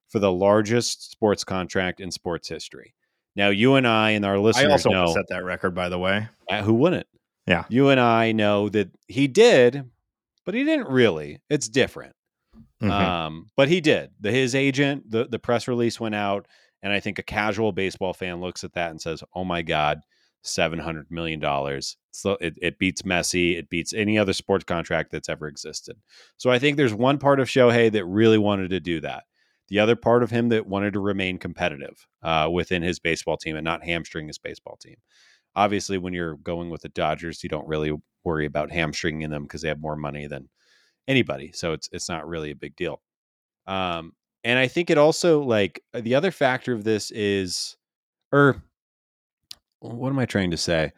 [0.10, 2.94] for the largest sports contract in sports history.
[3.36, 6.00] Now, you and I and our I listeners also know set that record, by the
[6.00, 6.30] way.
[6.50, 7.08] uh, who wouldn't?
[7.48, 7.66] Yeah.
[7.70, 9.90] You and I know that he did,
[10.46, 11.42] but he didn't really.
[11.50, 12.14] It's different.
[12.82, 12.90] Mhm.
[12.92, 14.12] Um, but he did.
[14.22, 16.48] The, his agent, the the press release went out,
[16.84, 20.02] and I think a casual baseball fan looks at that and says, "Oh my god,
[20.44, 23.58] seven hundred million dollars." So it, it beats Messi.
[23.58, 25.98] It beats any other sports contract that's ever existed.
[26.38, 29.24] So I think there's one part of Shohei that really wanted to do that.
[29.68, 33.56] The other part of him that wanted to remain competitive uh, within his baseball team
[33.56, 34.98] and not hamstring his baseball team.
[35.56, 37.92] Obviously, when you're going with the Dodgers, you don't really
[38.24, 40.50] worry about hamstringing them because they have more money than
[41.08, 41.52] anybody.
[41.54, 43.02] So it's it's not really a big deal.
[43.68, 44.14] Um,
[44.46, 47.76] and I think it also like the other factor of this is,
[48.32, 48.64] or
[49.80, 50.94] what am I trying to say?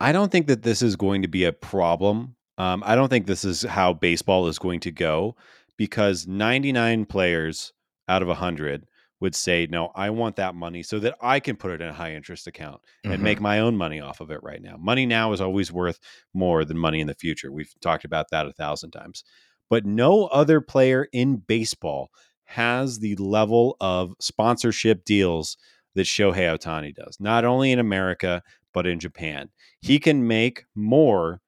[0.00, 2.36] I don't think that this is going to be a problem.
[2.56, 5.36] Um, I don't think this is how baseball is going to go
[5.76, 7.72] because 99 players
[8.08, 8.86] out of 100
[9.20, 11.92] would say, No, I want that money so that I can put it in a
[11.92, 13.20] high interest account and Mhm.
[13.20, 14.76] make my own money off of it right now.
[14.76, 15.98] Money now is always worth
[16.34, 17.50] more than money in the future.
[17.50, 19.24] We've talked about that a thousand times.
[19.70, 22.08] But no other player in baseball
[22.44, 25.56] has the level of sponsorship deals
[25.94, 28.42] that Shohei Ohtani does, not only in America,
[28.72, 29.50] but in Japan.
[29.80, 31.40] He can make more.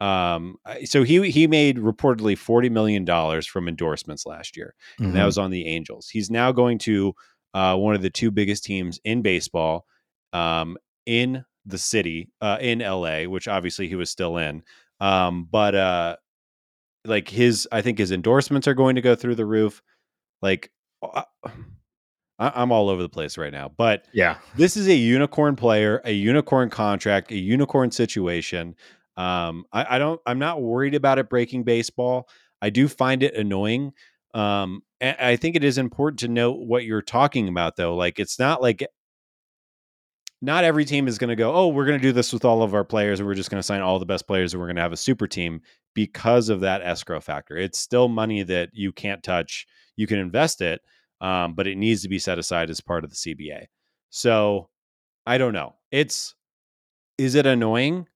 [0.00, 5.22] Um, so he he made reportedly forty million dollars from endorsements last year, and that
[5.22, 5.26] Mhm.
[5.26, 6.08] was on the Angels.
[6.08, 7.14] He's now going to
[7.54, 9.86] uh, one of the two biggest teams in baseball,
[10.32, 10.76] um,
[11.06, 14.62] in the city, uh, in LA, which obviously he was still in.
[15.00, 16.16] Um, but uh,
[17.08, 19.82] like his, I think his endorsements are going to go through the roof.
[20.42, 20.70] Like,
[21.02, 21.24] I,
[22.38, 24.38] I'm all over the place right now, but yeah.
[24.56, 28.76] this is a unicorn player, a unicorn contract, a unicorn situation.
[29.16, 32.28] Um, I, I don't, I'm not worried about it breaking baseball.
[32.62, 33.92] I do find it annoying.
[34.34, 37.96] Um, I think it is important to note what you're talking about, though.
[37.96, 38.86] Like, it's not like
[40.40, 42.62] not every team is going to go, oh, we're going to do this with all
[42.62, 44.68] of our players and we're just going to sign all the best players and we're
[44.68, 45.60] going to have a super team
[45.94, 47.56] because of that escrow factor.
[47.56, 49.66] It's still money that you can't touch.
[49.96, 50.80] You can invest it,
[51.20, 53.64] um, but it needs to be set aside as part of the CBA.
[54.10, 54.68] So
[55.26, 55.74] I don't know.
[55.90, 56.34] It's
[57.18, 58.06] is it annoying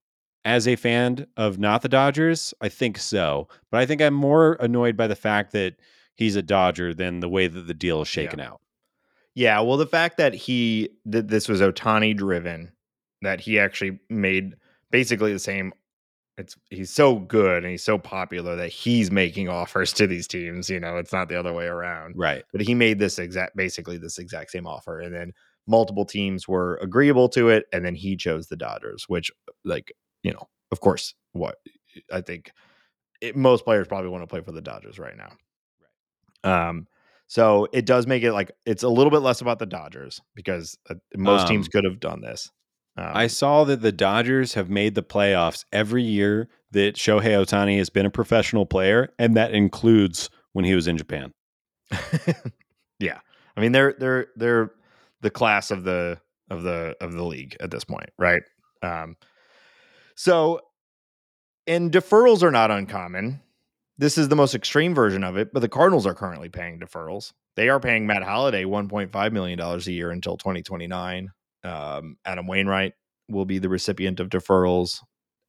[0.45, 2.53] as a fan of not the Dodgers?
[2.61, 5.75] I think so, but I think I'm more annoyed by the fact that
[6.15, 8.61] he's a Dodger than the way that the deal is shaken out.
[9.35, 12.71] Yeah, well, the fact that he that this was Ohtani driven,
[13.21, 14.55] that he actually made
[14.91, 15.73] basically the same.
[16.37, 20.69] It's he's so good and he's so popular that he's making offers to these teams.
[20.69, 22.15] You know, it's not the other way around.
[22.17, 22.43] Right.
[22.51, 25.33] But he made this exact, basically this exact same offer, and then
[25.67, 29.31] multiple teams were agreeable to it, and then he chose the Dodgers, which,
[29.63, 29.93] like,
[30.23, 31.57] you know, of course, what
[32.11, 32.51] I think
[33.21, 35.31] it, most players probably want to play for the Dodgers right now.
[36.43, 36.69] Right.
[36.69, 36.87] Um.
[37.33, 40.77] So it does make it like it's a little bit less about the Dodgers because
[40.87, 42.51] uh, most teams Um, could have done this.
[42.95, 47.79] Um, I saw that the Dodgers have made the playoffs every year that Shohei Ohtani
[47.79, 51.31] has been a professional player, and that includes when he was in Japan.
[52.99, 53.19] yeah,
[53.57, 54.71] I mean they're they're they're
[55.21, 56.19] the class of the
[56.51, 58.43] of the of the league at this point, right?
[58.83, 59.15] Um,
[60.15, 60.59] so,
[61.65, 63.41] and deferrals are not uncommon.
[63.97, 67.31] This is the most extreme version of it, but the Cardinals are currently paying deferrals.
[67.55, 71.29] They are paying Matt Holliday $1.5 million a year until 2029.
[71.63, 72.93] Um, Adam Wainwright
[73.29, 75.01] will be the recipient of deferrals.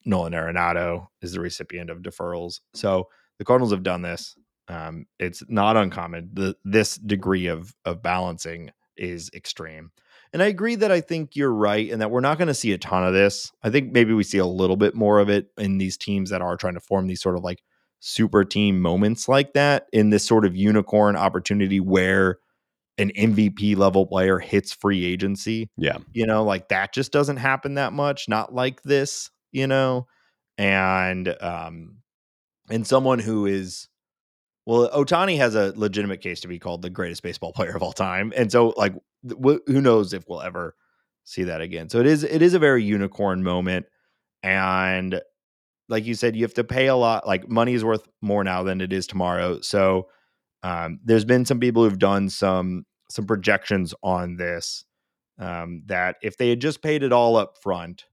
[0.05, 2.61] Nolan Arenado is the recipient of deferrals.
[2.75, 3.09] So
[3.39, 4.37] the Cardinals have done this.
[4.69, 6.31] Um, it's not uncommon.
[6.33, 9.91] The, this degree of of balancing is extreme.
[10.33, 12.73] And I agree that I think you're right and that we're not going to see
[12.73, 13.53] a ton of this.
[13.63, 16.43] I think maybe we see a little bit more of it in these teams that
[16.43, 17.63] are trying to form these sort of like
[18.07, 22.39] super team moments like that in this sort of unicorn opportunity where
[22.99, 25.71] an MVP level player hits free agency.
[25.79, 25.97] Yeah.
[26.13, 30.07] You know, like that just doesn't happen that much, not like this, you know.
[30.59, 32.03] And um
[32.69, 33.89] and someone who is
[34.67, 37.95] well, Ohtani has a legitimate case to be called the greatest baseball player of all
[37.95, 38.35] time.
[38.37, 38.95] And so like
[39.27, 40.77] wh- who knows if we'll ever
[41.25, 41.89] see that again.
[41.89, 43.87] So it is it is a very unicorn moment
[44.43, 45.23] and
[45.89, 47.27] like you said, you have to pay a lot.
[47.27, 49.61] Like money is worth more now than it is tomorrow.
[49.61, 50.09] So
[50.63, 54.85] um, there's been some people who've done some some projections on this
[55.39, 58.07] um, that if they had just paid it all up front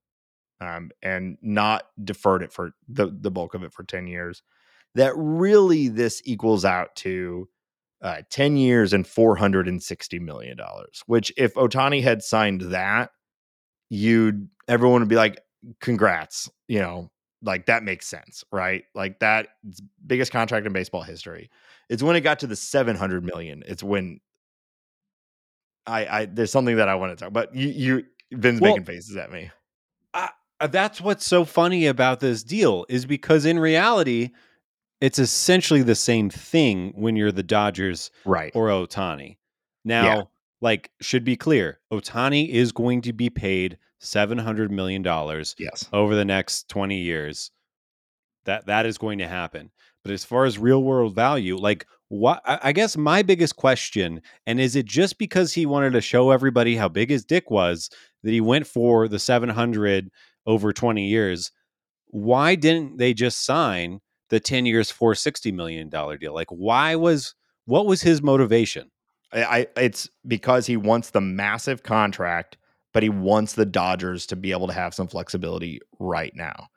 [0.60, 4.43] um, and not deferred it for the the bulk of it for ten years,
[4.95, 7.48] that really this equals out to
[8.02, 11.03] uh, ten years and four hundred and sixty million dollars.
[11.06, 13.11] Which if Ohtani had signed that,
[13.89, 15.39] you'd everyone would be like,
[15.80, 17.11] "Congrats!" You know,
[17.43, 18.84] like that makes sense, right?
[18.93, 19.49] Like that
[20.05, 21.49] biggest contract in baseball history.
[21.89, 23.63] It's when it got to the 700 million.
[23.65, 24.19] It's when
[25.88, 28.85] I, I there's something that I want to talk, but you, you, Vin's Well- making
[28.85, 29.49] faces at me.
[30.13, 30.27] Uh,
[30.69, 34.30] that's what's so funny about this deal is because in reality,
[34.99, 38.51] it's essentially the same thing when you're the Dodgers Right.
[38.55, 39.38] or Ohtani.
[39.84, 40.22] Now, Yeah.
[40.61, 45.85] Like, should be clear, Ohtani is going to be paid seven hundred million dollars yes.
[45.91, 47.51] over the next twenty years.
[48.45, 49.71] That that is going to happen.
[50.03, 54.21] But as far as real world value, like what I I guess my biggest question,
[54.45, 57.89] and is it just because he wanted to show everybody how big his dick was
[58.23, 60.09] that he went for the 700
[60.45, 61.51] over 20 years?
[62.07, 66.33] Why didn't they just sign the 10 years 460 million dollar deal?
[66.33, 67.35] Like why was
[67.65, 68.89] what was his motivation?
[69.33, 72.57] I, it's because he wants the massive contract,
[72.93, 76.69] but he wants the Dodgers to be able to have some flexibility right now.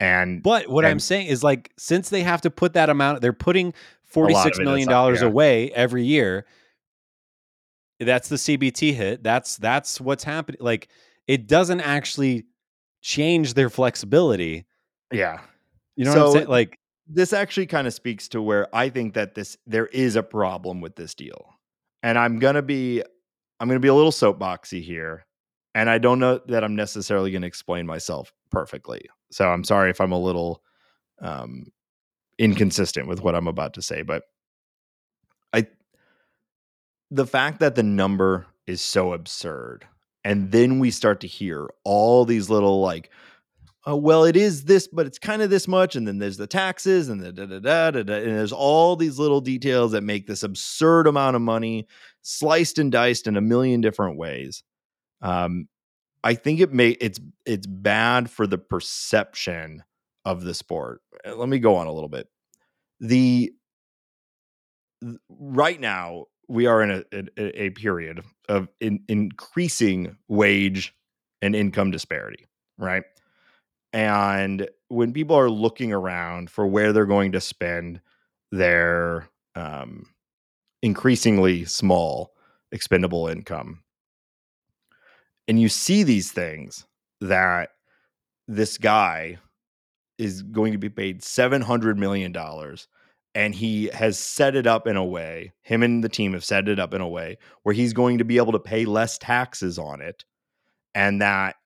[0.00, 3.32] And But what I'm saying is like since they have to put that amount, they're
[3.32, 5.28] putting forty six million dollars yeah.
[5.28, 6.46] away every year.
[8.00, 9.22] That's the CBT hit.
[9.22, 10.58] That's that's what's happening.
[10.60, 10.88] Like
[11.26, 12.46] it doesn't actually
[13.02, 14.64] change their flexibility.
[15.12, 15.40] yeah,
[15.96, 16.48] You know what I'm saying?
[16.48, 20.22] Like this actually kind of speaks to where I think that this there is a
[20.22, 21.59] problem with this deal.
[22.02, 23.02] And I'm gonna be
[23.58, 25.26] I'm gonna be a little soapboxy here.
[25.74, 29.08] And I don't know that I'm necessarily gonna explain myself perfectly.
[29.30, 30.62] So I'm sorry if I'm a little
[31.20, 31.66] um
[32.38, 34.24] inconsistent with what I'm about to say, but
[35.52, 35.66] I
[37.10, 39.86] the fact that the number is so absurd
[40.24, 43.10] and then we start to hear all these little like
[43.86, 46.46] oh well it is this but it's kind of this much and then there's the
[46.46, 50.02] taxes and the da da da da, da and there's all these little details that
[50.02, 51.86] make this absurd amount of money
[52.22, 54.62] sliced and diced in a million different ways.
[55.22, 55.68] Um
[56.22, 59.82] i think it may it's it's bad for the perception
[60.24, 61.00] of the sport.
[61.26, 62.28] Uh, let me go on a little bit.
[63.00, 63.52] The
[65.28, 67.04] right now we are in a,
[67.38, 70.94] a, a period of in, increasing wage
[71.40, 72.46] and income disparity
[72.76, 73.04] right
[73.92, 78.00] and when people are looking around for where they're going to spend
[78.52, 80.06] their um,
[80.82, 82.32] increasingly small
[82.72, 83.82] expendable income
[85.48, 86.86] and you see these things
[87.20, 87.70] that
[88.46, 89.36] this guy
[90.18, 92.86] is going to be paid 700 million dollars
[93.34, 96.68] and he has set it up in a way him and the team have set
[96.68, 99.78] it up in a way where he's going to be able to pay less taxes
[99.78, 100.24] on it
[100.94, 101.56] and that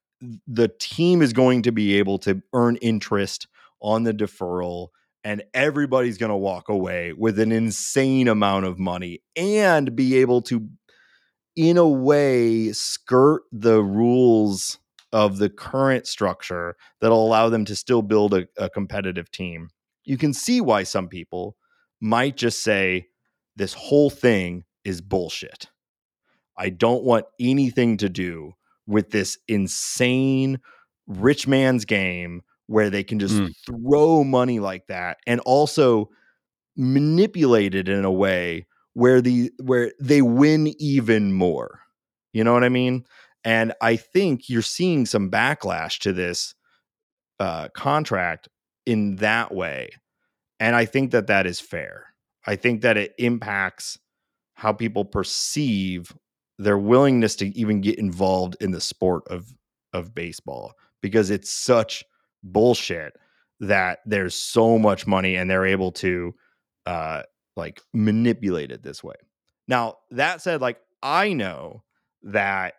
[0.47, 3.47] the team is going to be able to earn interest
[3.81, 4.89] on the deferral
[5.25, 10.43] and everybody's going to walk away with an insane amount of money and be able
[10.43, 10.69] to
[11.57, 14.79] in a way skirt the rules
[15.13, 19.69] of the current structure that'll allow them to still build a, a competitive team.
[20.05, 21.57] You can see why some people
[22.01, 23.07] might just say
[23.57, 25.69] this whole thing is bullshit.
[26.59, 28.55] I don't want anything to do
[28.87, 30.61] with this insane
[31.07, 33.53] rich man's game where they can just Mm.
[33.67, 36.09] throw money like that and also
[36.77, 41.81] manipulate it in a way where the where they win even more.
[42.33, 43.05] You know what I mean?
[43.45, 46.55] And I think you're seeing some backlash to this
[47.39, 48.49] uh, contract
[48.87, 49.91] in that way.
[50.61, 52.07] And I think that that is fair.
[52.47, 53.99] I think that it impacts
[54.55, 56.13] how people perceive
[56.59, 59.53] their willingness to even get involved in the sport of
[59.93, 62.05] of baseball because it's such
[62.43, 63.17] bullshit
[63.61, 66.35] that there's so much money and they're able to
[66.87, 67.23] uh
[67.57, 69.15] like manipulate it this way.
[69.69, 71.83] Now, that said like I know
[72.25, 72.75] that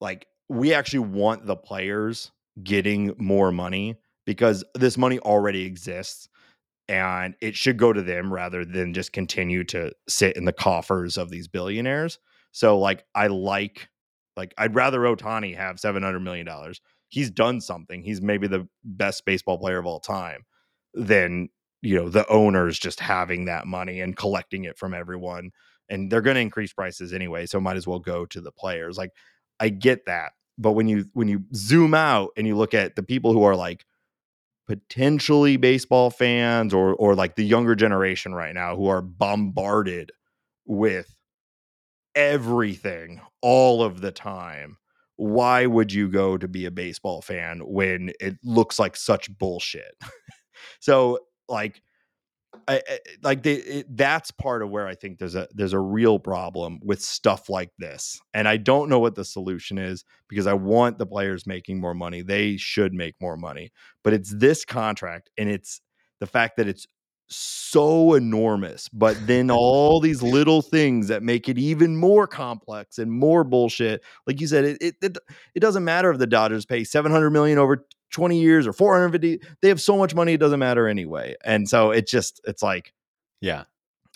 [0.00, 2.30] like we actually want the players
[2.62, 6.28] getting more money because this money already exists
[6.88, 11.16] and it should go to them rather than just continue to sit in the coffers
[11.16, 12.18] of these billionaires.
[12.56, 13.90] So like I like
[14.34, 16.80] like I'd rather Ohtani have 700 million dollars.
[17.08, 18.02] He's done something.
[18.02, 20.46] He's maybe the best baseball player of all time
[20.94, 21.50] than
[21.82, 25.50] you know the owners just having that money and collecting it from everyone
[25.90, 28.96] and they're going to increase prices anyway so might as well go to the players
[28.96, 29.10] like
[29.60, 33.02] i get that but when you when you zoom out and you look at the
[33.02, 33.84] people who are like
[34.66, 40.10] potentially baseball fans or or like the younger generation right now who are bombarded
[40.64, 41.15] with
[42.16, 44.76] everything all of the time
[45.16, 49.94] why would you go to be a baseball fan when it looks like such bullshit
[50.80, 51.18] so
[51.48, 51.80] like
[52.68, 56.18] I, I like it, that's part of where I think there's a there's a real
[56.18, 60.54] problem with stuff like this, and I don't know what the solution is because I
[60.54, 62.22] want the players making more money.
[62.22, 63.72] They should make more money,
[64.02, 65.80] but it's this contract, and it's
[66.20, 66.86] the fact that it's
[67.28, 73.10] so enormous, but then all these little things that make it even more complex and
[73.10, 74.02] more bullshit.
[74.26, 75.18] Like you said, it it it,
[75.54, 79.40] it doesn't matter if the Dodgers pay seven hundred million over 20 years or 450.
[79.60, 81.34] They have so much money, it doesn't matter anyway.
[81.44, 82.94] And so it just, it's like,
[83.40, 83.64] Yeah.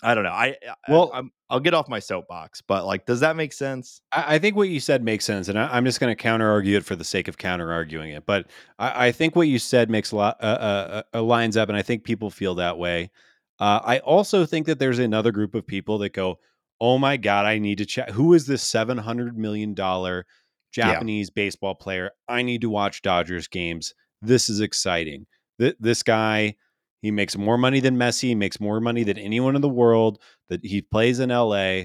[0.03, 0.31] I don't know.
[0.31, 0.55] I,
[0.89, 4.01] Well- I, I'm, I'll get off my soapbox, but like, does that make sense?
[4.11, 6.49] I, I think what you said makes sense, and I, I'm just going to counter
[6.49, 8.25] argue it for the sake of counter arguing it.
[8.25, 8.47] But
[8.79, 11.77] I, I think what you said makes a lot uh, uh, uh, lines up, and
[11.77, 13.11] I think people feel that way.
[13.59, 16.39] Uh, I also think that there's another group of people that go,
[16.79, 18.09] "Oh my god, I need to check.
[18.11, 20.25] Who is this 700 million dollar
[20.71, 22.11] Japanese baseball player?
[22.29, 23.93] I need to watch Dodgers games.
[24.21, 25.27] This is exciting.
[25.59, 26.55] Th- this guy."
[27.01, 28.29] He makes more money than Messi.
[28.29, 30.19] He makes more money than anyone in the world.
[30.49, 31.83] That he plays in LA.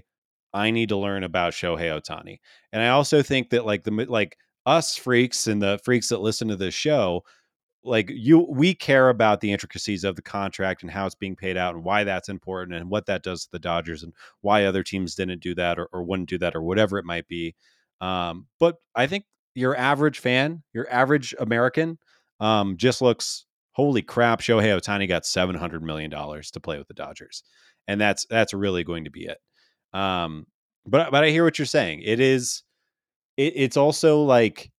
[0.52, 2.38] I need to learn about Shohei Ohtani.
[2.72, 4.36] And I also think that like the like
[4.66, 7.24] us freaks and the freaks that listen to this show,
[7.84, 11.56] like you we care about the intricacies of the contract and how it's being paid
[11.56, 14.12] out and why that's important and what that does to the Dodgers and
[14.42, 17.28] why other teams didn't do that or, or wouldn't do that or whatever it might
[17.28, 17.54] be.
[18.00, 19.24] Um, but I think
[19.54, 21.98] your average fan, your average American,
[22.40, 23.45] um, just looks
[23.76, 27.42] holy crap, Shohei Ohtani got seven hundred million dollars to play with the Dodgers.
[27.86, 29.36] And that's that's really going to be it.
[29.92, 30.46] Um,
[30.86, 32.00] but but I hear what you're saying.
[32.02, 32.62] It is
[33.36, 34.70] it, it's also like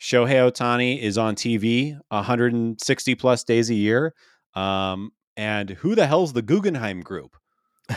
[0.00, 4.12] Shohei Ohtani is on TV 160 plus days a year.
[4.54, 7.36] Um, and who the hell's the Guggenheim group?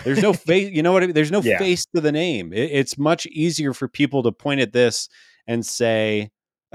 [0.03, 1.15] There's no face, you know what I mean?
[1.15, 1.57] There's no Yeah.
[1.57, 2.53] face to the name.
[2.53, 5.09] It, it's much easier for people to point at this
[5.47, 6.29] and say,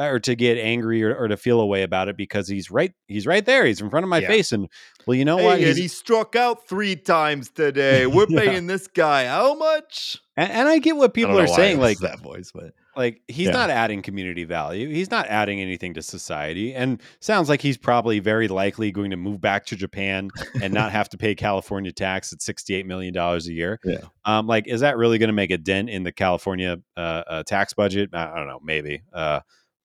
[0.09, 2.93] or to get angry or, or to feel a way about it because he's right,
[3.07, 3.65] he's right there.
[3.67, 4.29] He's in front of my Yeah.
[4.29, 4.53] face.
[4.53, 4.69] And
[5.07, 5.61] well, you know what?
[5.61, 8.07] Hey, and he struck out three times today.
[8.07, 8.41] We're Yeah.
[8.41, 10.19] paying this guy how much?
[10.37, 11.81] and, and I get what people are saying.
[11.81, 13.53] Like, that voice, but like he's Yeah.
[13.53, 18.19] not adding community value he's not adding anything to society and sounds like he's probably
[18.19, 20.29] very likely going to move back to japan
[20.61, 23.99] and not have to pay california tax at 68 million dollars a year Yeah.
[24.25, 27.43] um like is that really going to make a dent in the california uh, uh
[27.45, 29.41] tax budget i I don't know maybe uh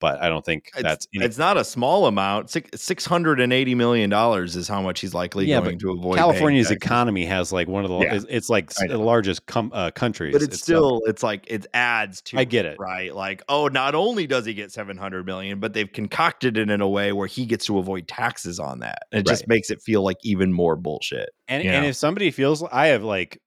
[0.06, 2.52] but i don't think it's, that's it's not a small amount.
[2.76, 6.16] Six hundred and eighty million dollars is how much he's likely Yeah, going to avoid.
[6.18, 8.14] california's economy has like one of the Yeah.
[8.16, 11.66] it's, it's like the largest com- uh, countries but it's uh, still it's like it
[11.74, 12.78] adds to I get it.
[12.80, 16.82] right like oh not only does he get 700 million but they've concocted it in
[16.82, 20.04] a way where he gets to avoid taxes on that it just makes it feel
[20.04, 21.90] like even more bullshit And and know?
[21.90, 23.40] if somebody feels I have like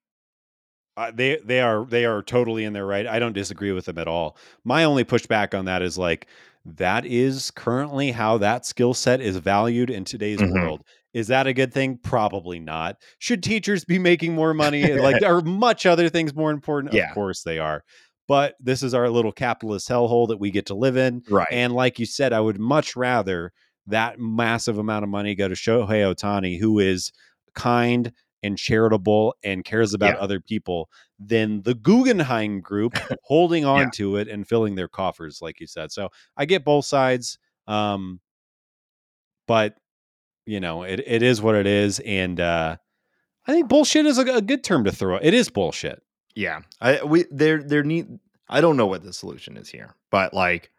[0.97, 3.07] uh, they they are they are totally in their right.
[3.07, 4.35] I don't disagree with them at all.
[4.65, 6.27] My only pushback on that is like
[6.65, 10.53] that is currently how that skill set is valued in today's Mhm.
[10.53, 10.81] world.
[11.13, 11.97] Is that a good thing?
[12.03, 12.97] Probably not.
[13.17, 14.93] Should teachers be making more money?
[14.93, 16.93] like there are much other things more important?
[16.93, 17.09] Yeah.
[17.09, 17.83] Of course they are.
[18.27, 21.23] But this is our little capitalist hellhole that we get to live in.
[21.29, 23.51] right And like you said, I would much rather
[23.87, 27.11] that massive amount of money go to Shohei Ohtani, who is
[27.55, 28.11] kind
[28.43, 30.21] and charitable and cares about Yeah.
[30.21, 30.89] other people,
[31.19, 32.93] than the Guggenheim group
[33.23, 33.89] holding on Yeah.
[33.95, 35.91] to it and filling their coffers, like you said.
[35.91, 37.37] So I get both sides.
[37.67, 38.19] Um,
[39.47, 39.75] but
[40.45, 41.99] you know, it, it is what it is.
[41.99, 42.77] And uh
[43.47, 45.17] I think bullshit is a, a good term to throw.
[45.17, 46.01] It is bullshit.
[46.35, 48.07] yeah i we there there need
[48.47, 50.71] i don't know what the solution is here but like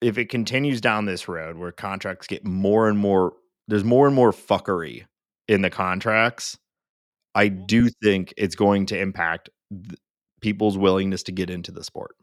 [0.00, 3.34] if it continues down this road where contracts get more and more
[3.68, 5.04] there's more and more fuckery
[5.48, 6.58] in the contracts
[7.34, 9.98] i do think it's going to impact th-
[10.40, 12.16] people's willingness to get into the sport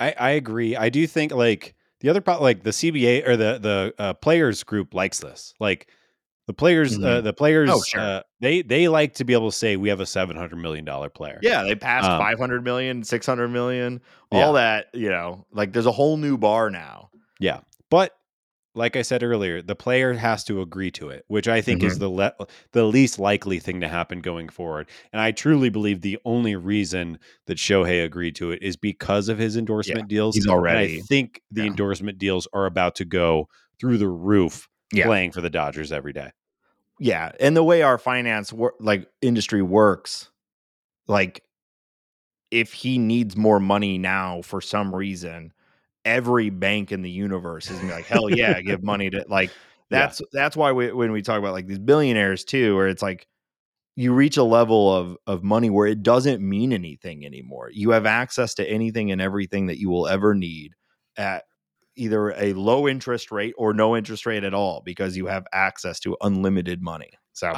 [0.00, 0.74] I, I agree.
[0.74, 4.64] I do think like the other part, like the CBA or the the uh, players
[4.64, 5.54] group likes this.
[5.60, 5.90] Like
[6.48, 7.22] the players, uh, Mhm.
[7.24, 8.00] the players, Oh, sure.
[8.00, 10.84] uh, they they like to be able to say we have a seven hundred million
[10.84, 11.38] dollar player.
[11.40, 14.00] Yeah, they passed Um, 500 million, 600 million,
[14.32, 14.44] Yeah.
[14.46, 17.10] all that, you know, like there's a whole new bar now.
[17.38, 17.60] Yeah.
[17.90, 18.16] But
[18.74, 21.86] like I said earlier, the player has to agree to it, which I think Mm-hmm.
[21.90, 22.34] is the le-
[22.72, 24.88] the least likely thing to happen going forward.
[25.12, 29.38] And I truly believe the only reason that Shohei agreed to it is because of
[29.38, 30.36] his endorsement deals.
[30.36, 31.66] he's And already- I think the yeah.
[31.68, 35.04] endorsement deals are about to go through the roof Yeah.
[35.04, 36.30] playing for the Dodgers every day.
[36.98, 40.30] Yeah, and the way our finance wor- like industry works,
[41.08, 41.42] like
[42.50, 45.52] if he needs more money now for some reason,
[46.04, 49.50] every bank in the universe is like, hell yeah, give money to like
[49.92, 50.06] Yeah.
[50.06, 53.26] that's that's why we, when we talk about like these billionaires too, where it's like
[53.94, 57.68] you reach a level of of money where it doesn't mean anything anymore.
[57.70, 60.72] You have access to anything and everything that you will ever need
[61.18, 61.44] at
[61.94, 66.00] either a low interest rate or no interest rate at all because you have access
[66.00, 67.10] to unlimited money.
[67.34, 67.52] So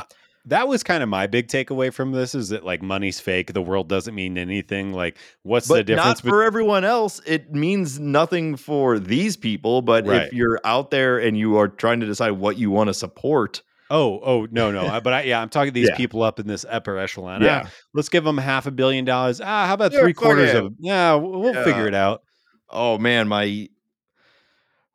[0.47, 3.55] That was kind of my big takeaway from this is that like money's fake.
[3.55, 4.93] The world doesn't mean anything.
[4.93, 6.23] Like, what's the but difference?
[6.23, 7.21] not for everyone else.
[7.27, 9.81] It means nothing for these people.
[9.81, 10.23] But Right.
[10.23, 13.63] if you're out there and you are trying to decide what you want to support,
[13.91, 14.99] Oh, oh no, no.
[15.03, 15.97] But I, yeah, I'm talking these Yeah.
[15.97, 17.43] people up in this upper echelon.
[17.43, 17.65] Yeah.
[17.67, 19.41] Ah, let's give them half a billion dollars.
[19.43, 20.57] Ah, how about Yeah, three quarters it.
[20.57, 20.73] of?
[20.81, 21.65] Yeah, we'll, we'll Yeah.
[21.65, 22.23] figure it out.
[22.71, 23.69] oh man, my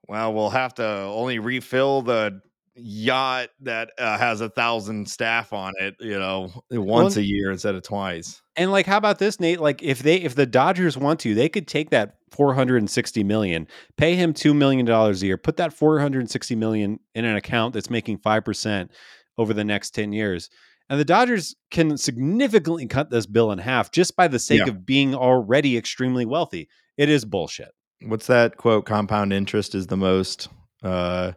[0.08, 2.42] well, we'll have to only refill the
[2.82, 7.52] yacht that uh, has a thousand staff on it, you know, once Well, a year
[7.52, 8.42] instead of twice.
[8.56, 9.60] And like, how about this, Nate?
[9.60, 12.90] Like, if they if the Dodgers want to, they could take that four hundred and
[12.90, 16.56] sixty million, pay him two million dollars a year, put that four hundred and sixty
[16.56, 18.92] million in an account that's making five percent
[19.38, 20.50] over the next ten years,
[20.90, 24.70] and the Dodgers can significantly cut this bill in half just by the sake Yeah.
[24.70, 26.68] of being already extremely wealthy.
[26.98, 27.70] It is bullshit.
[28.02, 28.86] What's that quote?
[28.86, 30.50] Compound interest is the most
[30.84, 31.34] uh,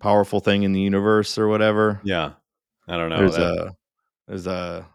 [0.00, 2.00] powerful thing in the universe, or whatever.
[2.04, 2.32] Yeah,
[2.88, 3.18] I don't know.
[3.18, 3.76] there's that- a
[4.28, 4.86] there's a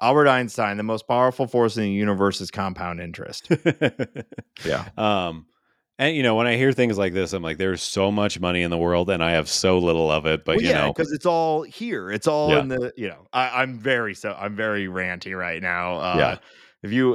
[0.00, 0.76] Albert Einstein.
[0.78, 3.48] The most powerful force in the universe is compound interest.
[4.64, 4.88] Yeah.
[4.96, 5.46] Um,
[5.98, 8.62] and you know, when I hear things like this, I'm like, there's so much money
[8.62, 10.44] in the world, and I have so little of it.
[10.44, 12.10] But well, you yeah, know, because it's all here.
[12.10, 12.60] It's all Yeah.
[12.60, 13.26] in the you know.
[13.32, 15.96] I, I'm very so I'm very ranty right now.
[15.96, 16.36] Uh, Yeah.
[16.82, 17.14] If you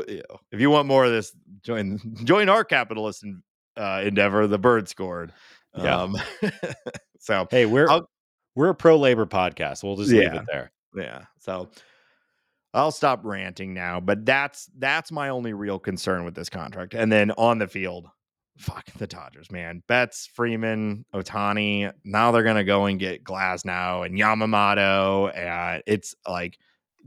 [0.52, 3.42] if you want more of this, join join our capitalist in,
[3.76, 4.48] uh, endeavor.
[4.48, 5.34] The bird scored.
[5.78, 6.08] Yeah.
[7.20, 8.10] So hey, we're I'll-
[8.56, 9.84] we're a pro labor podcast.
[9.84, 10.72] We'll just leave it there.
[10.96, 11.26] yeah.
[11.40, 11.70] So
[12.74, 14.00] I'll stop ranting now.
[14.00, 16.94] But that's that's my only real concern with this contract.
[16.96, 18.08] And then on the field,
[18.58, 19.84] fuck the Dodgers, man.
[19.88, 21.92] Betts, Freeman, Ohtani.
[22.04, 26.58] Now they're gonna go and get Glasnow and Yamamoto, and it's like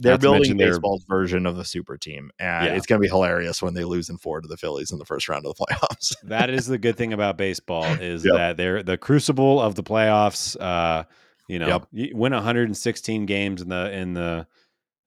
[0.01, 2.72] they're Not building mention their- baseball's version of the super team, and Yeah.
[2.74, 5.28] it's gonna be hilarious when they lose in four to the Phillies in the first
[5.28, 6.14] round of the playoffs.
[6.24, 8.35] That is the good thing about baseball is Yep.
[8.35, 10.60] that they're the crucible of the playoffs.
[10.60, 11.05] Uh,
[11.48, 11.86] you know, Yep.
[11.93, 14.47] you win 116 games in the in the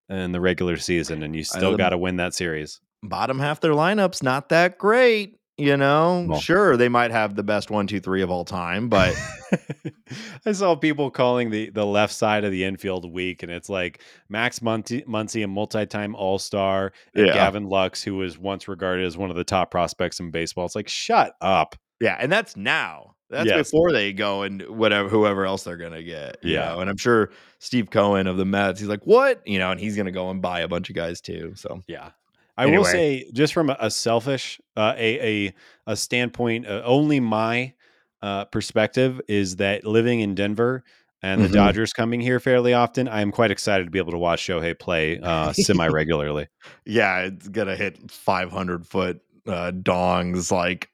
[0.10, 2.80] in the regular season, and you still got to win that series.
[3.02, 5.38] Bottom half their lineups not that great.
[5.58, 8.90] You know, Well- sure they might have the best one, two, three of all time,
[8.90, 9.16] but
[10.48, 14.02] I saw people calling the the left side of the infield weak, and it's like
[14.30, 17.34] Max Muncy, Muncy a multi-time All Star, and Yeah.
[17.34, 20.66] Gavin Lux, who was once regarded as one of the top prospects in baseball.
[20.66, 21.76] It's like, shut up.
[22.02, 23.14] Yeah, and that's now.
[23.30, 23.70] That's Yes.
[23.72, 26.38] before they go and whatever whoever else they're gonna get.
[26.42, 26.70] you Yeah.
[26.70, 26.80] know?
[26.80, 29.42] and I'm sure Steve Cohen of the Mets, he's like, what?
[29.48, 31.54] You know, and he's gonna go and buy a bunch of guys too.
[31.56, 32.10] So Yeah.
[32.58, 35.54] I will say, just from a, selfish, uh, a, a
[35.88, 37.74] a standpoint, uh, only my
[38.22, 40.84] uh, perspective is that living in Denver
[41.22, 41.54] and the Mhm.
[41.54, 44.78] Dodgers coming here fairly often, I am quite excited to be able to watch Shohei
[44.78, 46.48] play uh, semi regularly.
[46.86, 50.52] yeah, it's gonna hit 500 foot uh, dongs.
[50.52, 50.90] Like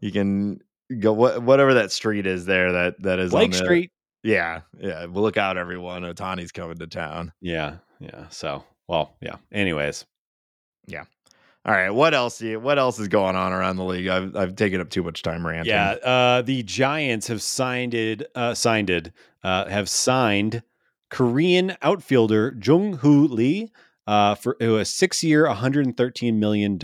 [0.00, 0.60] you can
[1.00, 3.90] go wha- whatever that street is there that that is on Lake the- Street.
[4.22, 5.06] Yeah, yeah.
[5.06, 6.02] Well, look out, everyone.
[6.02, 7.32] Ohtani's coming to town.
[7.40, 7.76] Yeah.
[8.00, 8.28] Yeah.
[8.28, 9.36] So, well, yeah.
[9.50, 10.04] Anyways,
[11.66, 12.40] All right, what else?
[12.40, 14.08] What else is going on around the league?
[14.08, 15.72] I've I've taken up too much time ranting.
[15.74, 15.90] yeah.
[15.92, 19.12] Uh, the Giants have signed it, uh, signed it,
[19.44, 20.62] uh, have signed
[21.10, 23.70] Korean outfielder Jung Hoo Lee
[24.06, 26.78] uh, for a six year, $113 million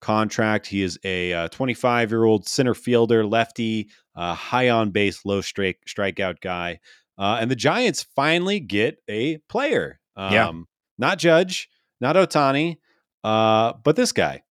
[0.00, 0.66] contract.
[0.68, 5.80] He is a 25 year old center fielder, lefty, uh, high on base, low strike,
[5.88, 6.78] strikeout guy.
[7.18, 9.98] Uh, and the Giants finally get a player.
[10.14, 10.52] Um, Yeah.
[11.00, 11.68] Not Judge,
[12.00, 12.78] not Ohtani,
[13.24, 14.42] uh, but this guy.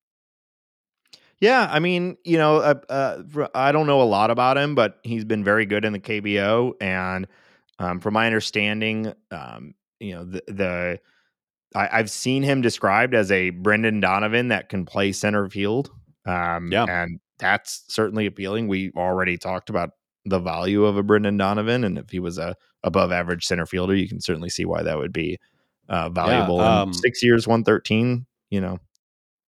[1.40, 5.00] Yeah, I mean, you know, uh, uh, I don't know a lot about him, but
[5.04, 7.28] he's been very good in the KBO, and
[7.80, 11.00] um, from my understanding, um, you know, the, the
[11.76, 15.92] I, I've seen him described as a Brendan Donovan that can play center field.
[16.26, 16.86] Um, Yeah.
[16.90, 18.68] and that's certainly appealing.
[18.68, 19.92] We already talked about
[20.26, 23.96] the value of a Brendan Donovan, and if he was a above average center fielder,
[23.96, 25.38] you can certainly see why that would be
[25.88, 26.60] uh, valuable.
[26.62, 28.26] And um, six years, one thirteen.
[28.50, 28.80] You know,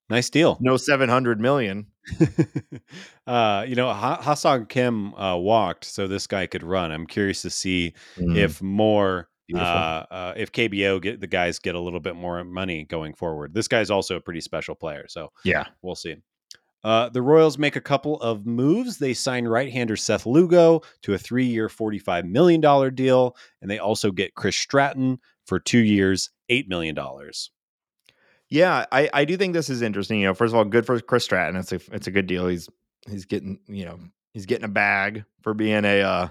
[0.09, 0.57] Nice deal.
[0.59, 1.88] no seven hundred million.
[3.27, 6.91] uh, you know, ha- Ha-Seong Kim uh, walked, so this guy could run.
[6.91, 11.80] I'm curious to see if more, uh, uh, if KBO get the guys get a
[11.80, 13.53] little bit more money going forward.
[13.53, 15.65] This guy's also a pretty special player, so Yeah.
[15.81, 16.15] we'll see.
[16.84, 18.97] Uh, the Royals make a couple of moves.
[18.99, 22.61] They sign right-hander Seth Lugo to a three-year, $45 million
[22.95, 26.95] deal, and they also get Chris Stratton for two years, $8 million.
[28.49, 30.19] Yeah, I, I do think this is interesting.
[30.19, 31.55] You know, first of all, good for Chris Stratton.
[31.55, 32.47] It's a it's a good deal.
[32.47, 32.67] He's
[33.07, 33.99] he's getting you know
[34.34, 36.27] he's getting a bag for being a uh,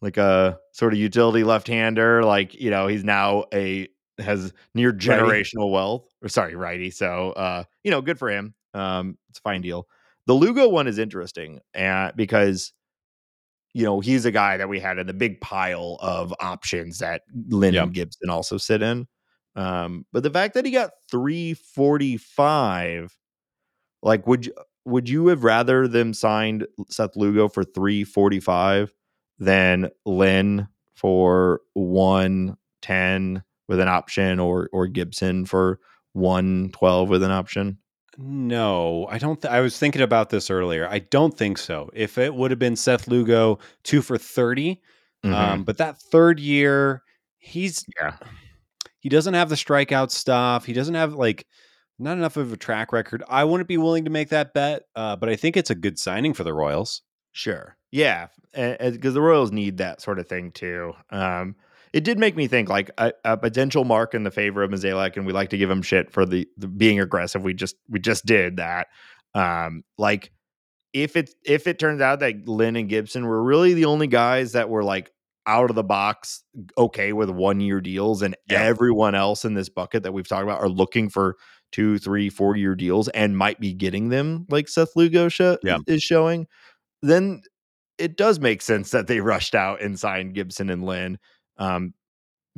[0.00, 2.24] like a sort of utility left hander.
[2.24, 3.88] Like you know he's now a
[4.18, 6.08] has near generational wealth.
[6.22, 6.90] Or sorry, righty.
[6.90, 8.54] So uh, you know, good for him.
[8.72, 9.86] Um, it's a fine deal.
[10.26, 12.72] The Lugo one is interesting, uh, because
[13.74, 17.22] you know he's a guy that we had in the big pile of options that
[17.48, 19.06] Lynn and Gibson also sit in.
[19.54, 23.16] Um, but the fact that he got 345,
[24.02, 24.54] like would you
[24.84, 28.92] would you have rather them signed Seth Lugo for 345
[29.38, 35.78] than Lynn for 110 with an option or or Gibson for
[36.14, 37.78] 112 with an option?
[38.18, 39.40] No, I don't.
[39.40, 40.86] Th- I was thinking about this earlier.
[40.88, 41.88] I don't think so.
[41.94, 44.80] If it would have been Seth Lugo two for 30
[45.24, 45.32] Mhm.
[45.34, 47.02] um, but that third year,
[47.38, 48.16] he's yeah.
[49.02, 50.64] He doesn't have the strikeout stuff.
[50.64, 51.46] He doesn't have like
[51.98, 53.22] not enough of a track record.
[53.28, 55.98] I wouldn't be willing to make that bet, uh, but I think it's a good
[55.98, 57.02] signing for the Royals.
[57.32, 57.76] Sure.
[57.90, 60.92] Yeah, because the Royals need that sort of thing too.
[61.10, 61.56] Um,
[61.92, 65.16] it did make me think like a, a potential mark in the favor of Mozeliak,
[65.16, 67.42] and we like to give him shit for the, the being aggressive.
[67.42, 68.86] We just we just did that.
[69.34, 70.30] Um, like
[70.92, 74.52] if it if it turns out that Lynn and Gibson were really the only guys
[74.52, 75.10] that were like
[75.46, 76.42] out of the box
[76.78, 78.62] okay with one year deals, and Yeah.
[78.62, 81.36] everyone else in this bucket that we've talked about are looking for
[81.72, 85.28] two, three, four year deals and might be getting them like Seth Lugo
[85.62, 85.78] Yeah.
[85.86, 86.46] is showing,
[87.02, 87.42] then
[87.98, 91.18] it does make sense that they rushed out and signed Gibson and Lynn.
[91.58, 91.94] Um,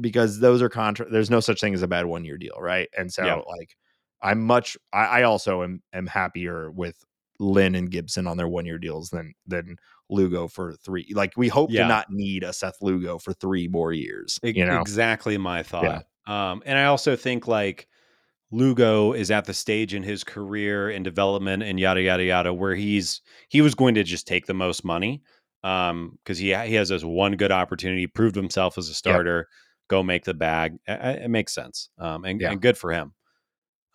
[0.01, 2.89] because those are contract there's no such thing as a bad one year deal, right?
[2.97, 3.35] And so Yeah.
[3.37, 3.77] like
[4.23, 6.97] I'm much I, I also am am happier with
[7.39, 9.77] Lynn and Gibson on their one year deals than than
[10.15, 11.07] Lugo for three.
[11.13, 11.83] Like we hope Yeah.
[11.83, 14.39] to not need a Seth Lugo for three more years.
[14.43, 16.07] You know, exactly my thought.
[16.27, 17.87] Um, and I also think like
[18.51, 22.75] Lugo is at the stage in his career and development and yada yada yada where
[22.75, 25.23] he's he was going to just take the most money
[25.65, 29.49] um because he he has this one good opportunity proved himself as a starter
[29.89, 32.53] go make the bag I- I- it makes sense um and, Yeah.
[32.53, 33.15] and good for him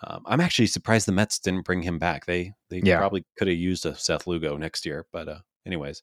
[0.01, 2.25] um, I'm actually surprised the Mets didn't bring him back.
[2.25, 2.97] They they Yeah.
[2.99, 5.39] probably could have used a Seth Lugo next year, but uh,
[5.69, 6.01] anyways,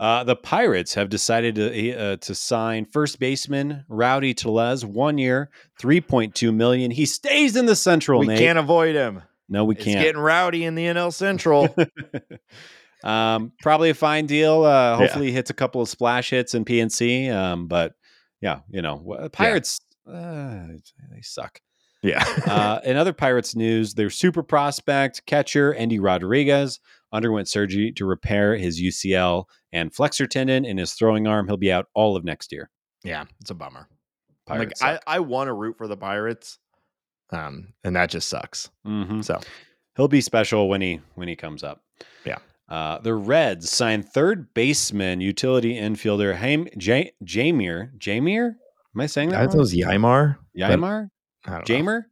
[0.00, 5.50] uh, the Pirates have decided to uh, to sign first baseman Rowdy Tellez one year,
[5.78, 6.90] three point two million.
[6.90, 8.20] He stays in the Central.
[8.20, 8.38] we Nate.
[8.38, 9.22] can't avoid him.
[9.48, 10.00] No, we It's can't.
[10.02, 11.74] getting rowdy in the NL Central.
[13.04, 14.64] um, probably a fine deal.
[14.64, 14.96] Uh, Yeah.
[14.96, 17.30] hopefully, he hits a couple of splash hits in PNC.
[17.30, 17.92] Um, but
[18.40, 20.66] yeah, you know, Pirates uh,
[21.10, 21.60] they suck.
[22.02, 22.24] yeah.
[22.46, 26.80] Uh, in other Pirates news, their super prospect catcher Endy Rodriguez
[27.14, 31.46] underwent surgery to repair his UCL and flexor tendon in his throwing arm.
[31.46, 32.68] He'll be out all of next year.
[33.04, 33.88] yeah, it's a bummer.
[34.46, 36.58] Pirates like I, I want to root for the Pirates.
[37.30, 38.68] Um, and that just sucks.
[38.86, 39.24] Mhm.
[39.24, 39.40] So
[39.96, 41.82] He'll be special when he when he comes up.
[42.26, 42.38] Yeah.
[42.68, 47.96] Uh, the Reds signed third baseman, utility infielder Haim, J, Jamir.
[47.98, 48.54] Jamir?
[48.94, 49.40] Am I saying that?
[49.40, 50.36] I thought it was Ymar.
[50.54, 51.10] but Yamar?
[51.46, 51.74] I don't know.
[51.74, 52.02] Jamer?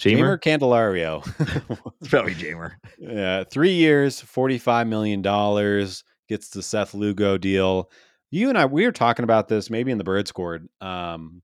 [0.00, 0.38] Jamer?
[0.38, 1.86] Jeimer Candelario.
[2.00, 2.72] It's probably Jamer.
[2.98, 7.90] Yeah, three years, forty-five million dollars gets the Seth Lugo deal.
[8.30, 10.66] You and I, we were talking about this maybe in the Bird Squad.
[10.80, 11.42] Um,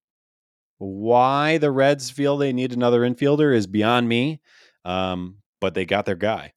[0.78, 4.40] why the Reds feel they need another infielder is beyond me.
[4.84, 6.52] Um, but they got their guy.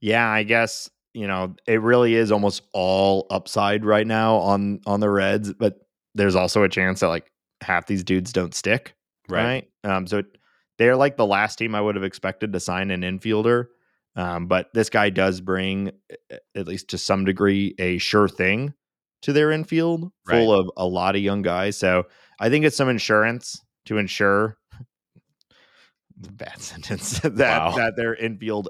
[0.00, 5.00] Yeah, I guess you know it really is almost all upside right now on on
[5.00, 5.78] the Reds, but
[6.14, 7.30] there's also a chance that like
[7.62, 8.94] half these dudes don't stick,
[9.28, 9.68] right?
[9.82, 10.26] Um, so it,
[10.78, 13.66] they're like the last team I would have expected to sign an infielder,
[14.16, 15.92] um, but this guy does bring,
[16.54, 18.74] at least to some degree, a sure thing
[19.22, 21.76] to their infield, full of a lot of young guys.
[21.76, 22.04] So
[22.38, 24.56] I think it's some insurance to ensure.
[26.16, 27.74] Bad sentence that Wow.
[27.76, 28.68] that their infield,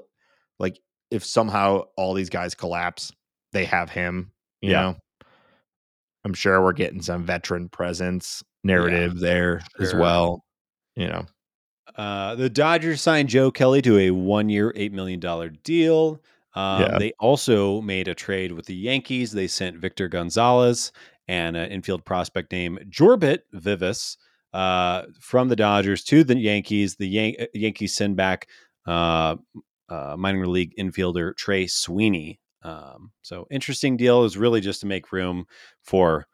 [0.59, 0.79] like
[1.11, 3.11] if somehow all these guys collapse,
[3.51, 4.31] they have him.
[4.61, 4.81] You Yeah.
[4.81, 4.95] know,
[6.23, 10.43] I'm sure we're getting some veteran presence narrative there as well.
[10.95, 11.25] You know,
[11.95, 16.21] Uh, the Dodgers signed Joe Kelly to a one-year, eight million dollar deal.
[16.55, 16.97] Um, Yeah.
[16.99, 19.31] They also made a trade with the Yankees.
[19.31, 20.91] They sent Victor Gonzalez
[21.27, 24.17] and an infield prospect named Jorbit Vivas
[24.53, 26.95] uh, from the Dodgers to the Yankees.
[26.95, 28.47] The Yan- uh, Yankees send back
[28.87, 29.35] uh,
[29.89, 32.39] uh, minor league infielder Trey Sweeney.
[32.63, 35.45] Um, so interesting deal is really just to make room
[35.83, 36.25] for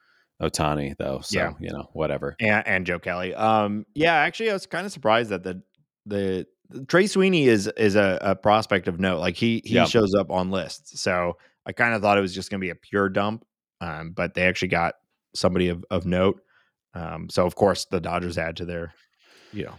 [0.42, 1.20] Ohtani, though.
[1.24, 1.54] So Yeah.
[1.60, 2.36] you know, whatever.
[2.40, 3.34] and, and Joe Kelly.
[3.36, 5.62] Um, yeah, actually, I was kind of surprised that the
[6.06, 6.48] the
[6.88, 9.20] Trey Sweeney is is a, a prospect of note.
[9.20, 9.86] Like he he Yeah.
[9.86, 12.72] shows up on lists, so I kind of thought it was just going to be
[12.72, 13.46] a pure dump.
[13.82, 14.96] Um, but they actually got
[15.36, 16.42] somebody of of note.
[16.94, 18.94] Um, so of course the Dodgers add to their,
[19.54, 19.76] you know,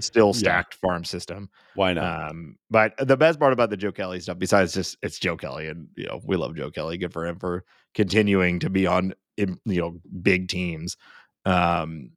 [0.00, 0.32] still Yeah.
[0.38, 1.48] stacked farm system.
[1.74, 2.30] Why not?
[2.30, 5.68] Um, but the best part about the Joe Kelly stuff, besides just it's Joe Kelly,
[5.68, 6.96] and you know we love Joe Kelly.
[6.98, 7.64] Good for him for
[7.94, 9.14] continuing to be on
[9.64, 10.96] you know big teams.
[11.44, 12.10] Um,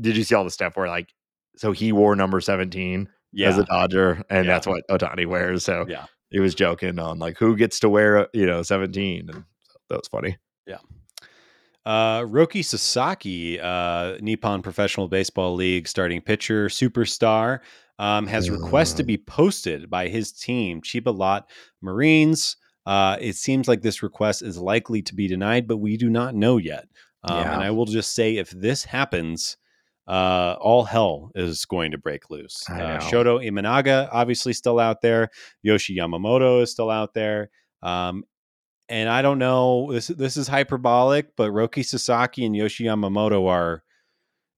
[0.00, 1.12] did you see all the stuff where like
[1.56, 3.48] so he wore number seventeen yeah.
[3.48, 4.52] as a Dodger, and Yeah.
[4.52, 5.64] that's what Ohtani wears.
[5.64, 6.06] So Yeah.
[6.30, 9.44] he was joking on like who gets to wear you know seventeen, and
[9.90, 10.38] that was funny.
[10.66, 10.78] Yeah.
[11.84, 17.60] Uh, Roki Sasaki, uh, Nippon Professional Baseball League starting pitcher, superstar,
[18.00, 19.06] um, has requests to Uh.
[19.06, 21.44] be posted by his team, Chiba Lotte
[21.80, 22.56] Marines.
[22.86, 26.34] Uh, it seems like this request is likely to be denied, but we do not
[26.34, 26.86] know yet.
[27.24, 27.52] Um, Yeah.
[27.54, 29.56] And I will just say, if this happens,
[30.06, 32.62] uh, all hell is going to break loose.
[32.70, 32.98] Uh.
[32.98, 35.30] Shota Imanaga obviously still out there.
[35.62, 37.50] Yoshi Yamamoto is still out there.
[37.82, 38.22] Um,
[38.88, 43.82] and I don't know this this is hyperbolic, but Roki Sasaki and Yoshi Yamamoto are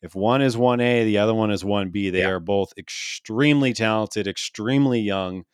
[0.03, 2.11] if one is 1A, the other one is 1B.
[2.13, 2.29] They Yeah.
[2.33, 5.45] are both extremely talented, extremely young.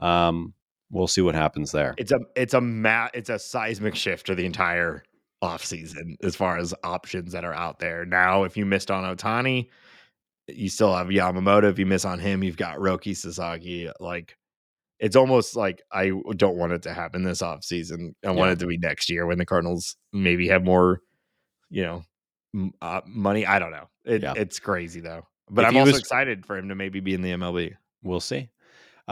[0.00, 0.54] Um,
[0.92, 1.94] we'll see what happens there.
[1.98, 5.02] It's a it's a ma- it's a seismic shift to the entire
[5.42, 8.04] offseason as far as options that are out there.
[8.06, 9.68] Now, if you missed on Ohtani,
[10.48, 11.64] you still have Yamamoto.
[11.70, 13.90] If you miss on him, you've got Roki Sasaki.
[13.98, 14.36] Like
[15.00, 18.12] it's almost like I don't want it to happen this offseason.
[18.24, 21.00] I want it to be next year when the Cardinals maybe have more,
[21.70, 22.04] you know,
[22.54, 23.44] m- uh, money.
[23.44, 23.88] I don't know.
[24.04, 24.34] It, Yeah.
[24.36, 25.26] It's crazy though.
[25.50, 27.74] But If I'm also was- excited for him to maybe be in the MLB.
[28.04, 28.48] We'll see.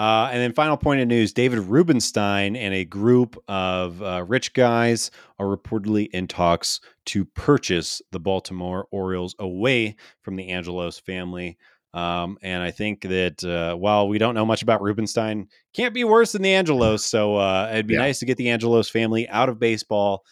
[0.01, 4.55] Uh, and then, final point of news David Rubenstein and a group of uh, rich
[4.55, 11.59] guys are reportedly in talks to purchase the Baltimore Orioles away from the Angelos family.
[11.93, 16.05] Um, and I think that uh, while we don't know much about Rubenstein, can't be
[16.05, 17.05] worse than the Angelos.
[17.05, 18.01] So uh, it'd be Yeah.
[18.01, 20.25] nice to get the Angelos family out of baseball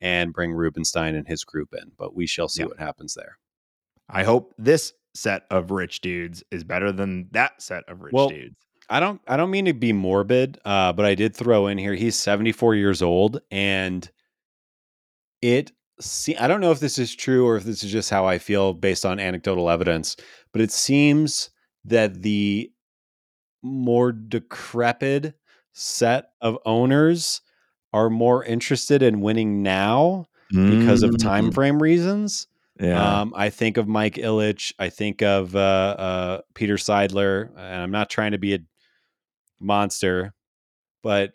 [0.00, 1.90] and bring Rubenstein and his group in.
[1.98, 2.66] But we shall see Yeah.
[2.68, 3.38] what happens there.
[4.08, 8.28] I hope this set of rich dudes is better than that set of rich Well,
[8.28, 8.54] dudes.
[8.88, 11.94] I don't I don't mean to be morbid, uh, but I did throw in here
[11.94, 14.08] he's 74 years old and
[15.42, 18.26] it see I don't know if this is true or if this is just how
[18.26, 20.16] I feel based on anecdotal evidence,
[20.52, 21.50] but it seems
[21.84, 22.70] that the
[23.62, 25.34] more decrepit
[25.72, 27.40] set of owners
[27.92, 30.26] are more interested in winning now
[30.80, 32.46] because of time frame reasons.
[32.80, 33.20] Mm, Yeah.
[33.20, 34.72] Um, I think of Mike Ilitch.
[34.78, 38.58] I think of uh, uh, Peter Seidler, and I'm not trying to be a
[39.60, 40.34] monster,
[41.02, 41.32] but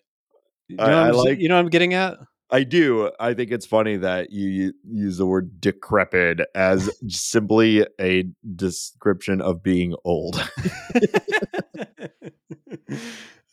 [0.67, 2.17] you know, I- I like- you know what I'm getting at.
[2.53, 3.09] I do.
[3.17, 8.25] I think it's funny that you use the word decrepit as simply a
[8.55, 10.35] description of being old.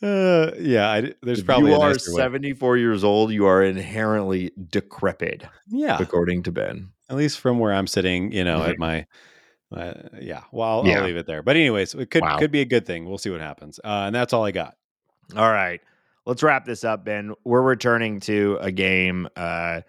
[0.02, 2.22] uh, yeah, I, there's if probably you are nicer way.
[2.22, 6.90] 74 years old, you are inherently decrepit, Yeah, according to Ben.
[7.08, 8.70] at least from where I'm sitting, you know, Right.
[8.70, 9.06] at my.
[9.74, 10.98] Uh, yeah, well, I'll, Yeah.
[11.00, 11.42] I'll leave it there.
[11.42, 12.38] But anyways, it could Wow.
[12.38, 13.06] could be a good thing.
[13.06, 13.78] We'll see what happens.
[13.84, 14.76] Uh, and that's all I got.
[15.36, 15.80] All right.
[16.24, 17.34] Let's wrap this up, Ben.
[17.44, 19.28] We're returning to a game.
[19.36, 19.80] Uh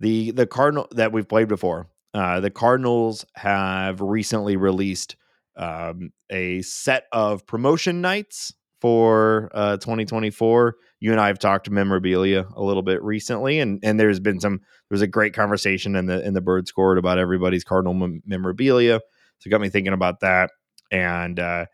[0.00, 1.88] the the Cardinal that we've played before.
[2.14, 5.16] Uh the Cardinals have recently released
[5.56, 10.76] um a set of promotion nights for uh 2024.
[11.00, 14.60] You and I have talked memorabilia a little bit recently and and there's been some
[14.88, 19.00] there's a great conversation in the in the bird squad about everybody's Cardinal mem- memorabilia.
[19.38, 20.50] So it got me thinking about that
[20.90, 21.66] and uh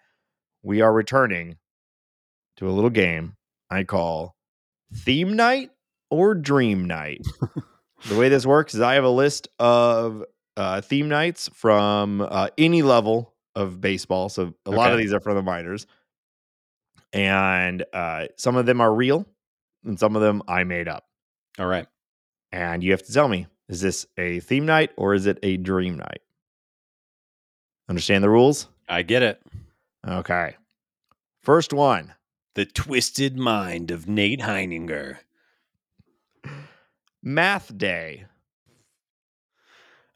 [0.63, 1.59] we are returning
[2.57, 3.37] to a little game
[3.71, 4.37] I call
[4.95, 5.71] theme night
[6.11, 7.23] or dream night.
[8.07, 10.25] the way this works is I have a list of
[10.57, 14.29] uh, theme nights from uh, any level of baseball.
[14.29, 15.87] So a lot of these are from the minors.
[17.13, 19.27] And uh, some of them are real
[19.85, 21.05] and some of them I made up.
[21.59, 21.87] All right.
[22.51, 25.57] And you have to tell me is this a theme night or is it a
[25.57, 26.21] dream night?
[27.89, 28.69] Understand the rules?
[28.89, 29.43] I get it.
[30.07, 30.57] Okay.
[31.43, 32.15] First one.
[32.55, 35.19] The twisted mind of Nate Heininger.
[37.23, 38.27] Math day.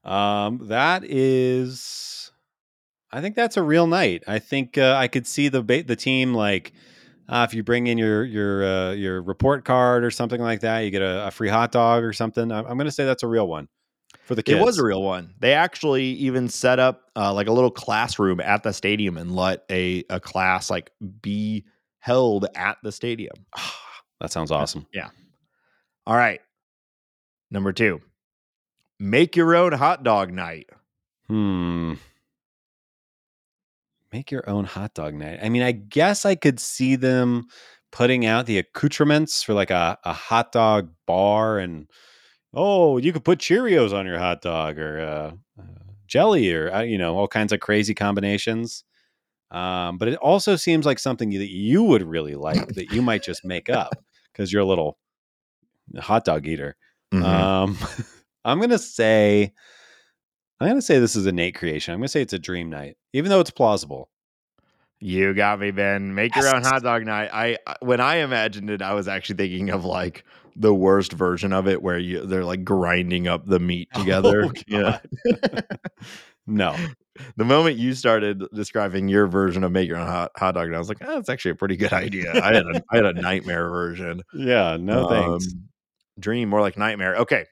[0.05, 2.31] Um, that is,
[3.11, 4.23] I think that's a real night.
[4.29, 6.73] I think uh, I could see the ba- the team like
[7.29, 10.81] uh, if you bring in your your uh, your report card or something like that,
[10.81, 12.53] you get a, a free hot dog or something.
[12.53, 13.69] I'm, I'm going to say that's a real one
[14.27, 14.59] for the kids.
[14.59, 15.35] It was a real one.
[15.39, 19.65] They actually even set up uh, like a little classroom at the stadium and let
[19.71, 20.91] a, a class like
[21.23, 21.65] be
[22.01, 23.37] held at the stadium.
[24.21, 24.87] that sounds awesome.
[24.93, 25.11] Yeah.
[26.07, 26.41] All right.
[27.51, 28.01] Number two,
[28.99, 30.69] make your own hot dog night.
[31.29, 31.95] Hmm.
[34.13, 35.39] Make your own hot dog night.
[35.41, 37.47] I mean, I guess I could see them
[37.93, 41.87] putting out the accoutrements for like a, a hot dog bar and
[42.57, 45.63] oh, you could put Cheerios on your hot dog or uh, uh,
[46.09, 48.83] jelly or uh, you know all kinds of crazy combinations.
[49.53, 53.23] Um, but it also seems like something that you would really like that you might
[53.23, 53.95] just make up
[54.33, 54.99] because you're a little
[55.99, 56.75] hot dog eater.
[57.15, 57.23] Mhm.
[57.23, 57.79] Um,
[58.45, 59.53] I'm gonna say,
[60.61, 61.95] I'm gonna say this is a Nate creation.
[61.95, 64.09] I'm gonna say it's a dream night, even though it's plausible.
[64.99, 66.15] you got me, Ben.
[66.15, 67.31] Make your own hot dog night.
[67.33, 70.25] I I- when I imagined it, I was actually thinking of like
[70.59, 74.45] the worst version of it, where you they're like grinding up the meat together.
[74.45, 74.99] Oh, know?
[76.47, 76.77] no,
[77.37, 80.75] the moment you started describing your version of make your own hot, hot dog, and
[80.77, 82.33] I was like, oh, that's actually a pretty good idea.
[82.33, 84.23] I had a I had a nightmare version.
[84.35, 85.47] yeah, no thanks.
[85.53, 85.69] Um,
[86.19, 87.17] Dream more like nightmare.
[87.17, 87.45] Okay.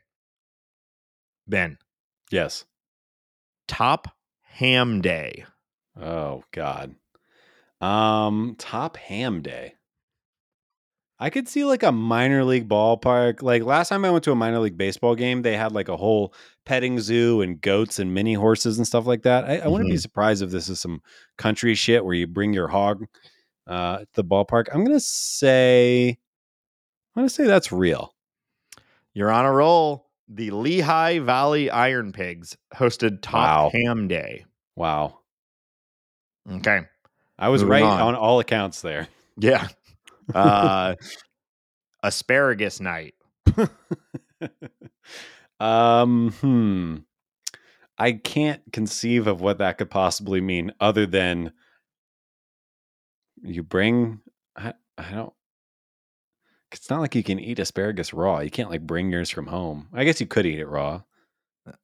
[1.47, 1.77] Ben,
[2.31, 2.65] Yes,
[3.69, 4.09] top
[4.43, 5.45] ham day.
[6.01, 6.97] Oh God.
[7.81, 9.75] Um, top ham day.
[11.25, 13.41] I could see like a minor league ballpark.
[13.41, 15.97] Like last time I went to a minor league baseball game, they had like a
[15.97, 16.35] whole
[16.67, 19.45] petting zoo and goats and mini horses and stuff like that.
[19.45, 20.01] I, I wouldn't be Mhm.
[20.03, 21.01] surprised if this is some
[21.39, 23.07] country shit where you bring your hog
[23.67, 24.67] uh, to the ballpark.
[24.73, 26.09] I'm gonna say,
[27.17, 28.15] I'm gonna say that's real.
[29.15, 30.11] You're on a roll.
[30.29, 33.71] The Lehigh Valley Iron Pigs hosted Top Wow.
[33.73, 34.45] Ham Day.
[34.77, 35.21] Wow,
[36.57, 36.81] Okay.
[37.39, 38.01] I was Moving right on.
[38.01, 39.09] on all accounts there.
[39.39, 39.69] Yeah.
[40.33, 40.95] Uh,
[42.03, 43.15] asparagus night.
[45.61, 46.97] um, hmm.
[47.99, 51.53] I can't conceive of what that could possibly mean other than
[53.43, 54.21] you bring
[54.57, 55.33] I, I don't
[56.73, 58.41] it's not like you can eat asparagus raw.
[58.41, 59.87] You can't like bring yours from home.
[59.93, 61.03] I guess you could eat it raw.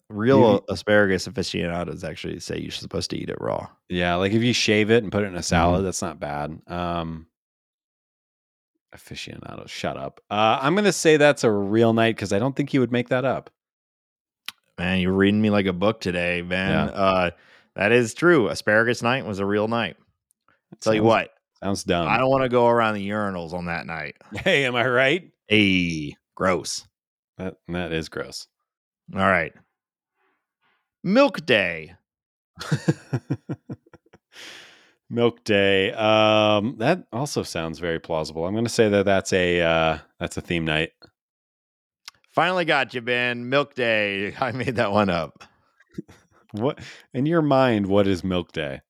[0.08, 3.68] Real Maybe- asparagus aficionados actually say you're supposed to eat it raw.
[3.88, 6.60] Yeah, like if you shave it and put it in a salad, that's not bad.
[6.66, 7.26] Um
[8.94, 10.20] aficionado, shut up.
[10.30, 13.08] Uh I'm gonna say that's a real night because I don't think you would make
[13.08, 13.50] that up.
[14.78, 16.88] Man, you're reading me like a book today, man.
[16.88, 16.94] Yeah.
[16.94, 17.30] Uh,
[17.76, 18.48] that is true.
[18.48, 19.96] Asparagus night was a real night.
[20.80, 21.30] Tell you what,
[21.62, 22.08] Sounds dumb.
[22.08, 24.16] I don't want to go around the urinals on that night.
[24.32, 25.30] hey, am I right?
[25.48, 26.86] Hey, gross.
[27.36, 28.46] That that is gross.
[29.14, 29.52] All right.
[31.04, 31.94] Milk Day.
[35.10, 35.92] Milk Day.
[35.92, 38.46] Um, that also sounds very plausible.
[38.46, 40.90] I'm going to say that that's a uh, that's a theme night.
[42.30, 43.48] Finally got you, Ben.
[43.48, 44.34] Milk Day.
[44.40, 45.44] I made that one up.
[46.52, 46.78] What
[47.12, 47.86] in your mind?
[47.86, 48.80] What is Milk Day?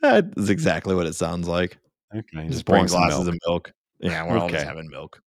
[0.00, 1.78] That is exactly what it sounds like.
[2.14, 3.34] Okay, Just bring pouring glasses milk.
[3.34, 3.72] of milk.
[4.00, 4.68] Yeah, we're all just Okay.
[4.68, 5.20] having milk.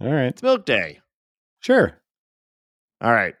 [0.00, 1.00] All right, It's Milk Day.
[1.60, 2.00] sure.
[3.00, 3.34] All right.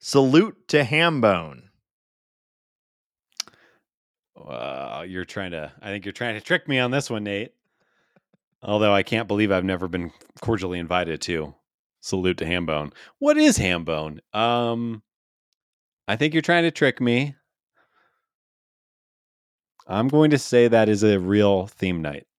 [0.00, 1.67] Salute to Hambone.
[4.48, 5.72] Uh, you're trying to.
[5.82, 7.52] I think you're trying to trick me on this one, Nate.
[8.62, 10.10] Although I can't believe I've never been
[10.40, 11.54] cordially invited to
[12.00, 12.92] salute to Hambone.
[13.18, 14.20] What is Hambone?
[14.34, 15.02] Um,
[16.08, 17.34] I think you're trying to trick me.
[19.86, 22.24] I'm going to say that is a real theme night.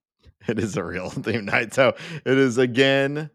[0.47, 1.73] It is a real theme night.
[1.75, 1.95] So
[2.25, 3.29] it is again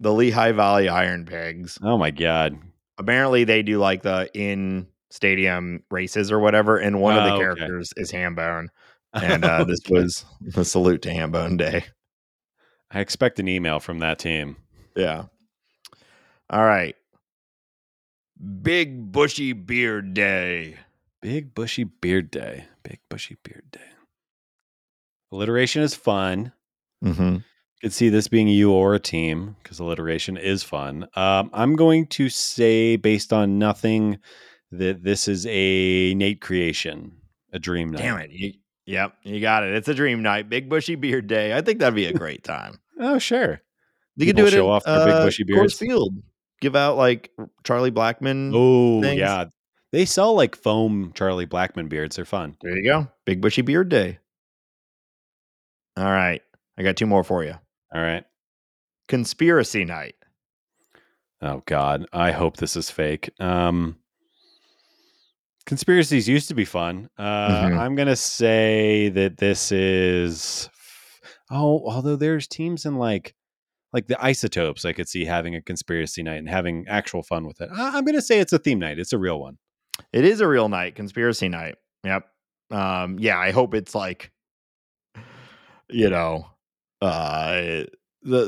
[0.00, 1.78] the Lehigh Valley Iron Pigs.
[1.80, 2.58] Oh my god.
[2.98, 7.34] Apparently, they do like the in stadium races or whatever, and one of the Oh,
[7.34, 7.42] okay.
[7.42, 8.68] characters is Hambone.
[9.14, 11.84] And uh, this was the salute to Hambone Day.
[12.90, 14.56] I expect an email from that team.
[14.96, 15.24] Yeah.
[16.48, 16.96] All right.
[18.62, 20.76] Big Bushy Beard Day.
[21.20, 22.64] Big bushy beard day.
[22.82, 23.80] Big bushy beard day.
[25.30, 26.52] Alliteration is fun.
[27.04, 27.36] Mm-hmm.
[27.82, 31.06] Could see this being you or a team because alliteration is fun.
[31.14, 34.18] Um, I'm going to say, based on nothing,
[34.72, 37.12] that this is a Nate creation,
[37.52, 38.02] a dream night.
[38.02, 38.30] Damn it.
[38.30, 38.52] You,
[38.86, 39.74] yep, you got it.
[39.74, 40.48] It's a dream night.
[40.48, 41.56] Big Bushy Beard Day.
[41.56, 42.80] I think that'd be a great time.
[42.98, 43.60] Oh, sure.
[44.16, 45.78] You could do it show off their big uh, bushy Coors beards.
[45.78, 46.14] Field.
[46.60, 47.30] Give out like
[47.64, 48.52] Charlie Blackmon.
[48.54, 49.18] Oh, things.
[49.18, 49.46] yeah.
[49.90, 52.16] They sell like foam Charlie Blackmon beards.
[52.16, 52.56] They're fun.
[52.62, 53.08] There you go.
[53.24, 54.18] Big Bushy Beard Day.
[55.96, 56.40] All right.
[56.78, 57.54] I got two more for you.
[57.94, 58.24] All right.
[59.08, 60.14] Conspiracy Night.
[61.42, 63.30] Oh God, I hope this is fake.
[63.40, 63.96] Um,
[65.66, 67.08] conspiracies used to be fun.
[67.18, 67.78] Uh, Mhm.
[67.78, 70.68] I'm gonna say that this is.
[71.50, 73.34] Oh, although there's teams in like,
[73.92, 77.60] like the isotopes, I could see having a conspiracy night and having actual fun with
[77.60, 77.68] it.
[77.72, 78.98] I- I'm gonna say it's a theme night.
[78.98, 79.58] It's a real one.
[80.12, 81.74] It is a real night, conspiracy night.
[82.04, 82.26] Yep.
[82.70, 84.32] Um, yeah, I hope it's like,
[85.90, 86.46] you know,
[87.02, 87.84] uh,
[88.22, 88.44] the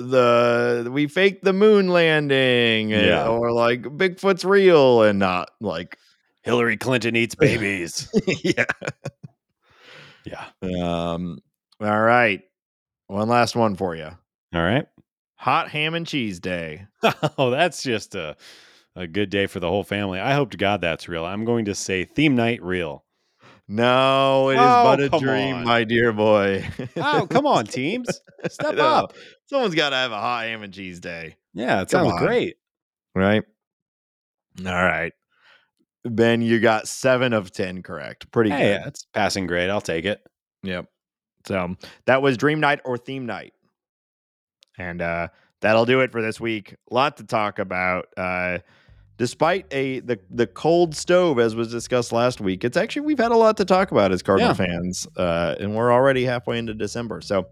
[0.84, 3.26] the we faked the moon landing, uh, Yeah.
[3.28, 5.98] or like Bigfoot's real and not like,
[6.44, 8.08] Hillary Clinton eats babies.
[8.44, 8.64] yeah.
[10.24, 10.46] yeah.
[10.62, 11.38] Um,
[11.80, 12.42] all right,
[13.08, 14.08] one last one for you.
[14.54, 14.86] All right.
[15.36, 16.86] Hot ham and cheese day.
[17.36, 18.36] Oh, that's just a
[18.96, 20.20] a good day for the whole family.
[20.20, 21.24] I hope to God that's real.
[21.24, 23.04] I'm going to say theme night real.
[23.66, 25.64] No, it is Oh, but a dream, on.
[25.64, 26.64] my dear boy.
[26.96, 28.06] Oh, come on, teams.
[28.48, 29.14] Step up.
[29.46, 31.36] Someone's got to have a hot ham and cheese day.
[31.54, 32.26] Yeah, it Come sounds on.
[32.26, 32.56] great.
[33.14, 33.42] right?
[34.60, 35.12] All right.
[36.04, 38.30] Ben, you got seven of 10 correct.
[38.30, 38.70] Pretty Hey, good.
[38.70, 39.70] Yeah, that's passing grade.
[39.70, 40.22] I'll take it.
[40.62, 40.86] Yep.
[41.46, 41.76] So
[42.06, 43.52] that was Dream Night or Theme Night.
[44.78, 45.28] And uh,
[45.60, 46.74] that'll do it for this week.
[46.90, 48.06] A lot to talk about.
[48.16, 48.58] Uh,
[49.18, 53.30] despite a the, the cold stove, as was discussed last week, it's actually we've had
[53.32, 54.54] a lot to talk about as Cardinal Yeah.
[54.54, 55.06] fans.
[55.16, 57.20] Uh, and we're already halfway into December.
[57.20, 57.46] So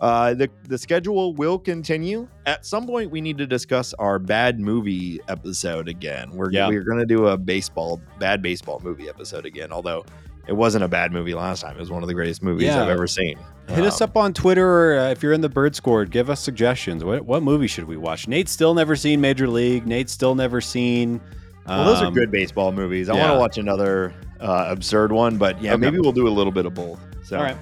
[0.00, 2.26] Uh, the the schedule will continue.
[2.46, 6.30] At some point, we need to discuss our bad movie episode again.
[6.32, 6.68] We're Yeah.
[6.68, 9.70] we're gonna do a baseball bad baseball movie episode again.
[9.70, 10.04] Although
[10.48, 11.76] it wasn't a bad movie last time.
[11.76, 12.82] It was one of the greatest movies Yeah.
[12.82, 13.38] I've ever seen.
[13.68, 16.28] Hit us Um, up on Twitter or uh, if you're in the Bird Squad, give
[16.28, 17.04] us suggestions.
[17.04, 18.26] What what movie should we watch?
[18.26, 19.86] Nate's still never seen Major League.
[19.86, 21.20] Nate's still never seen.
[21.68, 23.08] Well, those are um, good baseball movies.
[23.08, 25.80] I want to watch another uh, absurd one, but yeah, Okay.
[25.80, 26.98] maybe we'll do a little bit of both.
[27.22, 27.56] So, All right.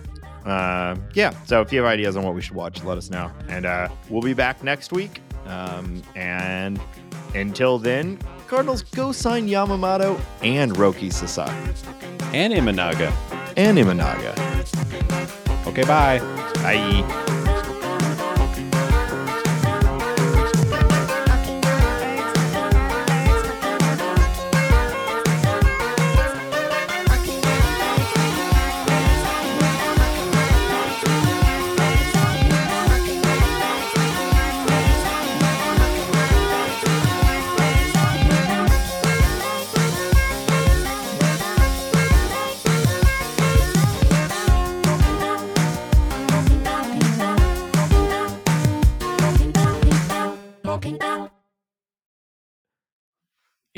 [0.46, 1.30] Uh, yeah.
[1.44, 3.88] So if you have ideas on what we should watch, let us know, and uh,
[4.08, 5.20] we'll be back next week.
[5.46, 6.80] Um, and
[7.34, 11.52] until then, Cardinals go sign Yamamoto and Roki Sasaki
[12.36, 13.12] And Imanaga.
[13.56, 14.36] and Imanaga.
[15.66, 16.18] Okay, bye.
[16.62, 17.36] Bye.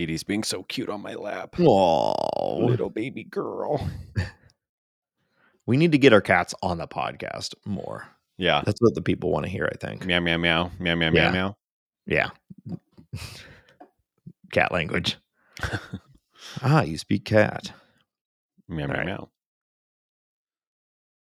[0.02, 1.52] Edie's being so cute on my lap.
[1.56, 2.66] Aww.
[2.68, 3.88] Little baby girl.
[5.64, 8.08] We need to get our cats on the podcast more.
[8.36, 8.62] Yeah.
[8.66, 9.70] That's what the people want to hear.
[9.72, 10.04] I think.
[10.04, 11.30] Meow meow meow meow meow Yeah.
[11.30, 11.56] meow
[12.06, 12.30] meow.
[13.14, 13.18] Yeah.
[14.52, 15.18] cat language.
[16.62, 17.70] ah, you speak cat.
[18.68, 19.06] Meow meow Alright.
[19.06, 19.28] meow.